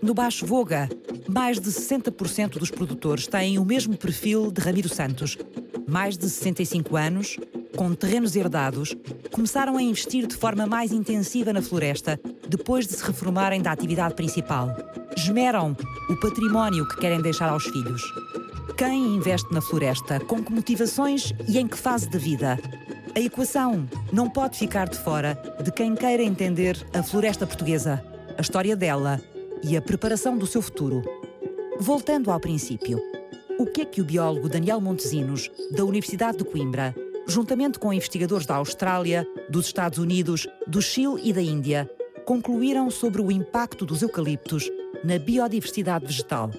No 0.02 0.12
Baixo 0.12 0.44
Voga, 0.44 0.88
mais 1.28 1.60
de 1.60 1.70
60% 1.70 2.58
dos 2.58 2.72
produtores 2.72 3.28
têm 3.28 3.60
o 3.60 3.64
mesmo 3.64 3.96
perfil 3.96 4.50
de 4.50 4.60
Ramiro 4.60 4.88
Santos. 4.88 5.38
Mais 5.86 6.18
de 6.18 6.28
65 6.28 6.96
anos, 6.96 7.38
com 7.76 7.94
terrenos 7.94 8.34
herdados, 8.34 8.96
começaram 9.30 9.76
a 9.76 9.82
investir 9.82 10.26
de 10.26 10.36
forma 10.36 10.66
mais 10.66 10.92
intensiva 10.92 11.52
na 11.52 11.62
floresta 11.62 12.20
depois 12.48 12.86
de 12.86 12.94
se 12.94 13.04
reformarem 13.04 13.60
da 13.60 13.72
atividade 13.72 14.14
principal. 14.14 14.76
Esmeram 15.16 15.76
o 16.08 16.16
património 16.16 16.86
que 16.88 16.96
querem 16.96 17.20
deixar 17.20 17.48
aos 17.48 17.64
filhos. 17.64 18.02
Quem 18.76 19.16
investe 19.16 19.52
na 19.52 19.60
floresta, 19.60 20.20
com 20.20 20.42
que 20.42 20.52
motivações 20.52 21.32
e 21.48 21.58
em 21.58 21.66
que 21.66 21.76
fase 21.76 22.08
da 22.08 22.18
vida? 22.18 22.58
A 23.14 23.20
equação 23.20 23.88
não 24.12 24.30
pode 24.30 24.56
ficar 24.56 24.88
de 24.88 24.98
fora 24.98 25.36
de 25.62 25.72
quem 25.72 25.94
queira 25.96 26.22
entender 26.22 26.86
a 26.94 27.02
floresta 27.02 27.46
portuguesa, 27.46 28.04
a 28.36 28.40
história 28.40 28.76
dela 28.76 29.20
e 29.62 29.76
a 29.76 29.82
preparação 29.82 30.38
do 30.38 30.46
seu 30.46 30.62
futuro. 30.62 31.02
Voltando 31.80 32.30
ao 32.30 32.38
princípio, 32.38 33.00
o 33.58 33.66
que 33.66 33.82
é 33.82 33.84
que 33.84 34.00
o 34.00 34.04
biólogo 34.04 34.48
Daniel 34.48 34.80
Montezinos, 34.80 35.50
da 35.72 35.84
Universidade 35.84 36.38
de 36.38 36.44
Coimbra, 36.44 36.94
juntamente 37.28 37.78
com 37.78 37.92
investigadores 37.92 38.46
da 38.46 38.56
Austrália, 38.56 39.26
dos 39.50 39.66
Estados 39.66 39.98
Unidos, 39.98 40.48
do 40.66 40.80
Chile 40.80 41.20
e 41.22 41.32
da 41.32 41.42
Índia, 41.42 41.88
concluíram 42.24 42.90
sobre 42.90 43.20
o 43.20 43.30
impacto 43.30 43.84
dos 43.84 44.02
eucaliptos 44.02 44.70
na 45.04 45.18
biodiversidade 45.18 46.06
vegetal? 46.06 46.50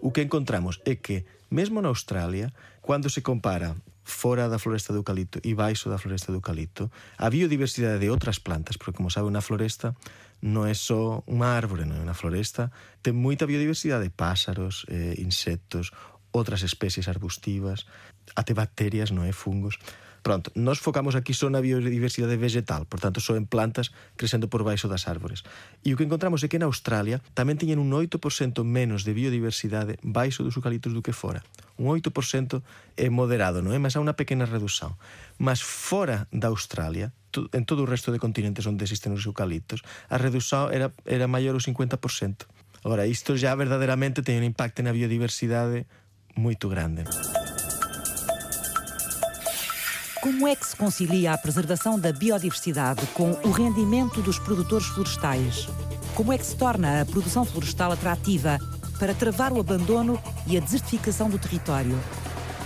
O 0.00 0.12
que 0.12 0.22
encontramos 0.22 0.80
é 0.84 0.94
que, 0.94 1.24
mesmo 1.50 1.82
na 1.82 1.88
Austrália, 1.88 2.52
quando 2.80 3.10
se 3.10 3.20
compara 3.20 3.76
fora 4.04 4.48
da 4.48 4.58
floresta 4.58 4.92
de 4.92 5.00
eucalipto 5.00 5.40
e 5.42 5.52
baixo 5.52 5.90
da 5.90 5.98
floresta 5.98 6.30
de 6.30 6.38
eucalipto, 6.38 6.88
a 7.18 7.28
biodiversidade 7.28 7.98
de 7.98 8.08
outras 8.08 8.38
plantas, 8.38 8.76
porque 8.76 8.96
como 8.96 9.10
sabe, 9.10 9.26
unha 9.26 9.42
floresta 9.42 9.98
non 10.38 10.62
é 10.62 10.78
só 10.78 11.26
unha 11.26 11.58
árbore, 11.58 11.82
non 11.82 11.98
é 11.98 12.02
unha 12.06 12.14
floresta, 12.14 12.70
ten 13.02 13.18
moita 13.18 13.50
biodiversidade, 13.50 14.06
pásaros, 14.14 14.86
eh, 14.86 15.18
insectos, 15.18 15.90
outras 16.36 16.60
especies 16.60 17.08
arbustivas, 17.08 17.88
até 18.36 18.52
bacterias, 18.52 19.08
non 19.08 19.24
é, 19.24 19.32
fungos. 19.32 19.80
Pronto, 20.26 20.50
nós 20.58 20.82
focamos 20.82 21.14
aquí 21.14 21.30
só 21.30 21.46
na 21.46 21.62
biodiversidade 21.62 22.34
vegetal, 22.34 22.82
por 22.90 22.98
tanto, 22.98 23.22
só 23.22 23.38
en 23.38 23.46
plantas 23.46 23.94
crecendo 24.18 24.50
por 24.50 24.66
baixo 24.66 24.90
das 24.90 25.06
árbores. 25.06 25.46
E 25.86 25.94
o 25.94 25.96
que 25.96 26.02
encontramos 26.02 26.42
é 26.42 26.50
que 26.50 26.58
na 26.58 26.66
Australia 26.66 27.22
tamén 27.30 27.62
teñen 27.62 27.78
un 27.78 27.94
8% 27.94 28.18
menos 28.66 29.06
de 29.06 29.14
biodiversidade 29.14 30.02
baixo 30.02 30.42
dos 30.42 30.58
eucaliptos 30.58 30.90
do 30.90 30.98
que 30.98 31.14
fora. 31.14 31.46
Un 31.78 31.94
8% 31.94 32.58
é 32.98 33.06
moderado, 33.06 33.62
non 33.62 33.70
é? 33.70 33.78
Mas 33.78 33.94
há 33.94 34.02
unha 34.02 34.18
pequena 34.18 34.50
redução. 34.50 34.98
Mas 35.38 35.62
fora 35.62 36.26
da 36.34 36.50
Australia, 36.50 37.14
en 37.54 37.62
todo 37.62 37.86
o 37.86 37.90
resto 37.90 38.10
de 38.10 38.18
continentes 38.18 38.66
onde 38.66 38.82
existen 38.82 39.14
os 39.14 39.22
eucaliptos, 39.22 39.86
a 40.10 40.18
redução 40.18 40.74
era, 40.74 40.90
era 41.06 41.30
maior 41.30 41.54
o 41.54 41.62
50%. 41.62 42.02
Agora, 42.82 43.06
isto 43.06 43.38
já 43.38 43.54
verdadeiramente 43.54 44.26
ten 44.26 44.42
un 44.42 44.46
impacto 44.50 44.82
na 44.82 44.90
biodiversidade 44.90 45.86
moito 46.36 46.68
grande. 46.68 47.04
Como 50.20 50.46
é 50.46 50.54
que 50.54 50.66
se 50.66 50.76
concilia 50.76 51.32
a 51.32 51.38
preservação 51.38 51.98
da 51.98 52.12
biodiversidade 52.12 53.06
com 53.14 53.30
o 53.44 53.50
rendimento 53.50 54.20
dos 54.20 54.38
produtores 54.38 54.86
florestais? 54.88 55.66
Como 56.14 56.32
é 56.32 56.38
que 56.38 56.44
se 56.44 56.56
torna 56.56 57.00
a 57.00 57.06
produção 57.06 57.44
florestal 57.44 57.92
atrativa 57.92 58.58
para 58.98 59.14
travar 59.14 59.52
o 59.52 59.60
abandono 59.60 60.20
e 60.46 60.56
a 60.56 60.60
desertificação 60.60 61.30
do 61.30 61.38
território? 61.38 61.98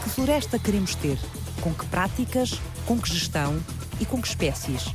Que 0.03 0.11
floresta 0.11 0.59
queremos 0.59 0.95
ter? 0.95 1.19
Com 1.61 1.73
que 1.73 1.87
práticas? 1.87 2.61
Com 2.87 2.99
que 2.99 3.13
gestão? 3.13 3.61
E 4.01 4.07
com 4.07 4.21
que 4.21 4.29
espécies? 4.29 4.87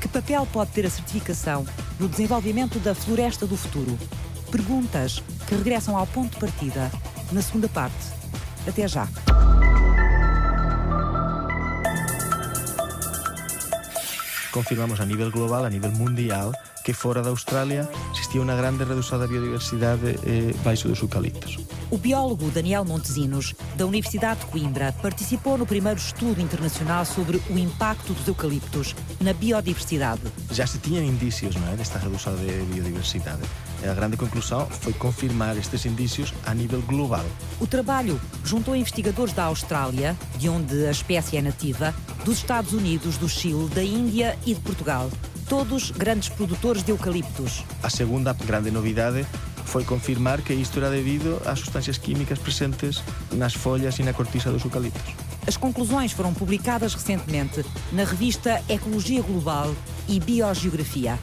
Que 0.00 0.08
papel 0.08 0.46
pode 0.52 0.72
ter 0.72 0.84
a 0.84 0.90
certificação 0.90 1.64
no 1.98 2.08
desenvolvimento 2.08 2.78
da 2.80 2.94
floresta 2.94 3.46
do 3.46 3.56
futuro? 3.56 3.98
Perguntas 4.50 5.22
que 5.46 5.54
regressam 5.54 5.96
ao 5.96 6.06
ponto 6.06 6.34
de 6.34 6.40
partida 6.40 6.90
na 7.30 7.42
segunda 7.42 7.68
parte. 7.68 8.17
Até 8.68 8.86
já. 8.86 9.08
confirmamos 14.58 14.98
a 15.00 15.06
nivel 15.06 15.30
global, 15.30 15.64
a 15.64 15.70
nivel 15.70 15.92
mundial, 15.92 16.52
que 16.84 16.92
fora 16.92 17.22
da 17.22 17.30
Austrália 17.30 17.88
existia 18.12 18.40
unha 18.40 18.56
grande 18.56 18.82
redução 18.82 19.18
da 19.18 19.26
biodiversidade 19.26 20.18
eh, 20.26 20.52
baixo 20.64 20.88
dos 20.88 20.98
eucaliptos. 21.00 21.58
O 21.90 21.96
biólogo 21.96 22.50
Daniel 22.50 22.84
Montezinos, 22.84 23.54
da 23.76 23.86
Universidade 23.86 24.40
de 24.40 24.46
Coimbra, 24.46 24.92
participou 25.00 25.56
no 25.56 25.64
primeiro 25.64 26.00
estudo 26.00 26.40
internacional 26.40 27.04
sobre 27.04 27.40
o 27.48 27.58
impacto 27.58 28.12
dos 28.12 28.26
eucaliptos 28.26 28.96
na 29.20 29.32
biodiversidade. 29.32 30.22
Já 30.50 30.66
se 30.66 30.78
tinham 30.78 31.04
indícios 31.04 31.54
não 31.54 31.68
é, 31.68 31.76
desta 31.76 31.98
redução 31.98 32.34
de 32.34 32.50
biodiversidade. 32.72 33.42
A 33.82 33.94
grande 33.94 34.16
conclusão 34.16 34.66
foi 34.66 34.92
confirmar 34.92 35.56
estes 35.56 35.86
indícios 35.86 36.34
a 36.44 36.52
nível 36.52 36.82
global. 36.82 37.24
O 37.60 37.66
trabalho 37.66 38.20
juntou 38.44 38.74
investigadores 38.74 39.32
da 39.32 39.44
Austrália, 39.44 40.16
de 40.36 40.48
onde 40.48 40.86
a 40.86 40.90
espécie 40.90 41.36
é 41.36 41.42
nativa, 41.42 41.94
dos 42.24 42.38
Estados 42.38 42.72
Unidos, 42.72 43.16
do 43.16 43.28
Chile, 43.28 43.68
da 43.68 43.82
Índia 43.82 44.36
e 44.44 44.52
de 44.52 44.60
Portugal. 44.60 45.08
Todos 45.48 45.92
grandes 45.92 46.28
produtores 46.28 46.82
de 46.82 46.90
eucaliptos. 46.90 47.64
A 47.82 47.88
segunda 47.88 48.32
grande 48.32 48.70
novidade 48.70 49.24
foi 49.64 49.84
confirmar 49.84 50.42
que 50.42 50.52
isto 50.52 50.78
era 50.78 50.90
devido 50.90 51.40
às 51.46 51.60
substâncias 51.60 51.98
químicas 51.98 52.38
presentes 52.38 53.02
nas 53.32 53.54
folhas 53.54 53.98
e 53.98 54.02
na 54.02 54.12
cortiça 54.12 54.50
dos 54.50 54.64
eucaliptos. 54.64 55.14
As 55.46 55.56
conclusões 55.56 56.12
foram 56.12 56.34
publicadas 56.34 56.94
recentemente 56.94 57.64
na 57.92 58.04
revista 58.04 58.62
Ecologia 58.68 59.22
Global 59.22 59.74
e 60.06 60.18
Biogeografia. 60.20 61.18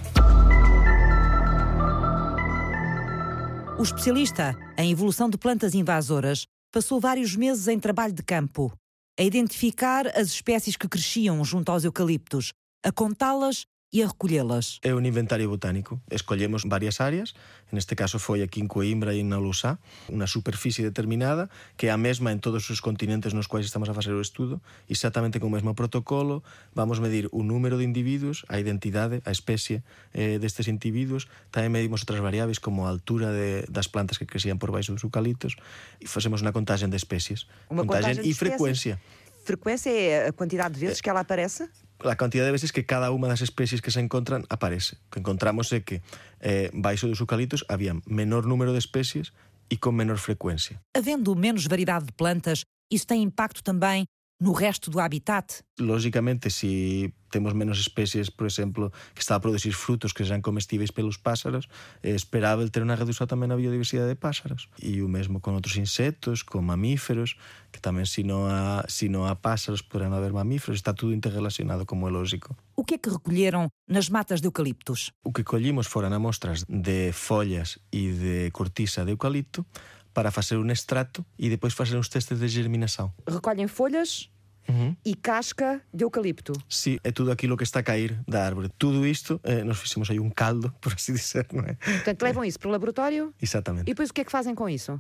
O 3.78 3.84
especialista 3.84 4.56
em 4.78 4.90
evolução 4.90 5.30
de 5.30 5.38
plantas 5.38 5.76
invasoras 5.76 6.48
passou 6.72 6.98
vários 6.98 7.36
meses 7.36 7.68
em 7.68 7.78
trabalho 7.78 8.14
de 8.14 8.24
campo, 8.24 8.72
a 9.20 9.24
identificar 9.24 10.08
as 10.18 10.28
espécies 10.28 10.78
que 10.78 10.88
cresciam 10.88 11.44
junto 11.44 11.70
aos 11.74 11.84
eucaliptos, 11.84 12.54
a 12.86 12.92
contá-las 12.92 13.66
e 13.96 14.04
a 14.04 14.08
recolhê-las. 14.08 14.82
É 14.84 14.94
um 14.94 15.00
inventário 15.00 15.48
botânico. 15.48 16.02
Escolhemos 16.12 16.64
várias 16.68 17.00
áreas, 17.00 17.34
neste 17.72 17.96
caso 17.96 18.20
foi 18.20 18.44
aqui 18.44 18.60
em 18.60 18.68
Coimbra 18.68 19.16
e 19.16 19.24
na 19.24 19.38
Lusá, 19.38 19.80
uma 20.10 20.28
superfície 20.28 20.84
determinada, 20.84 21.50
que 21.78 21.88
é 21.88 21.92
a 21.92 21.96
mesma 21.96 22.34
em 22.34 22.38
todos 22.38 22.70
os 22.70 22.82
continentes 22.82 23.32
nos 23.32 23.48
quais 23.48 23.66
estamos 23.66 23.88
a 23.88 23.94
fazer 23.94 24.12
o 24.12 24.20
estudo, 24.20 24.62
exatamente 24.90 25.40
com 25.40 25.48
o 25.48 25.50
mesmo 25.50 25.74
protocolo, 25.74 26.44
vamos 26.76 27.00
medir 27.00 27.30
o 27.32 27.42
número 27.42 27.78
de 27.78 27.86
indivíduos, 27.86 28.44
a 28.50 28.60
identidade, 28.60 29.22
a 29.24 29.32
especie 29.32 29.82
eh, 30.14 30.40
destes 30.40 30.68
indivíduos, 30.68 31.32
tamén 31.48 31.72
medimos 31.72 32.04
outras 32.04 32.20
variáveis 32.20 32.60
como 32.60 32.84
a 32.84 32.92
altura 32.92 33.32
de, 33.32 33.64
das 33.72 33.88
plantas 33.88 34.20
que 34.20 34.28
crecían 34.28 34.60
por 34.60 34.76
baixo 34.76 34.92
dos 34.92 35.08
eucaliptos 35.08 35.56
e 36.04 36.06
facemos 36.12 36.44
unha 36.44 36.52
contagen 36.52 36.92
de 36.92 37.00
especies. 37.00 37.48
Uma 37.72 37.88
contagem 37.88 38.28
e 38.28 38.36
frecuencia. 38.36 39.00
Frequência 39.48 39.88
é 39.88 40.28
a 40.28 40.34
quantidade 40.36 40.76
de 40.76 40.84
vezes 40.84 41.00
que 41.00 41.08
ela 41.08 41.24
aparece? 41.24 41.72
A 42.04 42.16
cantidad 42.16 42.46
de 42.46 42.52
veces 42.52 42.72
que 42.72 42.86
cada 42.86 43.12
unha 43.12 43.32
das 43.32 43.42
especies 43.42 43.80
que 43.80 43.92
se 43.92 44.02
encontran 44.04 44.44
aparece. 44.52 45.00
Que 45.08 45.24
encontramos 45.24 45.72
é 45.72 45.82
que 45.82 46.04
eh, 46.44 46.70
baixo 46.76 47.08
dos 47.08 47.22
eucaliptos 47.22 47.64
había 47.72 47.96
menor 48.06 48.46
número 48.46 48.76
de 48.76 48.82
especies 48.82 49.32
e 49.72 49.80
con 49.80 49.96
menor 49.96 50.20
frecuencia. 50.20 50.84
Havendo 50.94 51.34
menos 51.34 51.66
variedade 51.66 52.12
de 52.12 52.14
plantas, 52.14 52.68
isso 52.92 53.08
tem 53.08 53.24
impacto 53.24 53.64
também 53.64 54.06
no 54.40 54.54
resto 54.54 54.92
do 54.92 55.00
habitat? 55.00 55.64
Lógicamente, 55.80 56.50
se 56.50 57.14
temos 57.30 57.54
menos 57.54 57.80
especies, 57.80 58.32
por 58.32 58.48
exemplo, 58.48 58.92
que 59.14 59.22
está 59.22 59.36
a 59.36 59.40
producir 59.40 59.74
frutos 59.74 60.14
que 60.14 60.24
sejam 60.24 60.42
comestíveis 60.42 60.92
pelos 60.92 61.18
pásaros, 61.18 61.68
é 62.04 62.12
esperável 62.12 62.70
ter 62.72 62.84
unha 62.84 62.96
redução 62.96 63.28
tamén 63.28 63.52
na 63.52 63.60
biodiversidade 63.60 64.12
de 64.12 64.20
pásaros. 64.20 64.72
E 64.80 65.04
o 65.04 65.12
mesmo 65.12 65.44
con 65.44 65.56
outros 65.56 65.76
insectos, 65.76 66.48
con 66.48 66.64
mamíferos, 66.64 67.36
que 67.76 67.84
tamén 67.84 68.08
se 68.08 68.24
non 68.24 68.48
há, 68.48 68.88
se 68.88 69.12
non 69.12 69.28
há 69.28 69.36
pásaros 69.36 69.84
poderán 69.84 70.16
haber 70.16 70.32
mamíferos, 70.32 70.80
está 70.80 70.96
tudo 70.96 71.12
interrelacionado 71.12 71.84
como 71.84 72.08
é 72.08 72.12
lógico. 72.12 72.56
O 72.80 72.88
que 72.88 72.96
é 72.96 73.00
que 73.00 73.12
recolheram 73.12 73.68
nas 73.88 74.08
matas 74.08 74.40
de 74.40 74.48
eucaliptos? 74.48 75.12
O 75.24 75.36
que 75.36 75.44
collimos 75.44 75.92
foran 75.92 76.16
amostras 76.16 76.64
de 76.72 77.12
follas 77.12 77.84
e 77.92 78.16
de 78.16 78.52
cortiça 78.56 79.04
de 79.04 79.12
eucalipto, 79.12 79.68
para 80.16 80.32
fazer 80.32 80.58
um 80.58 80.66
extrato 80.72 81.24
e 81.38 81.50
depois 81.50 81.74
fazer 81.74 81.96
uns 81.98 82.10
testes 82.10 82.40
de 82.40 82.48
germinação. 82.48 83.14
Recolhem 83.28 83.68
folhas 83.68 84.32
Uhum. 84.68 84.96
e 85.06 85.14
casca 85.14 85.80
de 85.94 86.04
eucalipto. 86.04 86.52
Sim, 86.68 86.98
é 87.04 87.12
tudo 87.12 87.30
aquilo 87.32 87.56
que 87.56 87.62
está 87.64 87.82
a 87.82 87.84
cair 87.84 88.20
da 88.28 88.44
árvore. 88.44 88.68
Tudo 88.80 89.06
isto, 89.06 89.40
eh, 89.44 89.64
nós 89.64 89.78
fizemos 89.78 90.10
aí 90.10 90.20
um 90.20 90.32
caldo, 90.32 90.74
por 90.82 90.92
assim 90.94 91.14
dizer, 91.14 91.46
não 91.54 91.64
é? 91.64 91.76
Portanto, 91.76 92.24
levam 92.24 92.44
isso 92.44 92.58
para 92.58 92.70
o 92.70 92.72
laboratório? 92.72 93.32
Exatamente. 93.40 93.84
E 93.84 93.94
depois 93.94 94.10
o 94.10 94.14
que 94.16 94.22
é 94.22 94.26
que 94.26 94.32
fazem 94.32 94.56
com 94.56 94.68
isso? 94.68 95.00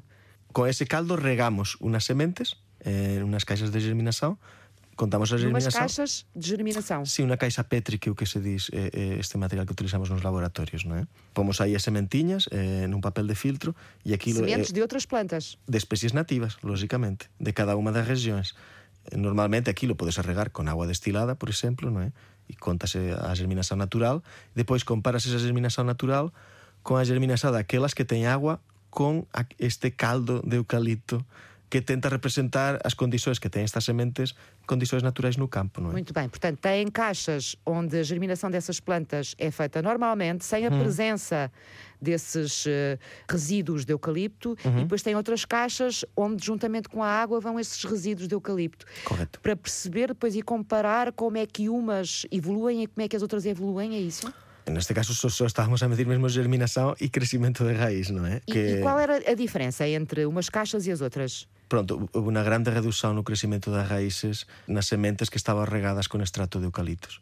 Com 0.53 0.67
esse 0.67 0.85
caldo 0.85 1.15
regamos 1.15 1.75
umas 1.81 2.05
sementes, 2.05 2.55
eh, 2.79 3.19
umas 3.23 3.43
caixas 3.43 3.71
de 3.71 3.79
germinação, 3.79 4.37
contamos 4.95 5.31
a 5.33 5.37
germinação. 5.37 5.81
Umas 5.81 5.95
caixas 5.95 6.25
de 6.35 6.47
germinação. 6.47 7.05
Sim, 7.05 7.23
uma 7.23 7.37
caixa 7.37 7.63
Petri, 7.63 7.97
que 7.97 8.09
é 8.09 8.11
o 8.11 8.15
que 8.15 8.25
se 8.25 8.39
diz 8.39 8.69
é, 8.71 8.89
é 8.93 9.19
este 9.19 9.37
material 9.37 9.65
que 9.65 9.73
utilizamos 9.73 10.09
nos 10.09 10.23
laboratórios, 10.23 10.85
não 10.85 10.95
é? 10.95 11.07
Pomos 11.33 11.59
aí 11.61 11.75
as 11.75 11.83
sementinhas 11.83 12.47
eh, 12.51 12.87
num 12.87 13.01
papel 13.01 13.27
de 13.27 13.35
filtro 13.35 13.75
e 14.03 14.13
aquilo 14.13 14.39
Sementes 14.39 14.71
é, 14.71 14.73
de 14.73 14.81
outras 14.81 15.05
plantas. 15.05 15.57
De 15.67 15.77
espécies 15.77 16.13
nativas, 16.13 16.57
logicamente, 16.63 17.29
de 17.39 17.51
cada 17.53 17.75
uma 17.75 17.91
das 17.91 18.07
regiões. 18.07 18.55
Normalmente 19.15 19.69
aquilo 19.69 19.95
pode-se 19.95 20.21
regar 20.21 20.51
con 20.51 20.67
agua 20.67 20.87
destilada, 20.87 21.35
por 21.35 21.49
exemplo, 21.49 21.91
non 21.91 22.01
é? 22.01 22.09
E 22.45 22.53
contase 22.55 23.13
a 23.17 23.33
germinación 23.33 23.81
natural, 23.81 24.21
depois 24.53 24.85
comparas 24.85 25.25
esa 25.25 25.41
germinación 25.41 25.89
natural 25.89 26.31
con 26.85 27.01
a 27.01 27.05
germinación 27.05 27.53
daquelas 27.53 27.93
que 27.97 28.05
ten 28.05 28.25
agua 28.29 28.61
con 28.93 29.27
este 29.57 29.91
caldo 29.91 30.39
de 30.45 30.61
eucalipto 30.61 31.25
que 31.69 31.81
tenta 31.81 32.09
representar 32.09 32.79
as 32.83 32.93
condições 32.93 33.39
que 33.39 33.49
têm 33.49 33.63
estas 33.63 33.83
sementes, 33.83 34.33
condições 34.67 35.01
naturais 35.03 35.37
no 35.37 35.47
campo, 35.47 35.81
não 35.81 35.89
é? 35.89 35.93
Muito 35.93 36.13
bem, 36.13 36.29
portanto, 36.29 36.59
tem 36.59 36.87
caixas 36.87 37.55
onde 37.65 37.97
a 37.97 38.03
germinação 38.03 38.49
dessas 38.49 38.79
plantas 38.79 39.35
é 39.37 39.49
feita 39.51 39.81
normalmente, 39.81 40.45
sem 40.45 40.65
a 40.65 40.69
hum. 40.69 40.79
presença 40.79 41.51
desses 42.01 42.65
uh, 42.65 42.69
resíduos 43.27 43.85
de 43.85 43.93
eucalipto, 43.93 44.55
uhum. 44.63 44.79
e 44.79 44.81
depois 44.83 45.01
tem 45.01 45.15
outras 45.15 45.43
caixas 45.45 46.05
onde, 46.15 46.45
juntamente 46.45 46.87
com 46.87 47.01
a 47.01 47.07
água, 47.07 47.39
vão 47.39 47.59
esses 47.59 47.83
resíduos 47.83 48.27
de 48.27 48.35
eucalipto. 48.35 48.85
Correto. 49.03 49.39
Para 49.39 49.55
perceber 49.55 50.09
depois 50.09 50.35
e 50.35 50.41
comparar 50.41 51.11
como 51.13 51.37
é 51.37 51.45
que 51.45 51.69
umas 51.69 52.25
evoluem 52.31 52.83
e 52.83 52.87
como 52.87 53.03
é 53.03 53.07
que 53.07 53.15
as 53.15 53.21
outras 53.21 53.45
evoluem, 53.45 53.95
é 53.95 53.99
isso? 53.99 54.31
Neste 54.65 54.93
caso 54.93 55.13
só, 55.13 55.29
só 55.29 55.45
estávamos 55.45 55.83
a 55.83 55.87
medir 55.87 56.07
mesmo 56.07 56.27
germinação 56.27 56.95
e 56.99 57.09
crescimento 57.09 57.63
de 57.63 57.73
raiz, 57.73 58.09
não 58.09 58.25
é? 58.25 58.41
E, 58.47 58.51
que... 58.51 58.59
e 58.59 58.81
qual 58.81 58.99
era 58.99 59.17
a 59.17 59.35
diferença 59.35 59.87
entre 59.87 60.25
umas 60.25 60.49
caixas 60.49 60.87
e 60.87 60.91
as 60.91 61.01
outras? 61.01 61.47
Pronto, 61.69 62.09
houve 62.13 62.29
uma 62.29 62.43
grande 62.43 62.69
redução 62.69 63.13
no 63.13 63.23
crescimento 63.23 63.69
das 63.69 63.87
raíces 63.87 64.45
nas 64.67 64.87
sementes 64.87 65.29
que 65.29 65.37
estavam 65.37 65.65
regadas 65.65 66.07
con 66.07 66.21
extracto 66.21 66.59
de 66.59 66.65
eucaliptos 66.65 67.21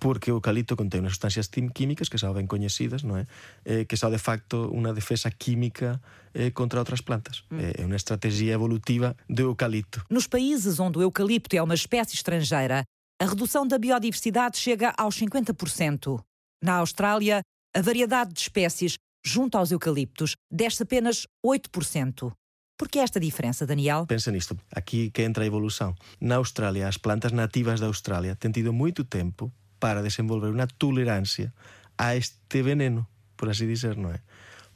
porque 0.00 0.32
o 0.32 0.40
eucalipto 0.40 0.74
contén 0.74 1.04
unhas 1.04 1.20
sustancias 1.20 1.52
químicas 1.52 2.08
que 2.08 2.16
xa 2.16 2.32
ben 2.32 2.48
coñecidas, 2.48 3.04
non 3.04 3.20
é? 3.20 3.28
Eh, 3.68 3.84
que 3.84 4.00
xa 4.00 4.08
de 4.08 4.16
facto 4.16 4.72
unha 4.72 4.96
defesa 4.96 5.28
química 5.28 6.00
eh, 6.32 6.50
contra 6.50 6.80
outras 6.80 7.04
plantas. 7.04 7.44
Mm. 7.52 7.76
É 7.76 7.84
unha 7.84 8.00
estrategia 8.00 8.56
evolutiva 8.56 9.12
do 9.28 9.52
eucalipto. 9.52 10.00
Nos 10.08 10.24
países 10.24 10.80
onde 10.80 10.98
o 10.98 11.04
eucalipto 11.04 11.52
é 11.54 11.60
uma 11.60 11.76
espécie 11.76 12.16
estrangeira, 12.16 12.82
a 13.20 13.26
redução 13.28 13.68
da 13.68 13.76
biodiversidade 13.76 14.56
chega 14.56 14.96
aos 14.96 15.20
50%. 15.20 16.24
Na 16.62 16.76
Austrália, 16.76 17.40
a 17.74 17.80
variedade 17.80 18.34
de 18.34 18.40
espécies 18.40 18.98
junto 19.24 19.56
aos 19.56 19.72
eucaliptos 19.72 20.36
desce 20.50 20.82
apenas 20.82 21.26
8%. 21.44 22.32
Por 22.76 22.88
que 22.88 22.98
esta 22.98 23.18
diferença, 23.18 23.66
Daniel? 23.66 24.06
Pensa 24.06 24.30
nisto, 24.30 24.58
aqui 24.70 25.10
que 25.10 25.22
entra 25.22 25.42
a 25.42 25.46
evolução. 25.46 25.94
Na 26.20 26.36
Austrália, 26.36 26.86
as 26.86 26.98
plantas 26.98 27.32
nativas 27.32 27.80
da 27.80 27.86
Austrália 27.86 28.36
têm 28.36 28.52
tido 28.52 28.74
muito 28.74 29.04
tempo 29.04 29.50
para 29.78 30.02
desenvolver 30.02 30.50
uma 30.50 30.66
tolerância 30.66 31.52
a 31.96 32.14
este 32.14 32.62
veneno, 32.62 33.06
por 33.38 33.48
assim 33.48 33.66
dizer, 33.66 33.96
não 33.96 34.10
é? 34.10 34.20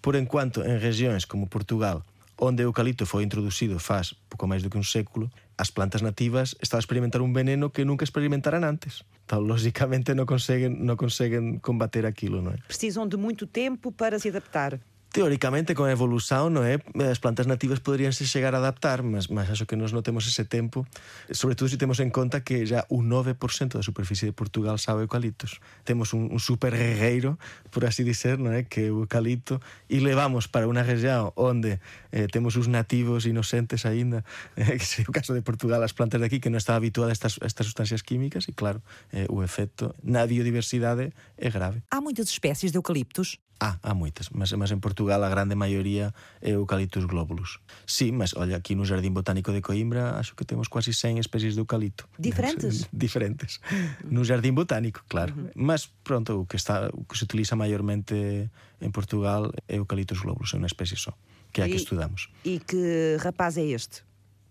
Por 0.00 0.14
enquanto, 0.16 0.62
em 0.62 0.78
regiões 0.78 1.26
como 1.26 1.46
Portugal, 1.48 2.02
onde 2.38 2.62
o 2.62 2.68
eucalipto 2.68 3.04
foi 3.04 3.24
introduzido 3.24 3.78
faz 3.78 4.14
pouco 4.28 4.46
máis 4.46 4.62
do 4.62 4.70
que 4.70 4.78
un 4.78 4.84
século, 4.84 5.30
as 5.56 5.70
plantas 5.70 6.02
nativas 6.02 6.56
están 6.60 6.78
a 6.78 6.84
experimentar 6.84 7.22
un 7.22 7.32
veneno 7.32 7.70
que 7.70 7.84
nunca 7.84 8.04
experimentaran 8.04 8.64
antes. 8.64 9.04
Então, 9.24 9.40
logicamente, 9.40 10.14
não 10.14 10.26
conseguem, 10.26 10.70
não 10.70 10.96
conseguem 10.96 11.58
combater 11.58 12.06
aquilo, 12.06 12.42
não 12.42 12.52
é? 12.52 12.58
Precisam 12.66 13.06
de 13.06 13.16
muito 13.16 13.46
tempo 13.46 13.92
para 13.92 14.18
se 14.18 14.28
adaptar. 14.28 14.80
Teóricamente, 15.14 15.76
con 15.76 15.86
a 15.86 15.94
evolución, 15.94 16.58
non 16.58 16.66
é? 16.66 16.82
As 17.06 17.22
plantas 17.22 17.46
nativas 17.46 17.78
poderíanse 17.78 18.26
chegar 18.26 18.50
a 18.50 18.58
adaptar, 18.58 19.06
mas, 19.06 19.30
mas 19.30 19.46
acho 19.46 19.62
que 19.62 19.78
nós 19.78 19.94
non 19.94 20.02
temos 20.02 20.26
ese 20.26 20.42
tempo, 20.42 20.90
sobre 21.30 21.54
todo 21.54 21.70
se 21.70 21.78
temos 21.78 22.02
en 22.02 22.10
conta 22.10 22.42
que 22.42 22.66
já 22.66 22.82
un 22.90 23.06
9% 23.06 23.38
da 23.78 23.86
superficie 23.86 24.26
de 24.26 24.34
Portugal 24.34 24.74
sabe 24.82 25.06
eucaliptos. 25.06 25.62
Temos 25.86 26.18
un, 26.18 26.34
un 26.34 26.42
super 26.42 26.74
guerreiro, 26.74 27.38
por 27.70 27.86
así 27.86 28.02
dizer, 28.02 28.42
non 28.42 28.58
é? 28.58 28.66
Que 28.66 28.90
o 28.90 29.06
eucalipto, 29.06 29.62
e 29.86 30.02
levamos 30.02 30.50
para 30.50 30.66
unha 30.66 30.82
región 30.82 31.30
onde 31.38 31.78
eh, 32.10 32.26
temos 32.26 32.58
os 32.58 32.66
nativos 32.66 33.22
inocentes 33.22 33.86
aínda, 33.86 34.26
eh, 34.58 34.82
que 34.82 34.98
é 34.98 35.06
o 35.06 35.14
caso 35.14 35.30
de 35.30 35.46
Portugal, 35.46 35.78
as 35.86 35.94
plantas 35.94 36.18
de 36.18 36.26
aquí 36.26 36.42
que 36.42 36.50
non 36.50 36.58
están 36.58 36.74
habituadas 36.74 37.22
a 37.22 37.30
estas, 37.30 37.34
a 37.38 37.46
estas 37.46 37.70
sustancias 37.70 38.02
químicas, 38.02 38.50
e 38.50 38.52
claro, 38.58 38.82
eh, 39.14 39.30
o 39.30 39.46
efecto 39.46 39.94
na 40.02 40.26
biodiversidade 40.26 41.14
é 41.38 41.48
grave. 41.54 41.86
Há 41.94 42.02
muitas 42.02 42.26
espécies 42.34 42.74
de 42.74 42.82
eucaliptos? 42.82 43.38
Ah, 43.60 43.78
há 43.82 43.94
moitas, 43.94 44.30
mas, 44.34 44.50
mas 44.58 44.70
en 44.74 44.82
Portugal 44.82 45.22
a 45.22 45.30
grande 45.30 45.54
maioría 45.54 46.10
é 46.42 46.58
Eucaliptus 46.58 47.06
globulus. 47.06 47.62
Sí, 47.86 48.10
mas 48.10 48.34
olha, 48.34 48.58
aquí 48.58 48.74
no 48.74 48.84
Jardim 48.84 49.14
Botánico 49.14 49.54
de 49.54 49.62
Coimbra 49.62 50.18
acho 50.18 50.34
que 50.34 50.44
temos 50.44 50.66
quase 50.68 50.92
100 50.92 51.22
especies 51.22 51.54
de 51.54 51.62
eucalipto. 51.62 52.10
Diferentes? 52.18 52.88
Diferentes. 52.92 53.62
No 54.02 54.26
Jardim 54.26 54.52
Botánico, 54.52 55.06
claro. 55.06 55.32
Uh 55.34 55.48
-huh. 55.48 55.52
Mas 55.54 55.86
pronto, 56.02 56.40
o 56.40 56.46
que 56.46 56.58
está 56.58 56.90
o 56.90 57.06
que 57.06 57.16
se 57.16 57.24
utiliza 57.24 57.54
maiormente 57.54 58.50
en 58.82 58.90
Portugal 58.90 59.54
é 59.70 59.78
Eucaliptus 59.78 60.20
globulus, 60.20 60.52
é 60.52 60.58
unha 60.58 60.68
especie 60.68 60.98
só, 60.98 61.14
que 61.54 61.62
é 61.62 61.64
a 61.64 61.68
que 61.70 61.78
estudamos. 61.78 62.28
E 62.42 62.58
que 62.58 63.16
rapaz 63.22 63.54
é 63.56 63.64
este? 63.70 64.02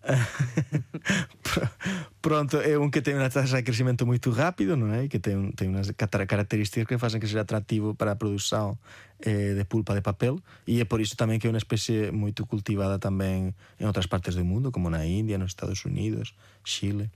Pronto, 2.21 2.61
é 2.61 2.77
un 2.77 2.91
que 2.91 3.01
ten 3.03 3.15
unha 3.15 3.31
taxa 3.31 3.59
de 3.59 3.67
crecimento 3.67 4.03
moito 4.03 4.35
rápido, 4.35 4.75
non 4.75 4.91
é? 4.91 5.07
Que 5.07 5.19
ten, 5.19 5.55
ten 5.55 5.71
unhas 5.71 5.95
características 5.95 6.87
que 6.87 6.99
facen 6.99 7.23
que 7.23 7.27
seja 7.27 7.47
atractivo 7.47 7.95
para 7.95 8.11
a 8.15 8.19
produción 8.19 8.79
eh, 9.23 9.55
de 9.55 9.63
pulpa 9.63 9.95
de 9.95 10.03
papel 10.03 10.43
e 10.67 10.83
é 10.83 10.85
por 10.87 10.99
iso 10.99 11.15
tamén 11.15 11.39
que 11.39 11.47
é 11.47 11.51
unha 11.51 11.63
especie 11.63 12.11
moito 12.11 12.43
cultivada 12.43 12.99
tamén 12.99 13.55
en 13.79 13.85
outras 13.87 14.11
partes 14.11 14.35
do 14.35 14.43
mundo, 14.43 14.75
como 14.75 14.91
na 14.91 15.07
India, 15.07 15.39
nos 15.39 15.55
Estados 15.55 15.87
Unidos, 15.87 16.35
Chile. 16.67 17.07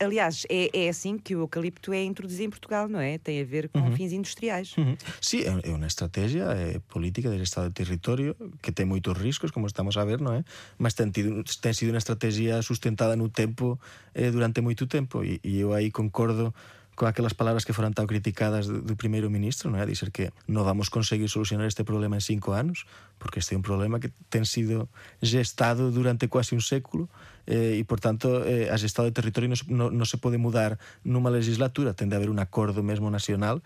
Aliás, 0.00 0.46
é, 0.48 0.70
é 0.72 0.88
assim 0.88 1.18
que 1.18 1.34
o 1.34 1.40
eucalipto 1.40 1.92
é 1.92 2.04
introduzido 2.04 2.44
em 2.44 2.50
Portugal, 2.50 2.88
não 2.88 3.00
é? 3.00 3.18
Tem 3.18 3.40
a 3.40 3.44
ver 3.44 3.68
com 3.68 3.80
uhum. 3.80 3.96
fins 3.96 4.12
industriais. 4.12 4.76
Uhum. 4.76 4.96
Sim, 5.20 5.40
é, 5.40 5.70
é 5.70 5.74
uma 5.74 5.86
estratégia 5.86 6.44
é 6.44 6.78
política 6.88 7.28
do 7.28 7.42
Estado 7.42 7.68
de 7.68 7.74
território 7.74 8.36
que 8.62 8.70
tem 8.70 8.86
muitos 8.86 9.16
riscos, 9.18 9.50
como 9.50 9.66
estamos 9.66 9.96
a 9.96 10.04
ver, 10.04 10.20
não 10.20 10.34
é? 10.34 10.44
Mas 10.78 10.94
tem, 10.94 11.10
tido, 11.10 11.42
tem 11.60 11.72
sido 11.72 11.90
uma 11.90 11.98
estratégia 11.98 12.62
sustentada 12.62 13.16
no 13.16 13.28
tempo 13.28 13.78
eh, 14.14 14.30
durante 14.30 14.60
muito 14.60 14.86
tempo 14.86 15.24
e, 15.24 15.40
e 15.42 15.58
eu 15.58 15.72
aí 15.72 15.90
concordo 15.90 16.54
con 16.98 17.06
aquelas 17.06 17.32
palabras 17.32 17.62
que 17.62 17.70
foran 17.70 17.94
tan 17.94 18.10
criticadas 18.10 18.66
do, 18.66 18.82
do 18.82 18.98
primeiro 18.98 19.30
ministro, 19.30 19.70
non 19.70 19.78
é? 19.78 19.86
Dizer 19.86 20.10
que 20.10 20.34
non 20.50 20.66
vamos 20.66 20.90
conseguir 20.90 21.30
solucionar 21.30 21.70
este 21.70 21.86
problema 21.86 22.18
en 22.18 22.24
cinco 22.26 22.58
anos, 22.58 22.90
porque 23.22 23.38
este 23.38 23.54
é 23.54 23.56
un 23.56 23.62
problema 23.62 24.02
que 24.02 24.10
ten 24.34 24.42
sido 24.42 24.90
gestado 25.22 25.94
durante 25.94 26.26
quase 26.26 26.58
un 26.58 26.60
século 26.60 27.06
eh, 27.48 27.80
e, 27.80 27.82
por 27.88 27.96
tanto, 27.96 28.44
eh, 28.44 28.68
a 28.68 28.76
gestado 28.76 29.08
de 29.08 29.16
territorio 29.16 29.48
non, 29.48 29.56
non, 29.72 29.88
non 29.96 30.04
se 30.04 30.20
pode 30.20 30.36
mudar 30.36 30.76
nunha 31.00 31.32
legislatura, 31.32 31.96
ten 31.96 32.12
de 32.12 32.20
haber 32.20 32.28
un 32.28 32.44
acordo 32.44 32.84
mesmo 32.84 33.08
nacional 33.08 33.64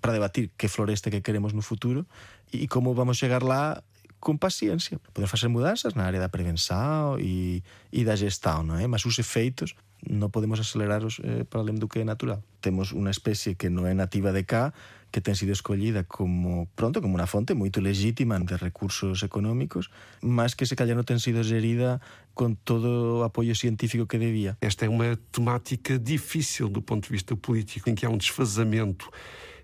para 0.00 0.16
debatir 0.16 0.48
que 0.56 0.72
floresta 0.72 1.12
que 1.12 1.20
queremos 1.20 1.52
no 1.52 1.60
futuro. 1.60 2.08
E 2.48 2.64
como 2.72 2.96
vamos 2.96 3.20
chegar 3.20 3.44
lá 3.44 3.84
con 4.20 4.38
paciencia. 4.38 4.98
Podemos 5.14 5.30
facer 5.30 5.48
mudanzas 5.48 5.94
na 5.94 6.04
área 6.04 6.20
da 6.20 6.28
prevenção 6.28 7.18
e, 7.18 7.62
e 7.92 8.04
da 8.04 8.16
gestão, 8.16 8.66
é? 8.76 8.86
Mas 8.86 9.06
os 9.06 9.18
efeitos 9.18 9.74
non 10.06 10.30
podemos 10.30 10.62
aceleraros 10.62 11.18
eh, 11.26 11.42
para 11.42 11.58
além 11.58 11.74
do 11.74 11.90
que 11.90 11.98
é 11.98 12.06
natural. 12.06 12.38
Temos 12.62 12.94
unha 12.94 13.10
especie 13.10 13.58
que 13.58 13.66
non 13.66 13.82
é 13.82 13.94
nativa 13.94 14.30
de 14.30 14.46
cá, 14.46 14.70
que 15.10 15.18
ten 15.24 15.34
sido 15.34 15.50
escollida 15.50 16.04
como 16.04 16.68
pronto 16.76 17.00
como 17.02 17.18
unha 17.18 17.26
fonte 17.26 17.56
moito 17.56 17.82
legítima 17.82 18.38
de 18.38 18.54
recursos 18.60 19.24
económicos, 19.26 19.90
mas 20.22 20.54
que 20.54 20.68
se 20.68 20.78
calhar 20.78 20.94
non 20.94 21.08
ten 21.08 21.18
sido 21.18 21.42
gerida 21.42 21.98
con 22.38 22.54
todo 22.54 23.20
o 23.20 23.26
apoio 23.26 23.58
científico 23.58 24.06
que 24.06 24.22
debía. 24.22 24.54
Esta 24.62 24.86
é 24.86 24.88
unha 24.92 25.18
temática 25.34 25.98
difícil 25.98 26.70
do 26.70 26.84
ponto 26.84 27.10
de 27.10 27.14
vista 27.18 27.34
político, 27.34 27.90
em 27.90 27.96
que 27.98 28.06
há 28.06 28.10
um 28.12 28.20
desfazamento 28.20 29.10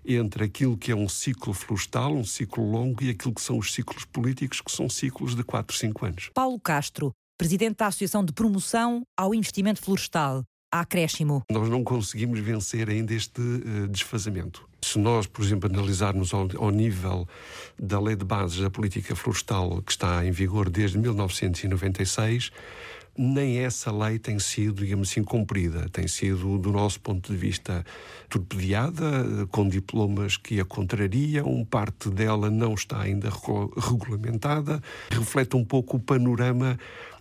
entre 0.07 0.43
aquilo 0.43 0.77
que 0.77 0.91
é 0.91 0.95
um 0.95 1.09
ciclo 1.09 1.53
florestal, 1.53 2.13
um 2.13 2.23
ciclo 2.23 2.69
longo, 2.69 3.03
e 3.03 3.09
aquilo 3.09 3.33
que 3.33 3.41
são 3.41 3.57
os 3.57 3.73
ciclos 3.73 4.05
políticos, 4.05 4.61
que 4.61 4.71
são 4.71 4.89
ciclos 4.89 5.35
de 5.35 5.43
4, 5.43 5.75
5 5.75 6.05
anos. 6.05 6.29
Paulo 6.33 6.59
Castro, 6.59 7.11
presidente 7.37 7.77
da 7.77 7.87
Associação 7.87 8.23
de 8.23 8.31
Promoção 8.33 9.03
ao 9.17 9.33
Investimento 9.33 9.81
Florestal, 9.81 10.43
a 10.71 10.81
Acréscimo. 10.81 11.43
Nós 11.49 11.69
não 11.69 11.83
conseguimos 11.83 12.39
vencer 12.39 12.89
ainda 12.89 13.13
este 13.13 13.41
uh, 13.41 13.87
desfazamento. 13.87 14.67
Se 14.83 14.99
nós, 14.99 15.25
por 15.25 15.43
exemplo, 15.43 15.69
analisarmos 15.69 16.33
ao, 16.33 16.47
ao, 16.57 16.69
nível 16.69 17.27
da 17.79 17.99
Lei 17.99 18.15
de 18.15 18.25
Bases 18.25 18.59
da 18.59 18.69
Política 18.69 19.15
Florestal, 19.15 19.81
que 19.81 19.91
está 19.91 20.25
em 20.25 20.31
vigor 20.31 20.69
desde 20.69 20.97
1996, 20.97 22.51
nem 23.17 23.59
essa 23.59 23.91
lei 23.91 24.19
tem 24.19 24.39
sido, 24.39 24.83
digamos 24.83 25.09
assim, 25.09 25.23
cumprida. 25.23 25.87
Tem 25.89 26.07
sido, 26.07 26.57
do 26.57 26.71
nosso 26.71 26.99
ponto 26.99 27.31
de 27.31 27.37
vista, 27.37 27.85
torpedeada, 28.29 29.47
com 29.51 29.67
diplomas 29.67 30.37
que 30.37 30.59
a 30.59 30.65
contrariam, 30.65 31.65
parte 31.65 32.09
dela 32.09 32.49
não 32.49 32.73
está 32.73 33.01
ainda 33.01 33.29
regulamentada, 33.77 34.81
reflete 35.09 35.55
um 35.55 35.63
pouco 35.63 35.97
o 35.97 35.99
panorama 35.99 36.77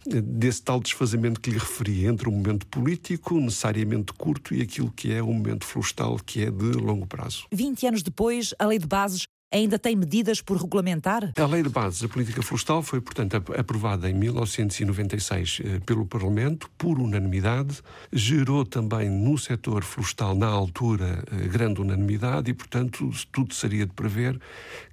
desse 0.06 0.62
tal 0.62 0.80
desfazamento 0.80 1.40
que 1.40 1.50
lhe 1.50 1.58
referi 1.58 2.06
entre 2.06 2.28
o 2.28 2.32
momento 2.32 2.66
político, 2.66 3.40
necessariamente 3.40 4.12
curto, 4.12 4.54
e 4.54 4.62
aquilo 4.62 4.90
que 4.90 5.12
é 5.12 5.22
o 5.22 5.32
momento 5.32 5.64
florestal, 5.64 6.18
que 6.24 6.42
é 6.42 6.50
de 6.50 6.72
longo 6.72 7.06
prazo. 7.06 7.46
20 7.50 7.86
anos 7.86 8.02
depois, 8.02 8.54
a 8.58 8.66
Lei 8.66 8.78
de 8.78 8.86
Bases 8.86 9.26
ainda 9.54 9.78
tem 9.78 9.94
medidas 9.94 10.40
por 10.40 10.56
regulamentar? 10.56 11.32
A 11.36 11.46
Lei 11.46 11.62
de 11.62 11.68
Bases 11.68 12.02
da 12.02 12.08
Política 12.08 12.42
Florestal 12.42 12.82
foi, 12.82 13.00
portanto, 13.00 13.36
aprovada 13.56 14.10
em 14.10 14.14
1996 14.14 15.60
eh, 15.64 15.80
pelo 15.86 16.04
Parlamento, 16.04 16.68
por 16.76 16.98
unanimidade. 16.98 17.80
Gerou 18.12 18.64
também 18.64 19.08
no 19.08 19.38
setor 19.38 19.84
florestal, 19.84 20.34
na 20.34 20.48
altura, 20.48 21.22
eh, 21.30 21.46
grande 21.46 21.80
unanimidade 21.80 22.50
e, 22.50 22.54
portanto, 22.54 23.08
tudo 23.30 23.54
seria 23.54 23.86
de 23.86 23.92
prever 23.92 24.40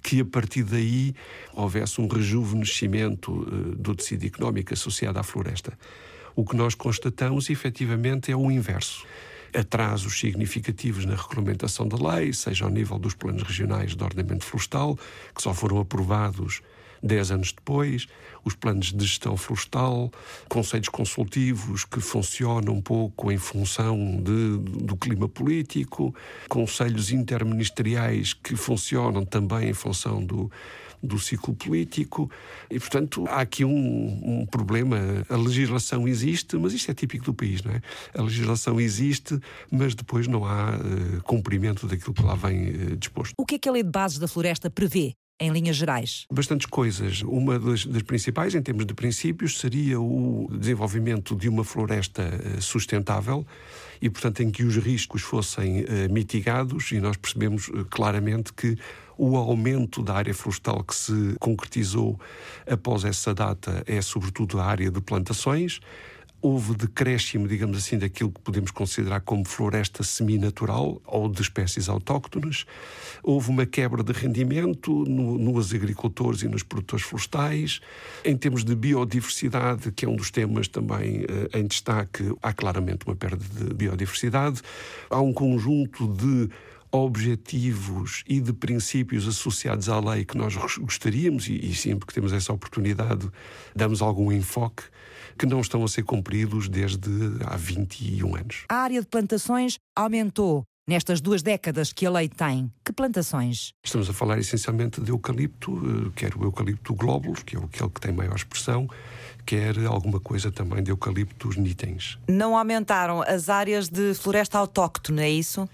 que, 0.00 0.20
a 0.20 0.24
partir 0.24 0.62
daí, 0.62 1.12
houvesse 1.52 2.00
um 2.00 2.06
rejuvenescimento 2.06 3.44
eh, 3.48 3.76
do 3.76 3.96
tecido 3.96 4.24
económico 4.24 4.72
associado 4.72 5.18
à 5.18 5.24
floresta. 5.24 5.76
O 6.36 6.44
que 6.44 6.54
nós 6.54 6.76
constatamos, 6.76 7.50
efetivamente, 7.50 8.30
é 8.30 8.36
o 8.36 8.50
inverso 8.50 9.04
atrasos 9.54 10.18
significativos 10.18 11.04
na 11.04 11.14
regulamentação 11.14 11.86
da 11.86 11.96
lei, 11.96 12.32
seja 12.32 12.64
ao 12.64 12.70
nível 12.70 12.98
dos 12.98 13.14
planos 13.14 13.42
regionais 13.42 13.94
de 13.94 14.02
ordenamento 14.02 14.44
florestal, 14.44 14.98
que 15.34 15.42
só 15.42 15.52
foram 15.52 15.78
aprovados 15.78 16.62
dez 17.02 17.30
anos 17.32 17.52
depois, 17.52 18.06
os 18.44 18.54
planos 18.54 18.92
de 18.92 19.04
gestão 19.04 19.36
florestal, 19.36 20.10
conselhos 20.48 20.88
consultivos 20.88 21.84
que 21.84 22.00
funcionam 22.00 22.74
um 22.74 22.80
pouco 22.80 23.32
em 23.32 23.38
função 23.38 23.96
de, 24.22 24.58
do 24.84 24.96
clima 24.96 25.28
político, 25.28 26.14
conselhos 26.48 27.10
interministeriais 27.10 28.32
que 28.32 28.54
funcionam 28.54 29.24
também 29.24 29.70
em 29.70 29.74
função 29.74 30.24
do, 30.24 30.50
do 31.02 31.18
ciclo 31.18 31.54
político 31.54 32.30
e, 32.70 32.78
portanto, 32.78 33.24
há 33.28 33.40
aqui 33.40 33.64
um, 33.64 34.40
um, 34.40 34.46
problema. 34.46 34.98
A 35.28 35.36
legislação 35.36 36.06
existe, 36.06 36.56
mas 36.56 36.72
isto 36.72 36.90
é 36.90 36.94
típico 36.94 37.24
do 37.24 37.34
país, 37.34 37.62
não 37.62 37.72
é? 37.72 37.80
A 38.14 38.22
legislação 38.22 38.80
existe, 38.80 39.38
mas 39.70 39.94
depois 39.94 40.26
não 40.28 40.44
há 40.44 40.76
uh, 40.76 41.22
cumprimento 41.24 41.86
daquilo 41.86 42.14
que 42.14 42.22
lá 42.22 42.34
vem 42.34 42.68
uh, 42.68 42.96
disposto. 42.96 43.32
O 43.36 43.44
que 43.44 43.56
é 43.56 43.58
que 43.58 43.68
a 43.68 43.72
Lei 43.72 43.82
de 43.82 43.90
Bases 43.90 44.18
da 44.18 44.28
Floresta 44.28 44.70
prevê? 44.70 45.14
em 45.40 45.50
linhas 45.50 45.74
gerais? 45.74 46.24
Bastantes 46.32 46.66
coisas. 46.66 47.22
Uma 47.22 47.58
das, 47.58 47.84
das, 47.84 48.02
principais, 48.02 48.54
em 48.54 48.62
termos 48.62 48.86
de 48.86 48.94
princípios, 48.94 49.58
seria 49.58 50.00
o 50.00 50.48
desenvolvimento 50.52 51.34
de 51.34 51.48
uma 51.48 51.64
floresta 51.64 52.22
eh, 52.22 52.60
sustentável 52.60 53.44
e, 54.02 54.10
portanto, 54.10 54.42
em 54.42 54.50
que 54.50 54.64
os 54.64 54.76
riscos 54.76 55.22
fossem 55.22 55.82
uh, 55.82 55.86
mitigados, 56.10 56.90
e 56.90 56.98
nós 56.98 57.16
percebemos 57.16 57.68
uh, 57.68 57.84
claramente 57.88 58.52
que 58.52 58.76
o 59.16 59.36
aumento 59.36 60.02
da 60.02 60.14
área 60.14 60.34
florestal 60.34 60.82
que 60.82 60.94
se 60.94 61.36
concretizou 61.38 62.18
após 62.68 63.04
essa 63.04 63.32
data 63.32 63.84
é, 63.86 64.02
sobretudo, 64.02 64.58
a 64.58 64.64
área 64.64 64.90
de 64.90 65.00
plantações. 65.00 65.78
Houve 66.42 66.74
decréscimo, 66.74 67.46
digamos 67.46 67.78
assim, 67.78 67.96
daquilo 67.96 68.32
que 68.32 68.40
podemos 68.40 68.72
considerar 68.72 69.20
como 69.20 69.46
floresta 69.46 70.02
seminatural 70.02 71.00
ou 71.06 71.28
de 71.28 71.40
espécies 71.40 71.88
autóctones. 71.88 72.66
Houve 73.22 73.50
uma 73.50 73.64
quebra 73.64 74.02
de 74.02 74.12
rendimento 74.12 75.04
no, 75.04 75.38
nos 75.38 75.72
agricultores 75.72 76.42
e 76.42 76.48
nos 76.48 76.64
produtores 76.64 77.04
florestais. 77.04 77.80
Em 78.24 78.36
termos 78.36 78.64
de 78.64 78.74
biodiversidade, 78.74 79.92
que 79.92 80.04
é 80.04 80.08
um 80.08 80.16
dos 80.16 80.32
temas 80.32 80.66
também 80.66 81.20
uh, 81.20 81.56
em 81.56 81.64
destaque, 81.64 82.34
há 82.42 82.52
claramente 82.52 83.06
uma 83.06 83.14
perda 83.14 83.44
de 83.44 83.72
biodiversidade. 83.72 84.60
Há 85.08 85.20
um 85.20 85.32
conjunto 85.32 86.08
de 86.08 86.50
objetivos 86.92 88.22
e 88.28 88.38
de 88.38 88.52
princípios 88.52 89.26
associados 89.26 89.88
à 89.88 89.98
lei 89.98 90.26
que 90.26 90.36
nós 90.36 90.54
gostaríamos, 90.76 91.48
e, 91.48 91.54
e 91.54 91.74
sempre 91.74 92.06
que 92.06 92.12
temos 92.12 92.32
essa 92.34 92.52
oportunidade, 92.52 93.30
damos 93.74 94.02
algum 94.02 94.30
enfoque, 94.30 94.82
que 95.42 95.46
não 95.46 95.60
estão 95.60 95.82
a 95.82 95.88
ser 95.88 96.04
cumpridos 96.04 96.68
desde 96.68 97.10
há 97.44 97.56
21 97.56 98.36
anos. 98.36 98.64
A 98.68 98.76
área 98.76 99.00
de 99.00 99.08
plantações 99.08 99.76
aumentou 99.96 100.62
nestas 100.86 101.20
duas 101.20 101.42
décadas 101.42 101.92
que 101.92 102.06
a 102.06 102.10
lei 102.12 102.28
tem? 102.28 102.70
Que 102.84 102.92
plantações? 102.92 103.72
Estamos 103.84 104.08
a 104.08 104.12
falar 104.12 104.38
essencialmente 104.38 105.00
de 105.00 105.10
eucalipto, 105.10 105.72
eh, 105.72 106.10
quer 106.14 106.36
o 106.36 106.44
eucalipto 106.44 106.94
glóbulos, 106.94 107.42
que 107.42 107.56
é 107.56 107.58
aquele 107.58 107.90
que 107.90 108.00
tem 108.00 108.12
maior 108.12 108.36
expressão, 108.36 108.88
quer 109.44 109.76
alguma 109.84 110.20
coisa 110.20 110.52
também 110.52 110.80
de 110.80 110.92
eucaliptos 110.92 111.56
nitens. 111.56 112.20
Não 112.28 112.56
aumentaram 112.56 113.20
as 113.22 113.48
áreas 113.48 113.88
de 113.88 114.14
floresta 114.14 114.58
autóctone, 114.58 115.22
é 115.22 115.30
isso? 115.30 115.68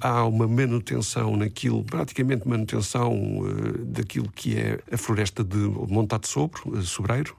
Há 0.00 0.24
uma 0.24 0.48
manutenção 0.48 1.36
naquilo, 1.36 1.84
praticamente 1.84 2.48
manutenção 2.48 3.12
uh, 3.12 3.78
daquilo 3.84 4.28
que 4.32 4.58
é 4.58 4.80
a 4.90 4.96
floresta 4.96 5.44
de 5.44 5.56
Montado 5.56 6.26
Sobre, 6.26 6.60
uh, 6.66 6.82
Sobreiro, 6.82 7.36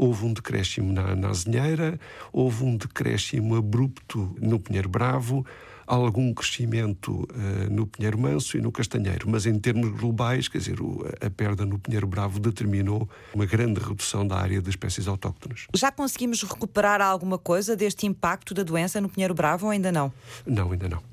houve 0.00 0.24
um 0.24 0.32
decréscimo 0.32 0.90
na, 0.94 1.14
na 1.14 1.28
azinheira, 1.28 2.00
houve 2.32 2.64
um 2.64 2.74
decréscimo 2.74 3.54
abrupto 3.54 4.34
no 4.40 4.58
Pinheiro 4.58 4.88
Bravo, 4.88 5.44
algum 5.86 6.32
crescimento 6.32 7.10
uh, 7.12 7.70
no 7.70 7.86
Pinheiro 7.86 8.18
Manso 8.18 8.56
e 8.56 8.62
no 8.62 8.72
Castanheiro, 8.72 9.28
mas 9.28 9.44
em 9.44 9.58
termos 9.58 9.90
globais, 9.90 10.48
quer 10.48 10.56
dizer, 10.56 10.80
o, 10.80 11.04
a 11.20 11.28
perda 11.28 11.66
no 11.66 11.78
Pinheiro 11.78 12.06
Bravo 12.06 12.40
determinou 12.40 13.06
uma 13.34 13.44
grande 13.44 13.78
redução 13.78 14.26
da 14.26 14.38
área 14.38 14.62
de 14.62 14.70
espécies 14.70 15.06
autóctones. 15.06 15.66
Já 15.74 15.92
conseguimos 15.92 16.42
recuperar 16.44 17.02
alguma 17.02 17.36
coisa 17.36 17.76
deste 17.76 18.06
impacto 18.06 18.54
da 18.54 18.62
doença 18.62 19.02
no 19.02 19.08
Pinheiro 19.08 19.34
Bravo 19.34 19.66
ou 19.66 19.72
ainda 19.72 19.92
não? 19.92 20.10
Não, 20.46 20.72
ainda 20.72 20.88
não. 20.88 21.09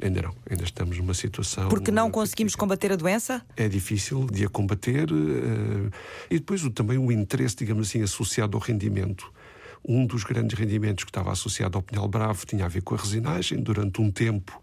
Ainda 0.00 0.22
não, 0.22 0.34
ainda 0.48 0.64
estamos 0.64 0.96
numa 0.98 1.14
situação. 1.14 1.68
Porque 1.68 1.90
não 1.90 2.10
conseguimos 2.10 2.54
combater 2.54 2.92
a 2.92 2.96
doença? 2.96 3.44
É 3.56 3.68
difícil 3.68 4.26
de 4.26 4.44
a 4.44 4.48
combater 4.48 5.10
uh, 5.10 5.90
e 6.30 6.38
depois 6.38 6.62
também 6.70 6.98
o 6.98 7.10
interesse, 7.10 7.56
digamos 7.56 7.88
assim, 7.88 8.02
associado 8.02 8.56
ao 8.56 8.62
rendimento 8.62 9.32
um 9.86 10.06
dos 10.06 10.24
grandes 10.24 10.58
rendimentos 10.58 11.04
que 11.04 11.10
estava 11.10 11.32
associado 11.32 11.78
ao 11.78 11.82
Pinhal 11.82 12.08
Bravo 12.08 12.44
tinha 12.44 12.64
a 12.64 12.68
ver 12.68 12.82
com 12.82 12.94
a 12.94 12.98
resinagem. 12.98 13.60
Durante 13.60 14.00
um 14.00 14.10
tempo, 14.10 14.60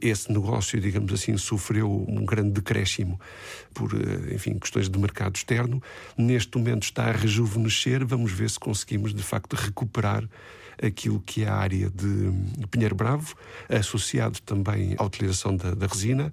esse 0.00 0.30
negócio, 0.32 0.80
digamos 0.80 1.12
assim, 1.12 1.36
sofreu 1.36 2.06
um 2.08 2.24
grande 2.24 2.50
decréscimo 2.50 3.20
por, 3.74 3.92
eh, 3.94 4.34
enfim, 4.34 4.58
questões 4.58 4.88
de 4.88 4.98
mercado 4.98 5.36
externo. 5.36 5.82
Neste 6.16 6.56
momento 6.56 6.84
está 6.84 7.06
a 7.06 7.12
rejuvenescer. 7.12 8.06
Vamos 8.06 8.32
ver 8.32 8.50
se 8.50 8.58
conseguimos, 8.58 9.12
de 9.14 9.22
facto, 9.22 9.54
recuperar 9.54 10.24
aquilo 10.82 11.20
que 11.20 11.44
é 11.44 11.48
a 11.48 11.54
área 11.54 11.90
de 11.90 12.66
Pinheiro 12.70 12.94
Bravo, 12.94 13.34
associado 13.68 14.40
também 14.42 14.94
à 14.98 15.04
utilização 15.04 15.56
da, 15.56 15.74
da 15.74 15.86
resina 15.86 16.32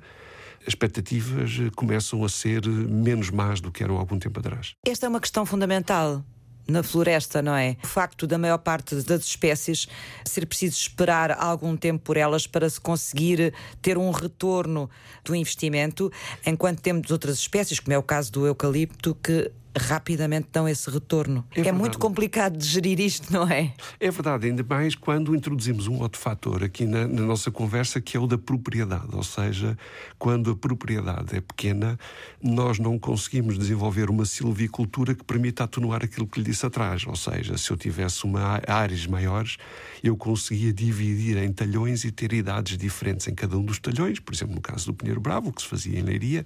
as 0.65 0.69
expectativas 0.69 1.51
começam 1.75 2.23
a 2.23 2.29
ser 2.29 2.65
menos 2.67 3.29
más 3.29 3.61
do 3.61 3.71
que 3.71 3.83
eram 3.83 3.97
há 3.97 3.99
algum 3.99 4.17
tempo 4.17 4.39
atrás. 4.39 4.73
Esta 4.83 5.05
é 5.05 5.09
uma 5.09 5.19
questão 5.19 5.45
fundamental 5.45 6.23
na 6.67 6.81
floresta, 6.81 7.41
não 7.41 7.55
é? 7.55 7.77
O 7.83 7.87
facto 7.87 8.25
da 8.25 8.37
maior 8.37 8.57
parte 8.57 8.95
das 8.95 9.25
espécies 9.25 9.87
ser 10.25 10.45
preciso 10.47 10.75
esperar 10.75 11.31
algum 11.31 11.77
tempo 11.77 12.03
por 12.03 12.17
elas 12.17 12.47
para 12.47 12.69
se 12.69 12.81
conseguir 12.81 13.53
ter 13.81 13.97
um 13.97 14.09
retorno 14.09 14.89
do 15.23 15.35
investimento, 15.35 16.11
enquanto 16.45 16.81
temos 16.81 17.11
outras 17.11 17.37
espécies, 17.37 17.79
como 17.79 17.93
é 17.93 17.97
o 17.97 18.03
caso 18.03 18.31
do 18.31 18.47
eucalipto, 18.47 19.13
que 19.15 19.51
rapidamente 19.77 20.47
dão 20.51 20.67
esse 20.67 20.89
retorno. 20.89 21.45
É, 21.55 21.67
é 21.67 21.71
muito 21.71 21.99
complicado 21.99 22.57
de 22.57 22.65
gerir 22.65 22.99
isto, 22.99 23.31
não 23.31 23.47
é? 23.47 23.73
É 23.99 24.09
verdade, 24.09 24.47
ainda 24.47 24.63
mais 24.67 24.95
quando 24.95 25.35
introduzimos 25.35 25.87
um 25.87 25.99
outro 25.99 26.19
fator 26.19 26.63
aqui 26.63 26.85
na, 26.85 27.07
na, 27.07 27.21
nossa 27.21 27.51
conversa, 27.51 27.99
que 27.99 28.15
é 28.15 28.19
o 28.19 28.27
da 28.27 28.37
propriedade. 28.37 29.13
Ou 29.13 29.23
seja, 29.23 29.77
quando 30.17 30.51
a 30.51 30.55
propriedade 30.55 31.35
é 31.35 31.41
pequena, 31.41 31.99
nós 32.41 32.79
não 32.79 32.97
conseguimos 32.97 33.57
desenvolver 33.57 34.09
uma 34.09 34.25
silvicultura 34.25 35.13
que 35.13 35.23
permita 35.23 35.63
atenuar 35.63 36.03
aquilo 36.03 36.27
que 36.27 36.39
lhe 36.39 36.45
disse 36.45 36.65
atrás. 36.65 37.05
Ou 37.05 37.15
seja, 37.15 37.57
se 37.57 37.69
eu 37.71 37.77
tivesse 37.77 38.23
uma 38.23 38.61
áreas 38.67 39.05
maiores, 39.05 39.57
eu 40.03 40.15
conseguia 40.15 40.71
dividir 40.71 41.37
em 41.37 41.51
talhões 41.51 42.03
e 42.03 42.11
ter 42.11 42.31
idades 42.33 42.77
diferentes 42.77 43.27
em 43.27 43.35
cada 43.35 43.57
um 43.57 43.63
dos 43.63 43.79
talhões. 43.79 44.19
Por 44.19 44.33
exemplo, 44.33 44.55
no 44.55 44.61
caso 44.61 44.87
do 44.87 44.93
Pinheiro 44.93 45.19
Bravo, 45.19 45.51
que 45.51 45.61
se 45.61 45.67
fazia 45.67 45.99
em 45.99 46.03
Leiria 46.03 46.45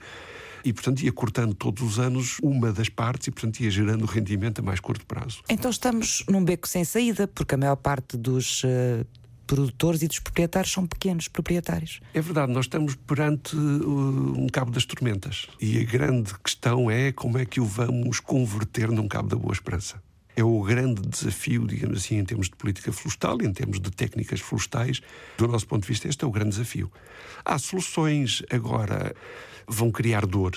e, 0.63 0.73
portanto, 0.73 1.01
ia 1.01 1.11
cortando 1.11 1.53
todos 1.53 1.83
os 1.83 1.99
anos 1.99 2.37
uma 2.41 2.71
das 2.71 2.89
partes 2.89 3.27
e, 3.27 3.31
portanto, 3.31 3.59
ia 3.59 3.69
gerando 3.69 4.05
rendimento 4.05 4.59
a 4.59 4.61
mais 4.61 4.79
curto 4.79 5.05
prazo. 5.05 5.41
Então 5.49 5.69
estamos 5.69 6.23
num 6.29 6.43
beco 6.43 6.67
sem 6.67 6.83
saída, 6.83 7.27
porque 7.27 7.55
a 7.55 7.57
maior 7.57 7.75
parte 7.75 8.17
dos. 8.17 8.63
Uh 8.63 9.05
produtores 9.49 10.03
e 10.03 10.07
dos 10.07 10.19
proprietários 10.19 10.71
são 10.71 10.85
pequenos 10.85 11.27
proprietários. 11.27 11.99
É 12.13 12.21
verdade, 12.21 12.53
nós 12.53 12.65
estamos 12.65 12.93
perante 12.93 13.55
uh, 13.55 14.39
um 14.39 14.47
cabo 14.47 14.69
das 14.69 14.85
tormentas. 14.85 15.47
E 15.59 15.79
a 15.79 15.83
grande 15.83 16.37
questão 16.37 16.91
é 16.91 17.11
como 17.11 17.39
é 17.39 17.45
que 17.45 17.59
o 17.59 17.65
vamos 17.65 18.19
converter 18.19 18.91
num 18.91 19.07
cabo 19.07 19.27
da 19.27 19.35
boa 19.35 19.51
esperança. 19.51 19.99
É 20.35 20.43
o 20.43 20.61
grande 20.61 21.01
desafio, 21.01 21.65
digamos 21.65 21.97
assim, 21.97 22.17
em 22.17 22.23
termos 22.23 22.47
de 22.47 22.55
política 22.55 22.93
florestal, 22.93 23.41
em 23.41 23.51
termos 23.51 23.79
de 23.79 23.89
técnicas 23.89 24.39
florestais. 24.39 25.01
Do 25.35 25.47
nosso 25.47 25.65
ponto 25.65 25.81
de 25.81 25.87
vista, 25.87 26.07
este 26.07 26.23
é 26.23 26.27
o 26.27 26.31
grande 26.31 26.51
desafio. 26.51 26.91
Há 27.43 27.57
soluções 27.57 28.43
agora 28.51 29.15
vão 29.69 29.91
criar 29.91 30.25
dor. 30.25 30.53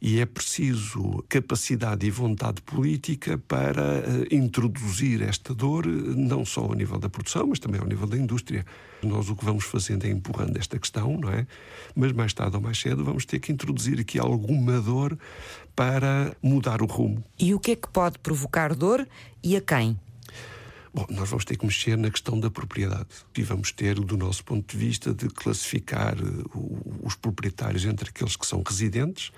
E 0.00 0.20
é 0.20 0.26
preciso 0.26 1.24
capacidade 1.28 2.06
e 2.06 2.10
vontade 2.10 2.60
política 2.60 3.38
para 3.38 3.82
uh, 3.82 4.34
introduzir 4.34 5.22
esta 5.22 5.54
dor, 5.54 5.86
não 5.86 6.44
só 6.44 6.62
ao 6.62 6.74
nível 6.74 6.98
da 6.98 7.08
produção, 7.08 7.46
mas 7.46 7.58
também 7.58 7.80
ao 7.80 7.86
nível 7.86 8.06
da 8.06 8.16
indústria. 8.16 8.66
Nós 9.02 9.30
o 9.30 9.36
que 9.36 9.44
vamos 9.44 9.64
fazendo 9.64 10.04
é 10.04 10.10
empurrando 10.10 10.56
esta 10.58 10.78
questão, 10.78 11.16
não 11.16 11.30
é? 11.30 11.46
Mas 11.94 12.12
mais 12.12 12.34
tarde 12.34 12.56
ou 12.56 12.62
mais 12.62 12.78
cedo 12.78 13.04
vamos 13.04 13.24
ter 13.24 13.38
que 13.38 13.52
introduzir 13.52 13.98
aqui 13.98 14.18
alguma 14.18 14.80
dor 14.80 15.18
para 15.74 16.36
mudar 16.42 16.82
o 16.82 16.86
rumo. 16.86 17.24
E 17.38 17.54
o 17.54 17.60
que 17.60 17.72
é 17.72 17.76
que 17.76 17.88
pode 17.88 18.18
provocar 18.18 18.74
dor 18.74 19.06
e 19.42 19.56
a 19.56 19.60
quem? 19.60 19.98
Bom, 20.96 21.04
nós 21.10 21.28
vamos 21.28 21.44
ter 21.44 21.58
que 21.58 21.66
mexer 21.66 21.98
na 21.98 22.10
questão 22.10 22.40
da 22.40 22.50
propriedade. 22.50 23.04
E 23.36 23.42
vamos 23.42 23.70
ter, 23.70 24.00
do 24.00 24.16
nosso 24.16 24.42
ponto 24.42 24.74
de 24.74 24.82
vista, 24.82 25.12
de 25.12 25.28
classificar 25.28 26.16
eh, 26.16 27.02
os 27.02 27.14
proprietários 27.14 27.84
entre 27.84 28.08
aqueles 28.08 28.34
que 28.34 28.46
são 28.46 28.62
residentes 28.66 29.30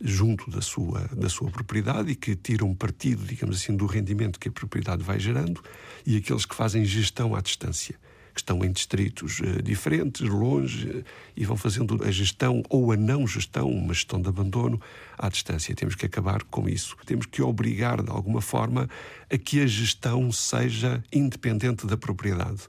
junto 0.00 0.50
da 0.50 0.62
sua, 0.62 1.06
da 1.08 1.28
sua 1.28 1.50
propriedade 1.50 2.12
e 2.12 2.14
que 2.14 2.34
tiram 2.34 2.74
partido, 2.74 3.22
digamos 3.22 3.58
assim, 3.58 3.76
do 3.76 3.84
rendimento 3.84 4.40
que 4.40 4.48
a 4.48 4.52
propriedade 4.52 5.02
vai 5.02 5.20
gerando 5.20 5.62
e 6.06 6.16
aqueles 6.16 6.46
que 6.46 6.54
fazem 6.54 6.86
gestão 6.86 7.36
à 7.36 7.42
distância 7.42 7.96
que 8.34 8.40
estão 8.40 8.64
em 8.64 8.72
distritos 8.72 9.38
uh, 9.40 9.62
diferentes, 9.62 10.28
longe, 10.28 10.88
uh, 10.88 11.04
e 11.36 11.44
vão 11.44 11.56
fazendo 11.56 12.02
a 12.02 12.10
gestão 12.10 12.62
ou 12.68 12.90
a 12.90 12.96
não 12.96 13.26
gestão, 13.26 13.68
uma 13.70 13.94
gestão 13.94 14.20
de 14.20 14.28
abandono 14.28 14.80
à 15.16 15.28
distância. 15.28 15.74
Temos 15.74 15.94
que 15.94 16.06
acabar 16.06 16.42
com 16.44 16.68
isso. 16.68 16.96
Temos 17.06 17.26
que 17.26 17.40
obrigar, 17.40 18.02
de 18.02 18.10
alguma 18.10 18.40
forma, 18.40 18.88
a 19.30 19.38
que 19.38 19.60
a 19.60 19.66
gestão 19.66 20.32
seja 20.32 21.02
independente 21.12 21.86
da 21.86 21.96
propriedade. 21.96 22.62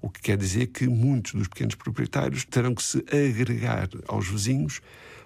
O 0.00 0.08
que 0.08 0.20
quer 0.20 0.36
dizer 0.36 0.68
que 0.68 0.86
muitos 0.86 1.34
dos 1.34 1.48
pequenos 1.48 1.74
proprietários 1.74 2.44
terão 2.44 2.74
que 2.74 2.82
se 2.82 3.04
agregar 3.10 3.88
aos 4.06 4.28
vizinhos 4.28 4.80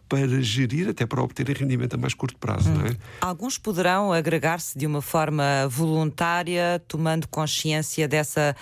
para 0.09 0.43
gerir, 0.43 0.91
até 0.91 1.07
para 1.07 1.23
obter 1.23 1.49
rendimento 1.49 1.95
a 1.95 1.97
mais 1.97 2.13
curto 2.13 2.37
prazo. 2.37 2.71
Hum. 2.71 2.75
Não 2.75 2.87
é? 2.87 2.97
Alguns 3.21 3.57
poderão 3.57 4.13
agregar-se 4.13 4.79
de 4.79 4.87
uma 4.87 5.01
forma 5.01 5.67
voluntária, 5.69 6.83
tomando 6.87 7.27
consciência 7.29 8.07
dessa 8.07 8.55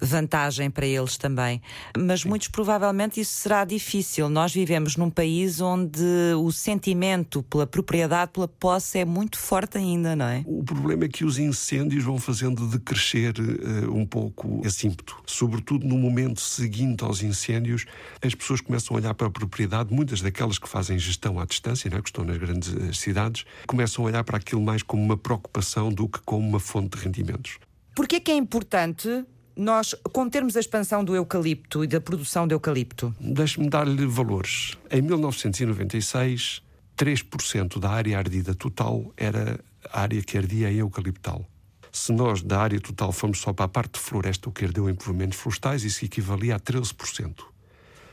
vantagem 0.00 0.70
para 0.70 0.86
eles 0.86 1.16
também. 1.16 1.60
Mas 1.96 2.20
Sim. 2.20 2.28
muitos 2.28 2.48
provavelmente 2.48 3.20
isso 3.20 3.32
será 3.32 3.64
difícil. 3.64 4.28
Nós 4.28 4.52
vivemos 4.52 4.96
num 4.96 5.10
país 5.10 5.60
onde 5.60 6.04
o 6.38 6.50
sentimento 6.52 7.42
pela 7.44 7.66
propriedade, 7.66 8.32
pela 8.32 8.48
posse 8.48 8.98
é 8.98 9.04
muito 9.04 9.38
forte 9.38 9.78
ainda, 9.78 10.14
não 10.14 10.26
é? 10.26 10.44
O 10.46 10.62
problema 10.62 11.04
é 11.04 11.08
que 11.08 11.24
os 11.24 11.38
incêndios 11.38 12.04
vão 12.04 12.18
fazendo 12.18 12.66
decrescer 12.66 13.34
uh, 13.38 13.94
um 13.94 14.06
pouco 14.06 14.62
esse 14.64 14.86
ímpeto. 14.86 15.16
Sobretudo 15.26 15.86
no 15.86 15.96
momento 15.96 16.40
seguinte 16.40 17.04
aos 17.04 17.22
incêndios, 17.22 17.86
as 18.22 18.34
pessoas 18.34 18.60
começam 18.60 18.96
a 18.96 19.00
olhar 19.00 19.14
para 19.14 19.26
a 19.26 19.30
propriedade, 19.30 19.92
muitas 19.92 20.20
daquelas 20.20 20.58
que 20.58 20.68
fazem 20.68 20.98
gestão 20.98 21.40
à 21.40 21.46
distância, 21.46 21.90
não 21.90 21.98
é? 21.98 22.02
que 22.02 22.08
estão 22.08 22.24
nas 22.24 22.36
grandes 22.36 22.68
uh, 22.68 22.94
cidades, 22.94 23.44
começam 23.66 24.04
a 24.04 24.08
olhar 24.08 24.24
para 24.24 24.36
aquilo 24.36 24.60
mais 24.60 24.82
como 24.82 25.02
uma 25.02 25.16
preocupação 25.16 25.90
do 25.90 26.08
que 26.08 26.20
como 26.20 26.46
uma 26.46 26.60
fonte 26.60 26.96
de 26.96 27.04
rendimentos. 27.04 27.58
Porquê 27.94 28.20
que 28.20 28.30
é 28.30 28.36
importante 28.36 29.24
nós 29.56 29.94
contermos 30.12 30.56
a 30.56 30.60
expansão 30.60 31.02
do 31.02 31.16
eucalipto 31.16 31.82
e 31.82 31.86
da 31.86 32.00
produção 32.00 32.46
de 32.46 32.54
eucalipto? 32.54 33.14
Deixe-me 33.18 33.70
dar-lhe 33.70 34.06
valores. 34.06 34.76
Em 34.90 35.00
1996, 35.00 36.62
3% 36.96 37.78
da 37.78 37.90
área 37.90 38.18
ardida 38.18 38.54
total 38.54 39.12
era 39.16 39.58
a 39.90 40.02
área 40.02 40.22
que 40.22 40.36
ardia 40.36 40.70
em 40.70 40.76
eucaliptal. 40.76 41.44
Se 41.90 42.12
nós, 42.12 42.42
da 42.42 42.60
área 42.60 42.78
total, 42.78 43.10
fomos 43.10 43.40
só 43.40 43.54
para 43.54 43.64
a 43.64 43.68
parte 43.68 43.94
de 43.94 44.00
floresta, 44.00 44.50
o 44.50 44.52
que 44.52 44.66
ardeu 44.66 44.90
em 44.90 44.92
movimentos 44.92 45.38
florestais, 45.38 45.82
isso 45.82 46.04
equivalia 46.04 46.56
a 46.56 46.60
13%. 46.60 46.92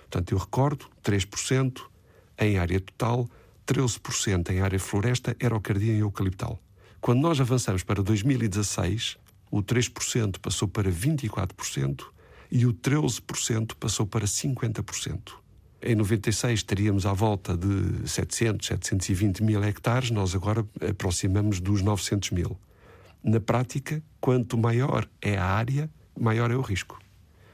Portanto, 0.04 0.32
eu 0.32 0.38
recordo, 0.38 0.86
3% 1.04 1.82
em 2.40 2.58
área 2.58 2.80
total, 2.80 3.28
13% 3.68 4.50
em 4.52 4.62
área 4.62 4.80
floresta 4.80 5.36
era 5.40 5.56
o 5.56 5.60
que 5.60 5.74
ardia 5.74 5.92
em 5.92 6.00
eucaliptal. 6.00 6.58
Quando 7.02 7.20
nós 7.20 7.42
avançamos 7.42 7.84
para 7.84 8.02
2016, 8.02 9.18
o 9.54 9.62
3% 9.62 10.40
passou 10.40 10.68
para 10.68 10.92
24% 10.92 12.06
e 12.50 12.66
o 12.66 12.74
13% 12.74 13.76
passou 13.80 14.04
para 14.04 14.26
50%. 14.26 15.34
Em 15.80 15.94
96 15.94 16.64
teríamos 16.64 17.06
à 17.06 17.14
volta 17.14 17.56
de 17.56 18.10
700, 18.10 18.66
720 18.66 19.44
mil 19.44 19.64
hectares, 19.64 20.10
nós 20.10 20.34
agora 20.34 20.66
aproximamos 20.90 21.60
dos 21.60 21.84
900 21.84 22.32
mil. 22.32 22.58
Na 23.24 23.40
prática, 23.40 24.02
quanto 24.20 24.58
maior 24.58 25.08
é 25.22 25.38
a 25.38 25.46
área, 25.46 25.88
maior 26.20 26.50
é 26.50 26.56
o 26.56 26.62
risco. 26.62 27.00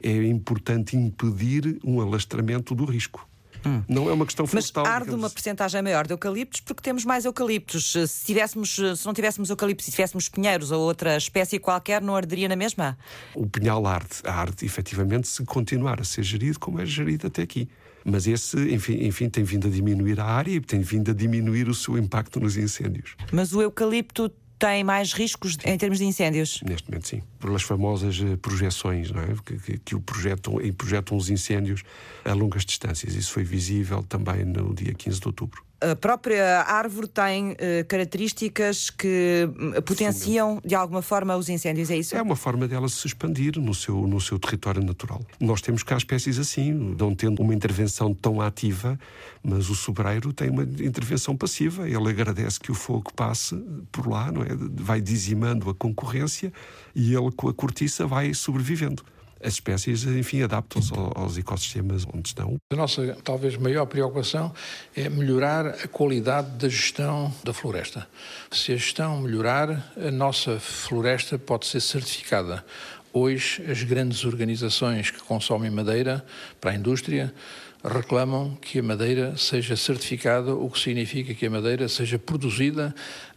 É 0.02 0.24
importante 0.24 0.96
impedir 0.96 1.78
um 1.84 2.00
alastramento 2.00 2.74
do 2.74 2.86
risco. 2.86 3.28
Hum. 3.64 3.82
Não 3.88 4.08
é 4.08 4.12
uma 4.12 4.24
questão 4.24 4.46
florestal. 4.46 4.84
Mas 4.84 4.94
arde 4.94 5.14
uma 5.14 5.30
percentagem 5.30 5.82
maior 5.82 6.06
de 6.06 6.12
eucaliptos 6.12 6.60
porque 6.60 6.82
temos 6.82 7.04
mais 7.04 7.24
eucaliptos. 7.24 7.92
Se, 7.92 8.26
tivéssemos, 8.26 8.74
se 8.74 9.06
não 9.06 9.12
tivéssemos 9.12 9.50
eucaliptos 9.50 9.88
e 9.88 9.90
tivéssemos 9.90 10.28
pinheiros 10.28 10.70
ou 10.70 10.80
outra 10.80 11.16
espécie 11.16 11.58
qualquer, 11.58 12.00
não 12.02 12.16
arderia 12.16 12.48
na 12.48 12.56
mesma? 12.56 12.96
O 13.34 13.46
pinhal 13.46 13.86
arde, 13.86 14.16
arde 14.24 14.64
efetivamente 14.64 15.28
se 15.28 15.44
continuar 15.44 16.00
a 16.00 16.04
ser 16.04 16.22
gerido 16.22 16.58
como 16.58 16.80
é 16.80 16.86
gerido 16.86 17.26
até 17.26 17.42
aqui. 17.42 17.68
Mas 18.04 18.26
esse, 18.26 18.56
enfim, 18.72 19.04
enfim, 19.04 19.28
tem 19.28 19.44
vindo 19.44 19.68
a 19.68 19.70
diminuir 19.70 20.18
a 20.20 20.24
área 20.24 20.52
e 20.52 20.60
tem 20.60 20.80
vindo 20.80 21.10
a 21.10 21.14
diminuir 21.14 21.68
o 21.68 21.74
seu 21.74 21.98
impacto 21.98 22.40
nos 22.40 22.56
incêndios. 22.56 23.14
Mas 23.30 23.52
o 23.52 23.60
eucalipto 23.60 24.32
tem 24.60 24.84
mais 24.84 25.14
riscos 25.14 25.56
em 25.64 25.76
termos 25.78 25.98
de 25.98 26.04
incêndios? 26.04 26.60
Neste 26.62 26.88
momento, 26.88 27.08
sim. 27.08 27.22
Pelas 27.40 27.62
famosas 27.62 28.20
eh, 28.20 28.36
projeções, 28.36 29.10
não 29.10 29.22
é? 29.22 29.34
que, 29.44 29.56
que, 29.56 29.78
que 29.78 29.94
o 29.94 30.00
projetam, 30.00 30.56
projetam 30.76 31.16
os 31.16 31.30
incêndios 31.30 31.82
a 32.24 32.34
longas 32.34 32.64
distâncias. 32.64 33.14
Isso 33.14 33.32
foi 33.32 33.42
visível 33.42 34.02
também 34.02 34.44
no 34.44 34.74
dia 34.74 34.92
15 34.92 35.18
de 35.18 35.26
outubro 35.26 35.69
a 35.80 35.96
própria 35.96 36.62
árvore 36.62 37.08
tem 37.08 37.52
uh, 37.52 37.56
características 37.88 38.90
que 38.90 39.48
hum, 39.58 39.72
potenciam 39.82 40.60
de 40.64 40.74
alguma 40.74 41.00
forma 41.00 41.36
os 41.36 41.48
incêndios, 41.48 41.90
é 41.90 41.96
isso? 41.96 42.14
É 42.14 42.20
uma 42.20 42.36
forma 42.36 42.68
dela 42.68 42.88
se 42.88 43.06
expandir 43.06 43.58
no 43.58 43.74
seu, 43.74 44.06
no 44.06 44.20
seu 44.20 44.38
território 44.38 44.84
natural. 44.84 45.22
Nós 45.40 45.60
temos 45.60 45.82
cá 45.82 45.96
espécies 45.96 46.38
assim, 46.38 46.72
não 46.72 47.14
tendo 47.14 47.40
uma 47.42 47.54
intervenção 47.54 48.12
tão 48.12 48.40
ativa, 48.40 48.98
mas 49.42 49.70
o 49.70 49.74
sobreiro 49.74 50.32
tem 50.32 50.50
uma 50.50 50.62
intervenção 50.62 51.36
passiva. 51.36 51.88
Ele 51.88 52.08
agradece 52.08 52.60
que 52.60 52.70
o 52.70 52.74
fogo 52.74 53.12
passe 53.14 53.56
por 53.90 54.06
lá, 54.06 54.30
não 54.30 54.42
é? 54.42 54.48
vai 54.74 55.00
dizimando 55.00 55.70
a 55.70 55.74
concorrência 55.74 56.52
e 56.94 57.14
ele 57.14 57.30
com 57.32 57.48
a 57.48 57.54
cortiça 57.54 58.06
vai 58.06 58.34
sobrevivendo 58.34 59.02
as 59.42 59.54
espécies, 59.54 60.04
enfim, 60.04 60.42
adaptam-se 60.42 60.92
aos 61.14 61.38
ecossistemas 61.38 62.06
onde 62.12 62.28
estão. 62.28 62.56
A 62.72 62.76
nossa, 62.76 63.16
talvez, 63.24 63.56
maior 63.56 63.86
preocupação 63.86 64.52
é 64.94 65.08
melhorar 65.08 65.66
a 65.66 65.88
qualidade 65.88 66.50
da 66.50 66.68
gestão 66.68 67.32
da 67.42 67.52
floresta. 67.52 68.06
Se 68.50 68.72
a 68.72 68.76
gestão 68.76 69.20
melhorar, 69.20 69.92
a 69.96 70.10
nossa 70.10 70.60
floresta 70.60 71.38
pode 71.38 71.66
ser 71.66 71.80
certificada. 71.80 72.64
Hoje, 73.12 73.64
as 73.68 73.82
grandes 73.82 74.24
organizações 74.24 75.10
que 75.10 75.18
consomem 75.20 75.70
madeira 75.70 76.24
para 76.60 76.70
a 76.70 76.74
indústria 76.74 77.34
reclamam 77.82 78.56
que 78.60 78.78
a 78.78 78.82
madeira 78.82 79.36
seja 79.36 79.74
certificada, 79.74 80.54
o 80.54 80.70
que 80.70 80.78
significa 80.78 81.34
que 81.34 81.46
a 81.46 81.50
madeira 81.50 81.88
seja 81.88 82.18
produzida 82.18 82.94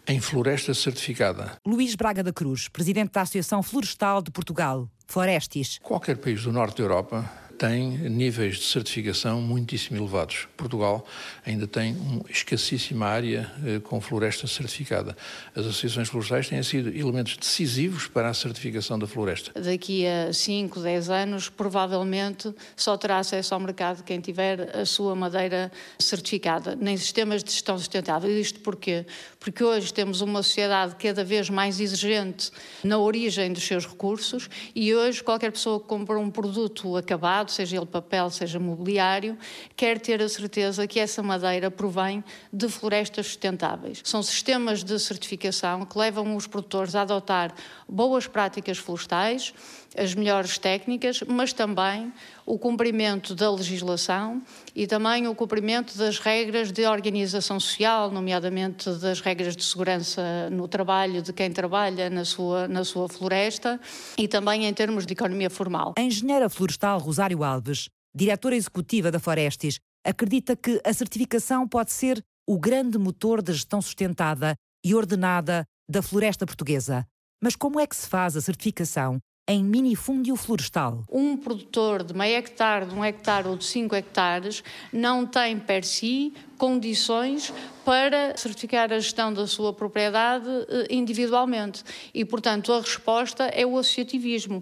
em 0.07 0.19
floresta 0.19 0.73
certificada. 0.73 1.57
Luís 1.65 1.95
Braga 1.95 2.21
da 2.21 2.33
Cruz, 2.33 2.67
presidente 2.67 3.11
da 3.13 3.21
Associação 3.21 3.63
Florestal 3.63 4.21
de 4.21 4.31
Portugal, 4.31 4.87
Florestis. 5.07 5.79
Qualquer 5.81 6.17
país 6.17 6.43
do 6.43 6.51
norte 6.51 6.77
da 6.77 6.83
Europa 6.83 7.42
tem 7.57 7.97
níveis 8.09 8.57
de 8.57 8.65
certificação 8.65 9.41
muitíssimo 9.41 9.97
elevados. 9.97 10.47
Portugal 10.57 11.05
ainda 11.45 11.67
tem 11.67 11.95
uma 11.95 12.25
escassíssima 12.29 13.05
área 13.05 13.51
eh, 13.65 13.79
com 13.79 14.01
floresta 14.01 14.47
certificada. 14.47 15.15
As 15.55 15.65
associações 15.65 16.09
florestais 16.09 16.49
têm 16.49 16.61
sido 16.63 16.89
elementos 16.89 17.37
decisivos 17.37 18.07
para 18.07 18.29
a 18.29 18.33
certificação 18.33 18.97
da 18.97 19.07
floresta. 19.07 19.51
Daqui 19.59 20.05
a 20.05 20.33
5, 20.33 20.79
10 20.79 21.09
anos, 21.09 21.49
provavelmente 21.49 22.53
só 22.75 22.97
terá 22.97 23.19
acesso 23.19 23.53
ao 23.53 23.59
mercado 23.59 24.03
quem 24.03 24.19
tiver 24.19 24.75
a 24.75 24.85
sua 24.85 25.15
madeira 25.15 25.71
certificada, 25.99 26.75
nem 26.75 26.97
sistemas 26.97 27.43
de 27.43 27.51
gestão 27.51 27.77
sustentável. 27.77 28.29
Isto 28.39 28.59
porquê? 28.61 29.05
Porque 29.39 29.63
hoje 29.63 29.93
temos 29.93 30.21
uma 30.21 30.41
sociedade 30.41 30.95
cada 30.95 31.23
vez 31.23 31.49
mais 31.49 31.79
exigente 31.79 32.51
na 32.83 32.97
origem 32.97 33.51
dos 33.51 33.63
seus 33.63 33.85
recursos 33.85 34.49
e 34.73 34.93
hoje 34.93 35.23
qualquer 35.23 35.51
pessoa 35.51 35.79
que 35.79 35.87
compra 35.87 36.17
um 36.17 36.31
produto 36.31 36.95
acabado 36.95 37.42
seja 37.51 37.77
ele 37.77 37.85
papel, 37.85 38.29
seja 38.29 38.59
mobiliário, 38.59 39.37
quer 39.75 39.99
ter 39.99 40.21
a 40.21 40.29
certeza 40.29 40.87
que 40.87 40.99
essa 40.99 41.21
madeira 41.21 41.69
provém 41.69 42.23
de 42.51 42.69
florestas 42.69 43.27
sustentáveis. 43.27 44.01
São 44.03 44.23
sistemas 44.23 44.83
de 44.83 44.97
certificação 44.99 45.85
que 45.85 45.97
levam 45.97 46.35
os 46.35 46.47
produtores 46.47 46.95
a 46.95 47.01
adotar 47.01 47.53
boas 47.87 48.27
práticas 48.27 48.77
florestais, 48.77 49.53
as 49.97 50.13
melhores 50.13 50.57
técnicas, 50.57 51.21
mas 51.27 51.53
também 51.53 52.11
o 52.45 52.57
cumprimento 52.57 53.33
da 53.35 53.49
legislação 53.51 54.41
e 54.75 54.85
também 54.85 55.27
o 55.27 55.35
cumprimento 55.35 55.97
das 55.97 56.19
regras 56.19 56.71
de 56.71 56.85
organização 56.85 57.59
social, 57.59 58.11
nomeadamente 58.11 58.89
das 58.95 59.21
regras 59.21 59.55
de 59.55 59.63
segurança 59.63 60.49
no 60.49 60.67
trabalho 60.67 61.21
de 61.21 61.31
quem 61.31 61.51
trabalha 61.51 62.09
na 62.09 62.25
sua, 62.25 62.67
na 62.67 62.83
sua 62.83 63.07
floresta 63.07 63.79
e 64.17 64.27
também 64.27 64.65
em 64.65 64.73
termos 64.73 65.05
de 65.05 65.13
economia 65.13 65.49
formal. 65.49 65.93
A 65.97 66.01
engenheira 66.01 66.49
florestal 66.49 66.99
Rosário 66.99 67.43
Alves, 67.43 67.87
diretora 68.15 68.55
executiva 68.55 69.11
da 69.11 69.19
Florestes, 69.19 69.79
acredita 70.05 70.55
que 70.55 70.81
a 70.83 70.93
certificação 70.93 71.67
pode 71.67 71.91
ser 71.91 72.21
o 72.47 72.59
grande 72.59 72.97
motor 72.97 73.41
da 73.41 73.53
gestão 73.53 73.81
sustentada 73.81 74.55
e 74.83 74.93
ordenada 74.93 75.63
da 75.89 76.01
floresta 76.01 76.45
portuguesa. 76.45 77.05
Mas 77.41 77.55
como 77.55 77.79
é 77.79 77.87
que 77.87 77.95
se 77.95 78.07
faz 78.07 78.35
a 78.35 78.41
certificação 78.41 79.19
em 79.47 79.63
minifúndio 79.63 80.35
florestal. 80.35 81.03
Um 81.11 81.35
produtor 81.35 82.03
de 82.03 82.13
meio 82.13 82.37
hectare, 82.37 82.85
de 82.85 82.95
um 82.95 83.03
hectare 83.03 83.47
ou 83.47 83.57
de 83.57 83.65
cinco 83.65 83.93
hectares 83.93 84.63
não 84.91 85.25
tem 85.25 85.59
per 85.59 85.83
si 85.83 86.33
condições 86.57 87.53
para 87.83 88.37
certificar 88.37 88.93
a 88.93 88.99
gestão 88.99 89.33
da 89.33 89.45
sua 89.45 89.73
propriedade 89.73 90.47
eh, 90.47 90.87
individualmente. 90.89 91.83
E, 92.13 92.23
portanto, 92.23 92.71
a 92.71 92.79
resposta 92.79 93.43
é 93.45 93.65
o 93.65 93.77
associativismo. 93.77 94.61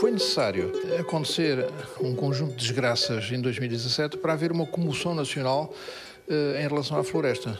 Foi 0.00 0.10
necessário 0.10 0.72
acontecer 0.98 1.70
um 2.00 2.14
conjunto 2.14 2.56
de 2.56 2.66
desgraças 2.66 3.30
em 3.30 3.40
2017 3.40 4.18
para 4.18 4.32
haver 4.32 4.52
uma 4.52 4.66
comoção 4.66 5.14
nacional 5.14 5.72
uh, 6.28 6.58
em 6.58 6.68
relação 6.68 6.98
à 6.98 7.04
floresta. 7.04 7.58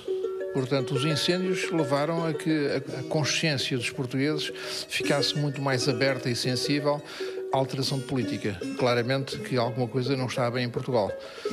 Portanto, 0.56 0.94
os 0.94 1.04
incêndios 1.04 1.70
levaram 1.70 2.24
a 2.24 2.32
que 2.32 2.68
a 2.98 3.02
consciência 3.10 3.76
dos 3.76 3.90
portugueses 3.90 4.50
ficasse 4.88 5.36
muito 5.36 5.60
mais 5.60 5.86
aberta 5.86 6.30
e 6.30 6.34
sensível 6.34 7.02
alteração 7.52 7.98
de 7.98 8.04
política. 8.04 8.58
Claramente 8.78 9.36
que 9.38 9.58
alguma 9.58 9.86
coisa 9.86 10.16
não 10.16 10.24
está 10.24 10.50
bem 10.50 10.64
em 10.64 10.70
Portugal. 10.70 11.12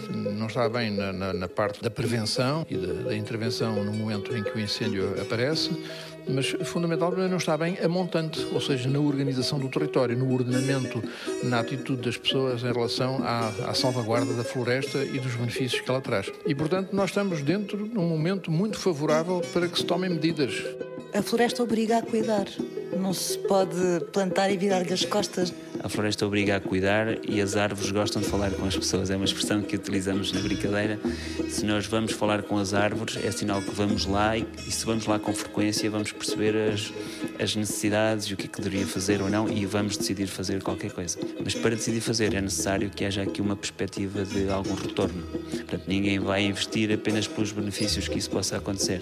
Não 0.10 0.48
está 0.48 0.70
bem 0.70 0.90
na, 0.90 1.12
na, 1.12 1.34
na 1.34 1.48
parte 1.50 1.84
da 1.84 1.92
prevenção 1.92 2.66
e 2.70 2.78
da, 2.78 2.94
da 3.10 3.16
intervenção 3.16 3.84
no 3.84 3.92
momento 3.92 4.34
em 4.38 4.42
que 4.42 4.58
o 4.58 4.60
incêndio 4.60 5.22
aparece 5.22 5.70
mas 6.28 6.56
fundamentalmente 6.64 7.30
não 7.30 7.38
está 7.38 7.58
bem 7.58 7.78
a 7.84 7.88
montante, 7.88 8.46
ou 8.52 8.62
seja, 8.62 8.90
na 8.90 9.00
organização 9.00 9.60
do 9.60 9.70
território, 9.70 10.18
no 10.18 10.32
ordenamento, 10.34 11.04
na 11.44 11.60
atitude 11.60 12.02
das 12.02 12.18
pessoas 12.18 12.64
em 12.64 12.72
relação 12.72 13.22
à, 13.24 13.48
à, 13.70 13.74
salvaguarda 13.74 14.34
da 14.34 14.44
floresta 14.44 15.04
e 15.04 15.20
dos 15.20 15.36
benefícios 15.36 15.82
que 15.82 15.90
ela 15.90 16.02
traz. 16.02 16.32
E, 16.46 16.56
portanto, 16.56 16.94
nós 16.94 17.10
estamos 17.10 17.42
dentro 17.42 17.88
de 17.88 17.98
um 17.98 18.08
momento 18.08 18.52
muito 18.52 18.78
favorável 18.78 19.42
para 19.54 19.68
que 19.68 19.78
se 19.78 19.86
tomem 19.86 20.10
medidas. 20.10 20.64
A 21.14 21.22
floresta 21.22 21.62
obriga 21.62 22.00
a 22.00 22.02
cuidar. 22.02 22.48
Não 23.00 23.14
se 23.14 23.38
pode 23.38 23.76
plantar 24.12 24.50
e 24.50 24.58
virar-lhe 24.58 24.92
as 24.94 25.06
costas. 25.06 25.54
A 25.84 25.90
floresta 25.90 26.26
obriga 26.26 26.56
a 26.56 26.60
cuidar 26.62 27.18
e 27.28 27.42
as 27.42 27.58
árvores 27.58 27.92
gostam 27.92 28.22
de 28.22 28.28
falar 28.28 28.50
com 28.52 28.66
as 28.66 28.76
pessoas. 28.76 29.12
É 29.12 29.16
uma 29.16 29.26
expressão 29.26 29.62
que 29.62 29.76
utilizamos 29.76 30.32
na 30.32 30.40
brincadeira. 30.40 30.98
Se 31.50 31.66
nós 31.66 31.86
vamos 31.86 32.14
falar 32.14 32.42
com 32.44 32.58
as 32.58 32.74
árvores, 32.74 33.24
é 33.24 33.30
sinal 33.30 33.62
que 33.62 33.72
vamos 33.72 34.06
lá 34.06 34.38
e, 34.38 34.48
e 34.66 34.72
se 34.72 34.86
vamos 34.86 35.06
lá 35.06 35.20
com 35.20 35.34
frequência, 35.34 35.90
vamos 35.92 36.13
perceber 36.14 36.56
as, 36.56 36.94
as 37.40 37.56
necessidades 37.56 38.26
e 38.26 38.34
o 38.34 38.38
que 38.38 38.46
é 38.46 38.48
que 38.48 38.62
deveria 38.62 38.88
fazer 38.88 39.22
ou 39.22 39.30
não 39.30 39.50
e 39.50 39.66
vamos 39.66 39.98
decidir 39.98 40.28
fazer 40.28 40.62
qualquer 40.62 40.92
coisa. 40.92 41.20
Mas 41.44 41.54
para 41.56 41.76
decidir 41.76 42.02
fazer 42.02 42.34
é 42.34 42.42
necessário 42.42 42.90
que 42.90 43.06
haja 43.06 43.22
aqui 43.22 43.42
uma 43.42 43.56
perspectiva 43.56 44.24
de 44.24 44.50
algum 44.50 44.74
retorno. 44.74 45.24
Portanto, 45.24 45.84
ninguém 45.88 46.20
vai 46.20 46.44
investir 46.44 46.92
apenas 46.92 47.28
pelos 47.28 47.52
benefícios 47.52 48.08
que 48.08 48.18
isso 48.18 48.30
possa 48.30 48.58
acontecer. 48.58 49.02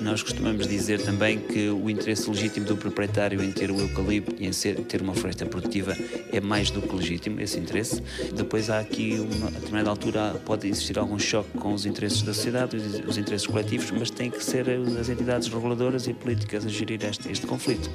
Nós 0.00 0.22
costumamos 0.22 0.66
dizer 0.66 1.00
também 1.02 1.38
que 1.38 1.68
o 1.68 1.88
interesse 1.88 2.28
legítimo 2.28 2.66
do 2.66 2.76
proprietário 2.76 3.42
em 3.42 3.50
ter 3.50 3.70
o 3.70 3.80
eucalipto 3.80 4.34
e 4.38 4.46
em 4.46 4.52
ser, 4.52 4.76
ter 4.84 5.00
uma 5.00 5.14
floresta 5.14 5.46
produtiva 5.46 5.96
é 6.30 6.40
mais 6.40 6.70
do 6.70 6.82
que 6.82 6.94
legítimo 6.94 7.40
esse 7.40 7.58
interesse. 7.58 8.02
Depois 8.34 8.68
há 8.70 8.78
aqui, 8.78 9.14
uma, 9.18 9.48
a 9.48 9.50
determinada 9.50 9.90
altura, 9.90 10.40
pode 10.44 10.68
existir 10.68 10.98
algum 10.98 11.18
choque 11.18 11.56
com 11.58 11.72
os 11.72 11.86
interesses 11.86 12.22
da 12.22 12.34
sociedade, 12.34 12.76
os, 12.76 13.08
os 13.08 13.18
interesses 13.18 13.46
coletivos, 13.46 13.90
mas 13.90 14.10
tem 14.10 14.30
que 14.30 14.42
ser 14.42 14.68
as 14.70 15.08
entidades 15.08 15.48
reguladoras 15.48 16.06
e 16.06 16.12
políticas 16.12 16.41
a 16.54 16.68
gerir 16.68 17.04
este, 17.04 17.30
este 17.30 17.46
conflito. 17.46 17.90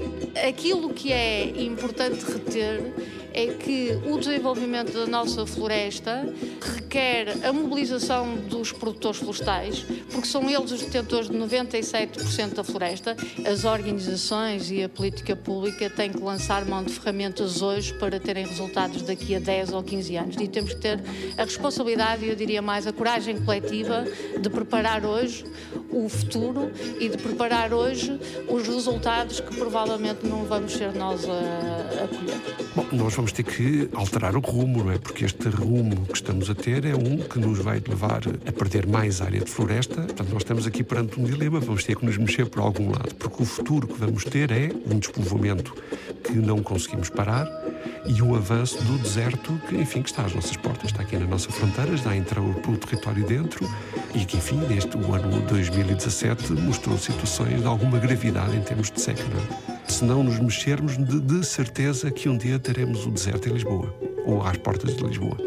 Aquilo 0.47 0.93
que 0.93 1.11
é 1.11 1.63
importante 1.63 2.23
reter 2.25 2.81
é 3.37 3.53
que 3.53 3.91
o 4.09 4.17
desenvolvimento 4.17 4.93
da 4.93 5.05
nossa 5.05 5.45
floresta 5.45 6.27
requer 6.59 7.45
a 7.45 7.53
mobilização 7.53 8.35
dos 8.35 8.71
produtores 8.71 9.19
florestais, 9.19 9.85
porque 10.11 10.27
são 10.27 10.49
eles 10.49 10.71
os 10.71 10.81
detentores 10.81 11.29
de 11.29 11.37
97% 11.37 12.55
da 12.55 12.63
floresta. 12.63 13.15
As 13.45 13.63
organizações 13.63 14.71
e 14.71 14.81
a 14.81 14.89
política 14.89 15.35
pública 15.35 15.87
têm 15.87 16.11
que 16.11 16.19
lançar 16.19 16.65
mão 16.65 16.83
de 16.83 16.91
ferramentas 16.93 17.61
hoje 17.61 17.93
para 17.93 18.19
terem 18.19 18.47
resultados 18.47 19.03
daqui 19.03 19.35
a 19.35 19.39
10 19.39 19.71
ou 19.73 19.83
15 19.83 20.15
anos. 20.15 20.35
E 20.39 20.47
temos 20.47 20.73
que 20.73 20.79
ter 20.79 20.99
a 21.37 21.43
responsabilidade, 21.43 22.25
e 22.25 22.29
eu 22.29 22.35
diria 22.35 22.61
mais 22.63 22.87
a 22.87 22.93
coragem 22.93 23.39
coletiva, 23.39 24.03
de 24.39 24.49
preparar 24.49 25.05
hoje 25.05 25.45
o 25.91 26.09
futuro 26.09 26.71
e 26.99 27.07
de 27.07 27.17
preparar 27.17 27.71
hoje 27.71 28.19
os 28.47 28.67
resultados 28.67 29.39
que 29.39 29.55
provavelmente 29.55 30.25
não 30.25 30.43
vamos 30.43 30.73
ser 30.73 30.93
nós 30.93 31.25
a, 31.25 32.03
a 32.03 32.07
colher. 32.07 32.67
Bom, 32.75 32.85
nós 32.91 33.13
vamos 33.13 33.31
ter 33.31 33.43
que 33.43 33.89
alterar 33.93 34.35
o 34.35 34.39
rumo, 34.39 34.83
não 34.83 34.91
é? 34.91 34.97
Porque 34.97 35.25
este 35.25 35.49
rumo 35.49 36.05
que 36.05 36.15
estamos 36.15 36.49
a 36.49 36.55
ter 36.55 36.85
é 36.85 36.95
um 36.95 37.17
que 37.17 37.39
nos 37.39 37.59
vai 37.59 37.81
levar 37.87 38.21
a 38.45 38.51
perder 38.51 38.85
mais 38.85 39.21
área 39.21 39.39
de 39.39 39.49
floresta. 39.49 40.01
Portanto, 40.01 40.29
nós 40.31 40.41
estamos 40.41 40.67
aqui 40.67 40.83
perante 40.83 41.19
um 41.19 41.23
dilema, 41.23 41.59
vamos 41.59 41.83
ter 41.83 41.95
que 41.95 42.05
nos 42.05 42.17
mexer 42.17 42.45
por 42.47 42.61
algum 42.61 42.91
lado, 42.91 43.15
porque 43.15 43.43
o 43.43 43.45
futuro 43.45 43.87
que 43.87 43.99
vamos 43.99 44.23
ter 44.23 44.51
é 44.51 44.71
um 44.91 44.99
despovoamento 44.99 45.73
que 46.23 46.33
não 46.33 46.61
conseguimos 46.61 47.09
parar 47.09 47.47
e 48.07 48.21
o 48.21 48.35
avanço 48.35 48.81
do 48.83 48.97
deserto 48.97 49.59
que, 49.67 49.75
enfim, 49.75 50.01
que 50.01 50.09
está 50.09 50.23
às 50.23 50.33
nossas 50.33 50.55
portas, 50.55 50.91
está 50.91 51.03
aqui 51.03 51.17
na 51.17 51.25
nossa 51.25 51.51
fronteira, 51.51 51.91
a 52.09 52.15
entrar 52.15 52.41
pelo 52.41 52.77
território 52.77 53.25
dentro 53.25 53.69
e 54.15 54.25
que, 54.25 54.37
enfim, 54.37 54.57
neste 54.67 54.97
o 54.97 55.13
ano 55.13 55.41
2017 55.41 56.53
mostrou 56.53 56.97
situações 56.97 57.61
de 57.61 57.67
alguma 57.67 57.99
gravidade 57.99 58.55
em 58.55 58.61
termos 58.61 58.89
de 58.89 59.01
seca. 59.01 59.23
Não 59.23 59.75
é? 59.75 59.77
Se 59.89 60.03
não 60.03 60.23
nos 60.23 60.39
mexermos, 60.39 60.97
de, 60.97 61.19
de 61.19 61.45
certeza 61.45 62.09
que 62.09 62.29
um 62.29 62.37
dia 62.37 62.57
teremos 62.57 63.05
o 63.05 63.11
deserto 63.11 63.49
em 63.49 63.53
Lisboa 63.53 63.93
ou 64.25 64.41
às 64.41 64.57
portas 64.57 64.95
de 64.95 65.03
Lisboa. 65.03 65.37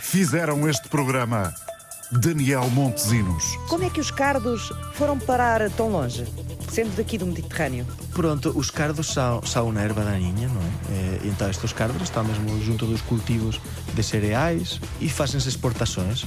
Fizeram 0.00 0.68
este 0.68 0.88
programa 0.88 1.54
Daniel 2.12 2.68
Montezinos. 2.70 3.56
Como 3.68 3.84
é 3.84 3.90
que 3.90 4.00
os 4.00 4.10
cardos 4.10 4.70
foram 4.92 5.18
parar 5.18 5.70
tão 5.70 5.88
longe, 5.88 6.26
sendo 6.68 6.94
daqui 6.94 7.16
do 7.16 7.26
Mediterrâneo? 7.26 7.86
Pronto, 8.12 8.52
os 8.54 8.70
cardos 8.70 9.06
são, 9.12 9.42
são 9.46 9.70
uma 9.70 9.80
erva 9.80 10.04
daninha, 10.04 10.48
não 10.48 10.60
é? 10.60 11.24
E, 11.24 11.28
então 11.28 11.48
estes 11.48 11.72
cardos 11.72 12.02
estão 12.02 12.22
mesmo 12.22 12.62
junto 12.62 12.84
dos 12.84 13.00
cultivos 13.00 13.58
de 13.94 14.02
cereais 14.02 14.78
e 15.00 15.08
fazem-se 15.08 15.48
exportações. 15.48 16.26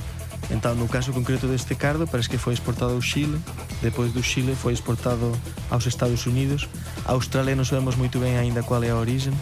Então, 0.50 0.74
no 0.76 0.88
caso 0.88 1.14
concreto 1.14 1.48
deste 1.48 1.76
cardo, 1.76 2.08
parece 2.08 2.30
que 2.30 2.38
foi 2.38 2.54
exportado 2.54 2.94
ao 2.94 3.02
Chile, 3.02 3.40
depois 3.82 4.12
do 4.12 4.22
Chile 4.24 4.56
foi 4.56 4.74
exportado 4.74 5.32
aos 5.70 5.86
Estados 5.86 6.26
Unidos. 6.26 6.68
A 7.06 7.12
Austrália 7.12 7.56
não 7.56 7.66
sabemos 7.66 7.96
muito 7.96 8.20
bem 8.20 8.38
ainda 8.38 8.64
qual 8.64 8.84
é 8.84 8.90
a 8.90 8.96
origem, 8.96 9.34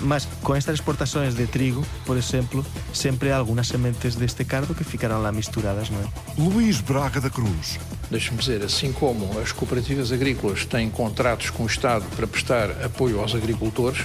mas 0.00 0.26
com 0.42 0.54
estas 0.54 0.74
exportações 0.74 1.34
de 1.34 1.46
trigo, 1.46 1.84
por 2.04 2.16
exemplo, 2.16 2.64
sempre 2.92 3.30
há 3.30 3.36
algumas 3.36 3.68
sementes 3.68 4.14
deste 4.14 4.44
cardo 4.44 4.74
que 4.74 4.84
ficarão 4.84 5.20
lá 5.20 5.30
misturadas, 5.30 5.90
não 5.90 6.00
é? 6.00 6.04
Luís 6.38 6.80
Braga 6.80 7.20
da 7.20 7.30
Cruz. 7.30 7.78
Deixe-me 8.10 8.38
dizer, 8.38 8.62
assim 8.62 8.92
como 8.92 9.38
as 9.38 9.52
cooperativas 9.52 10.12
agrícolas 10.12 10.64
têm 10.64 10.90
contratos 10.90 11.50
com 11.50 11.62
o 11.62 11.66
Estado 11.66 12.04
para 12.16 12.26
prestar 12.26 12.70
apoio 12.84 13.20
aos 13.20 13.34
agricultores, 13.34 14.04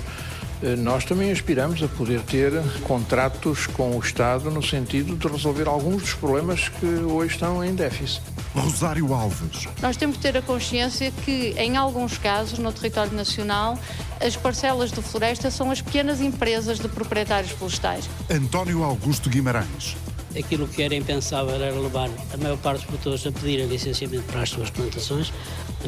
nós 0.80 1.06
também 1.06 1.32
aspiramos 1.32 1.82
a 1.84 1.88
poder 1.88 2.22
ter 2.22 2.52
contratos 2.84 3.68
com 3.68 3.96
o 3.96 4.00
Estado 4.00 4.50
no 4.50 4.64
sentido 4.64 5.16
de 5.16 5.28
resolver 5.28 5.68
alguns 5.68 6.02
dos 6.02 6.14
problemas 6.14 6.70
que 6.70 6.86
hoje 6.86 7.34
estão 7.34 7.64
em 7.64 7.76
déficit. 7.76 8.22
Rosário 8.56 9.14
Alves. 9.14 9.68
Nós 9.82 9.96
temos 9.98 10.18
que 10.18 10.24
ter 10.24 10.36
a 10.36 10.42
consciência 10.42 11.12
que, 11.24 11.54
em 11.58 11.78
alguns 11.78 12.18
casos, 12.18 12.58
no 12.58 12.72
território 12.72 13.14
nacional, 13.14 13.78
as 14.20 14.36
parcelas 14.36 14.92
de 14.92 15.02
floresta 15.02 15.52
são 15.52 15.70
as 15.70 15.80
pequenas 15.80 16.22
empresas 16.22 16.80
de 16.80 16.88
proprietários 16.88 17.52
florestais. 17.52 18.10
António 18.30 18.84
Augusto 18.84 19.30
Guimarães. 19.30 19.96
Aquilo 20.38 20.68
que 20.68 20.84
era 20.84 20.96
impensável 20.96 21.56
era 21.56 21.74
levar 21.74 22.10
a 22.34 22.38
maior 22.38 22.58
parte 22.58 22.80
dos 22.82 22.86
produtores 22.86 23.26
a 23.26 23.32
pedirem 23.32 23.68
licenciamento 23.68 24.24
para 24.32 24.42
as 24.42 24.50
suas 24.50 24.70
plantações, 24.70 25.34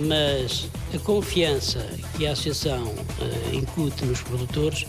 mas 0.07 0.69
a 0.93 0.99
confiança 0.99 1.85
que 2.17 2.25
a 2.25 2.31
Associação 2.31 2.83
uh, 2.87 3.55
incute 3.55 4.05
nos 4.05 4.21
produtores 4.21 4.85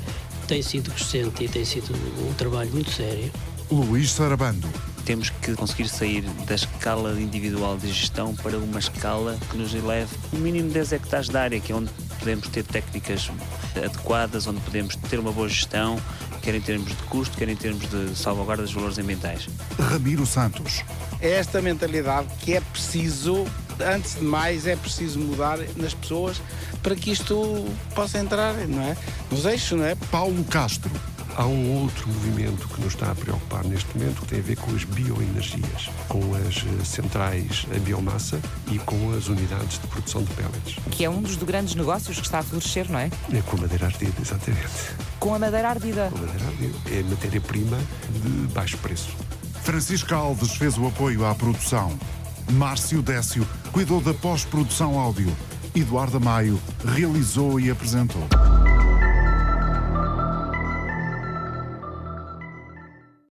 tem 0.46 0.62
sido 0.62 0.90
crescente 0.90 1.44
e 1.44 1.48
tem 1.48 1.64
sido 1.64 1.94
um 2.28 2.32
trabalho 2.34 2.70
muito 2.70 2.90
sério. 2.90 3.30
Luís 3.70 4.10
Sarabando. 4.10 4.68
Temos 5.04 5.30
que 5.30 5.54
conseguir 5.54 5.88
sair 5.88 6.22
da 6.46 6.54
escala 6.54 7.18
individual 7.20 7.76
de 7.76 7.88
gestão 7.88 8.34
para 8.34 8.58
uma 8.58 8.78
escala 8.78 9.38
que 9.50 9.56
nos 9.56 9.74
eleve 9.74 10.14
no 10.32 10.40
mínimo 10.40 10.70
10 10.70 10.92
hectares 10.92 11.28
de 11.28 11.36
área, 11.36 11.60
que 11.60 11.72
é 11.72 11.74
onde 11.74 11.90
podemos 12.18 12.48
ter 12.48 12.64
técnicas 12.64 13.30
adequadas, 13.74 14.46
onde 14.46 14.60
podemos 14.60 14.94
ter 14.96 15.18
uma 15.18 15.32
boa 15.32 15.48
gestão, 15.48 15.98
quer 16.40 16.54
em 16.54 16.60
termos 16.60 16.88
de 16.88 17.02
custo, 17.04 17.36
quer 17.36 17.48
em 17.48 17.56
termos 17.56 17.88
de 17.88 18.16
salvaguarda 18.16 18.62
dos 18.62 18.72
valores 18.72 18.98
ambientais. 18.98 19.48
Ramiro 19.78 20.26
Santos. 20.26 20.82
É 21.20 21.30
esta 21.32 21.60
mentalidade 21.60 22.28
que 22.40 22.54
é 22.54 22.60
preciso, 22.60 23.46
antes 23.80 24.16
de 24.16 24.24
mais, 24.24 24.66
é 24.66 24.76
preciso 24.76 25.18
mudar 25.18 25.58
nas 25.76 25.94
pessoas 25.94 26.40
para 26.82 26.94
que 26.94 27.10
isto 27.10 27.66
possa 27.94 28.18
entrar, 28.18 28.54
não 28.66 28.82
é? 28.82 28.96
Nos 29.30 29.44
eixos, 29.44 29.78
não 29.78 29.84
é? 29.84 29.94
Paulo 29.94 30.42
Castro. 30.44 30.90
Há 31.36 31.46
um 31.46 31.82
outro 31.82 32.08
movimento 32.08 32.68
que 32.68 32.80
nos 32.80 32.94
está 32.94 33.10
a 33.10 33.14
preocupar 33.14 33.64
neste 33.64 33.96
momento 33.96 34.20
que 34.22 34.26
tem 34.26 34.38
a 34.40 34.42
ver 34.42 34.56
com 34.56 34.74
as 34.74 34.84
bioenergias, 34.84 35.88
com 36.08 36.20
as 36.34 36.56
eh, 36.58 36.84
centrais 36.84 37.66
a 37.74 37.78
biomassa 37.78 38.40
e 38.70 38.78
com 38.78 39.12
as 39.16 39.28
unidades 39.28 39.78
de 39.78 39.86
produção 39.86 40.22
de 40.22 40.32
pellets. 40.34 40.76
Que 40.90 41.04
é 41.04 41.10
um 41.10 41.22
dos 41.22 41.36
grandes 41.36 41.74
negócios 41.74 42.18
que 42.18 42.26
está 42.26 42.40
a 42.40 42.42
florescer, 42.42 42.90
não 42.90 42.98
é? 42.98 43.10
É 43.32 43.42
com 43.42 43.56
a 43.56 43.60
madeira 43.60 43.86
ardida, 43.86 44.12
exatamente. 44.20 44.68
Com 45.18 45.34
a 45.34 45.38
madeira 45.38 45.70
ardida. 45.70 46.10
Com 46.10 46.18
a 46.18 46.20
madeira 46.26 46.46
ardida. 46.46 46.78
É 46.90 47.02
matéria-prima 47.02 47.78
de 48.10 48.52
baixo 48.52 48.76
preço. 48.78 49.16
Francisco 49.62 50.14
Alves 50.14 50.52
fez 50.56 50.76
o 50.76 50.86
apoio 50.86 51.24
à 51.24 51.34
produção. 51.34 51.98
Márcio 52.52 53.00
Décio 53.02 53.46
cuidou 53.72 54.00
da 54.00 54.12
pós-produção 54.12 54.98
áudio. 54.98 55.34
Eduardo 55.74 56.20
Maio 56.20 56.60
realizou 56.84 57.60
e 57.60 57.70
apresentou. 57.70 58.26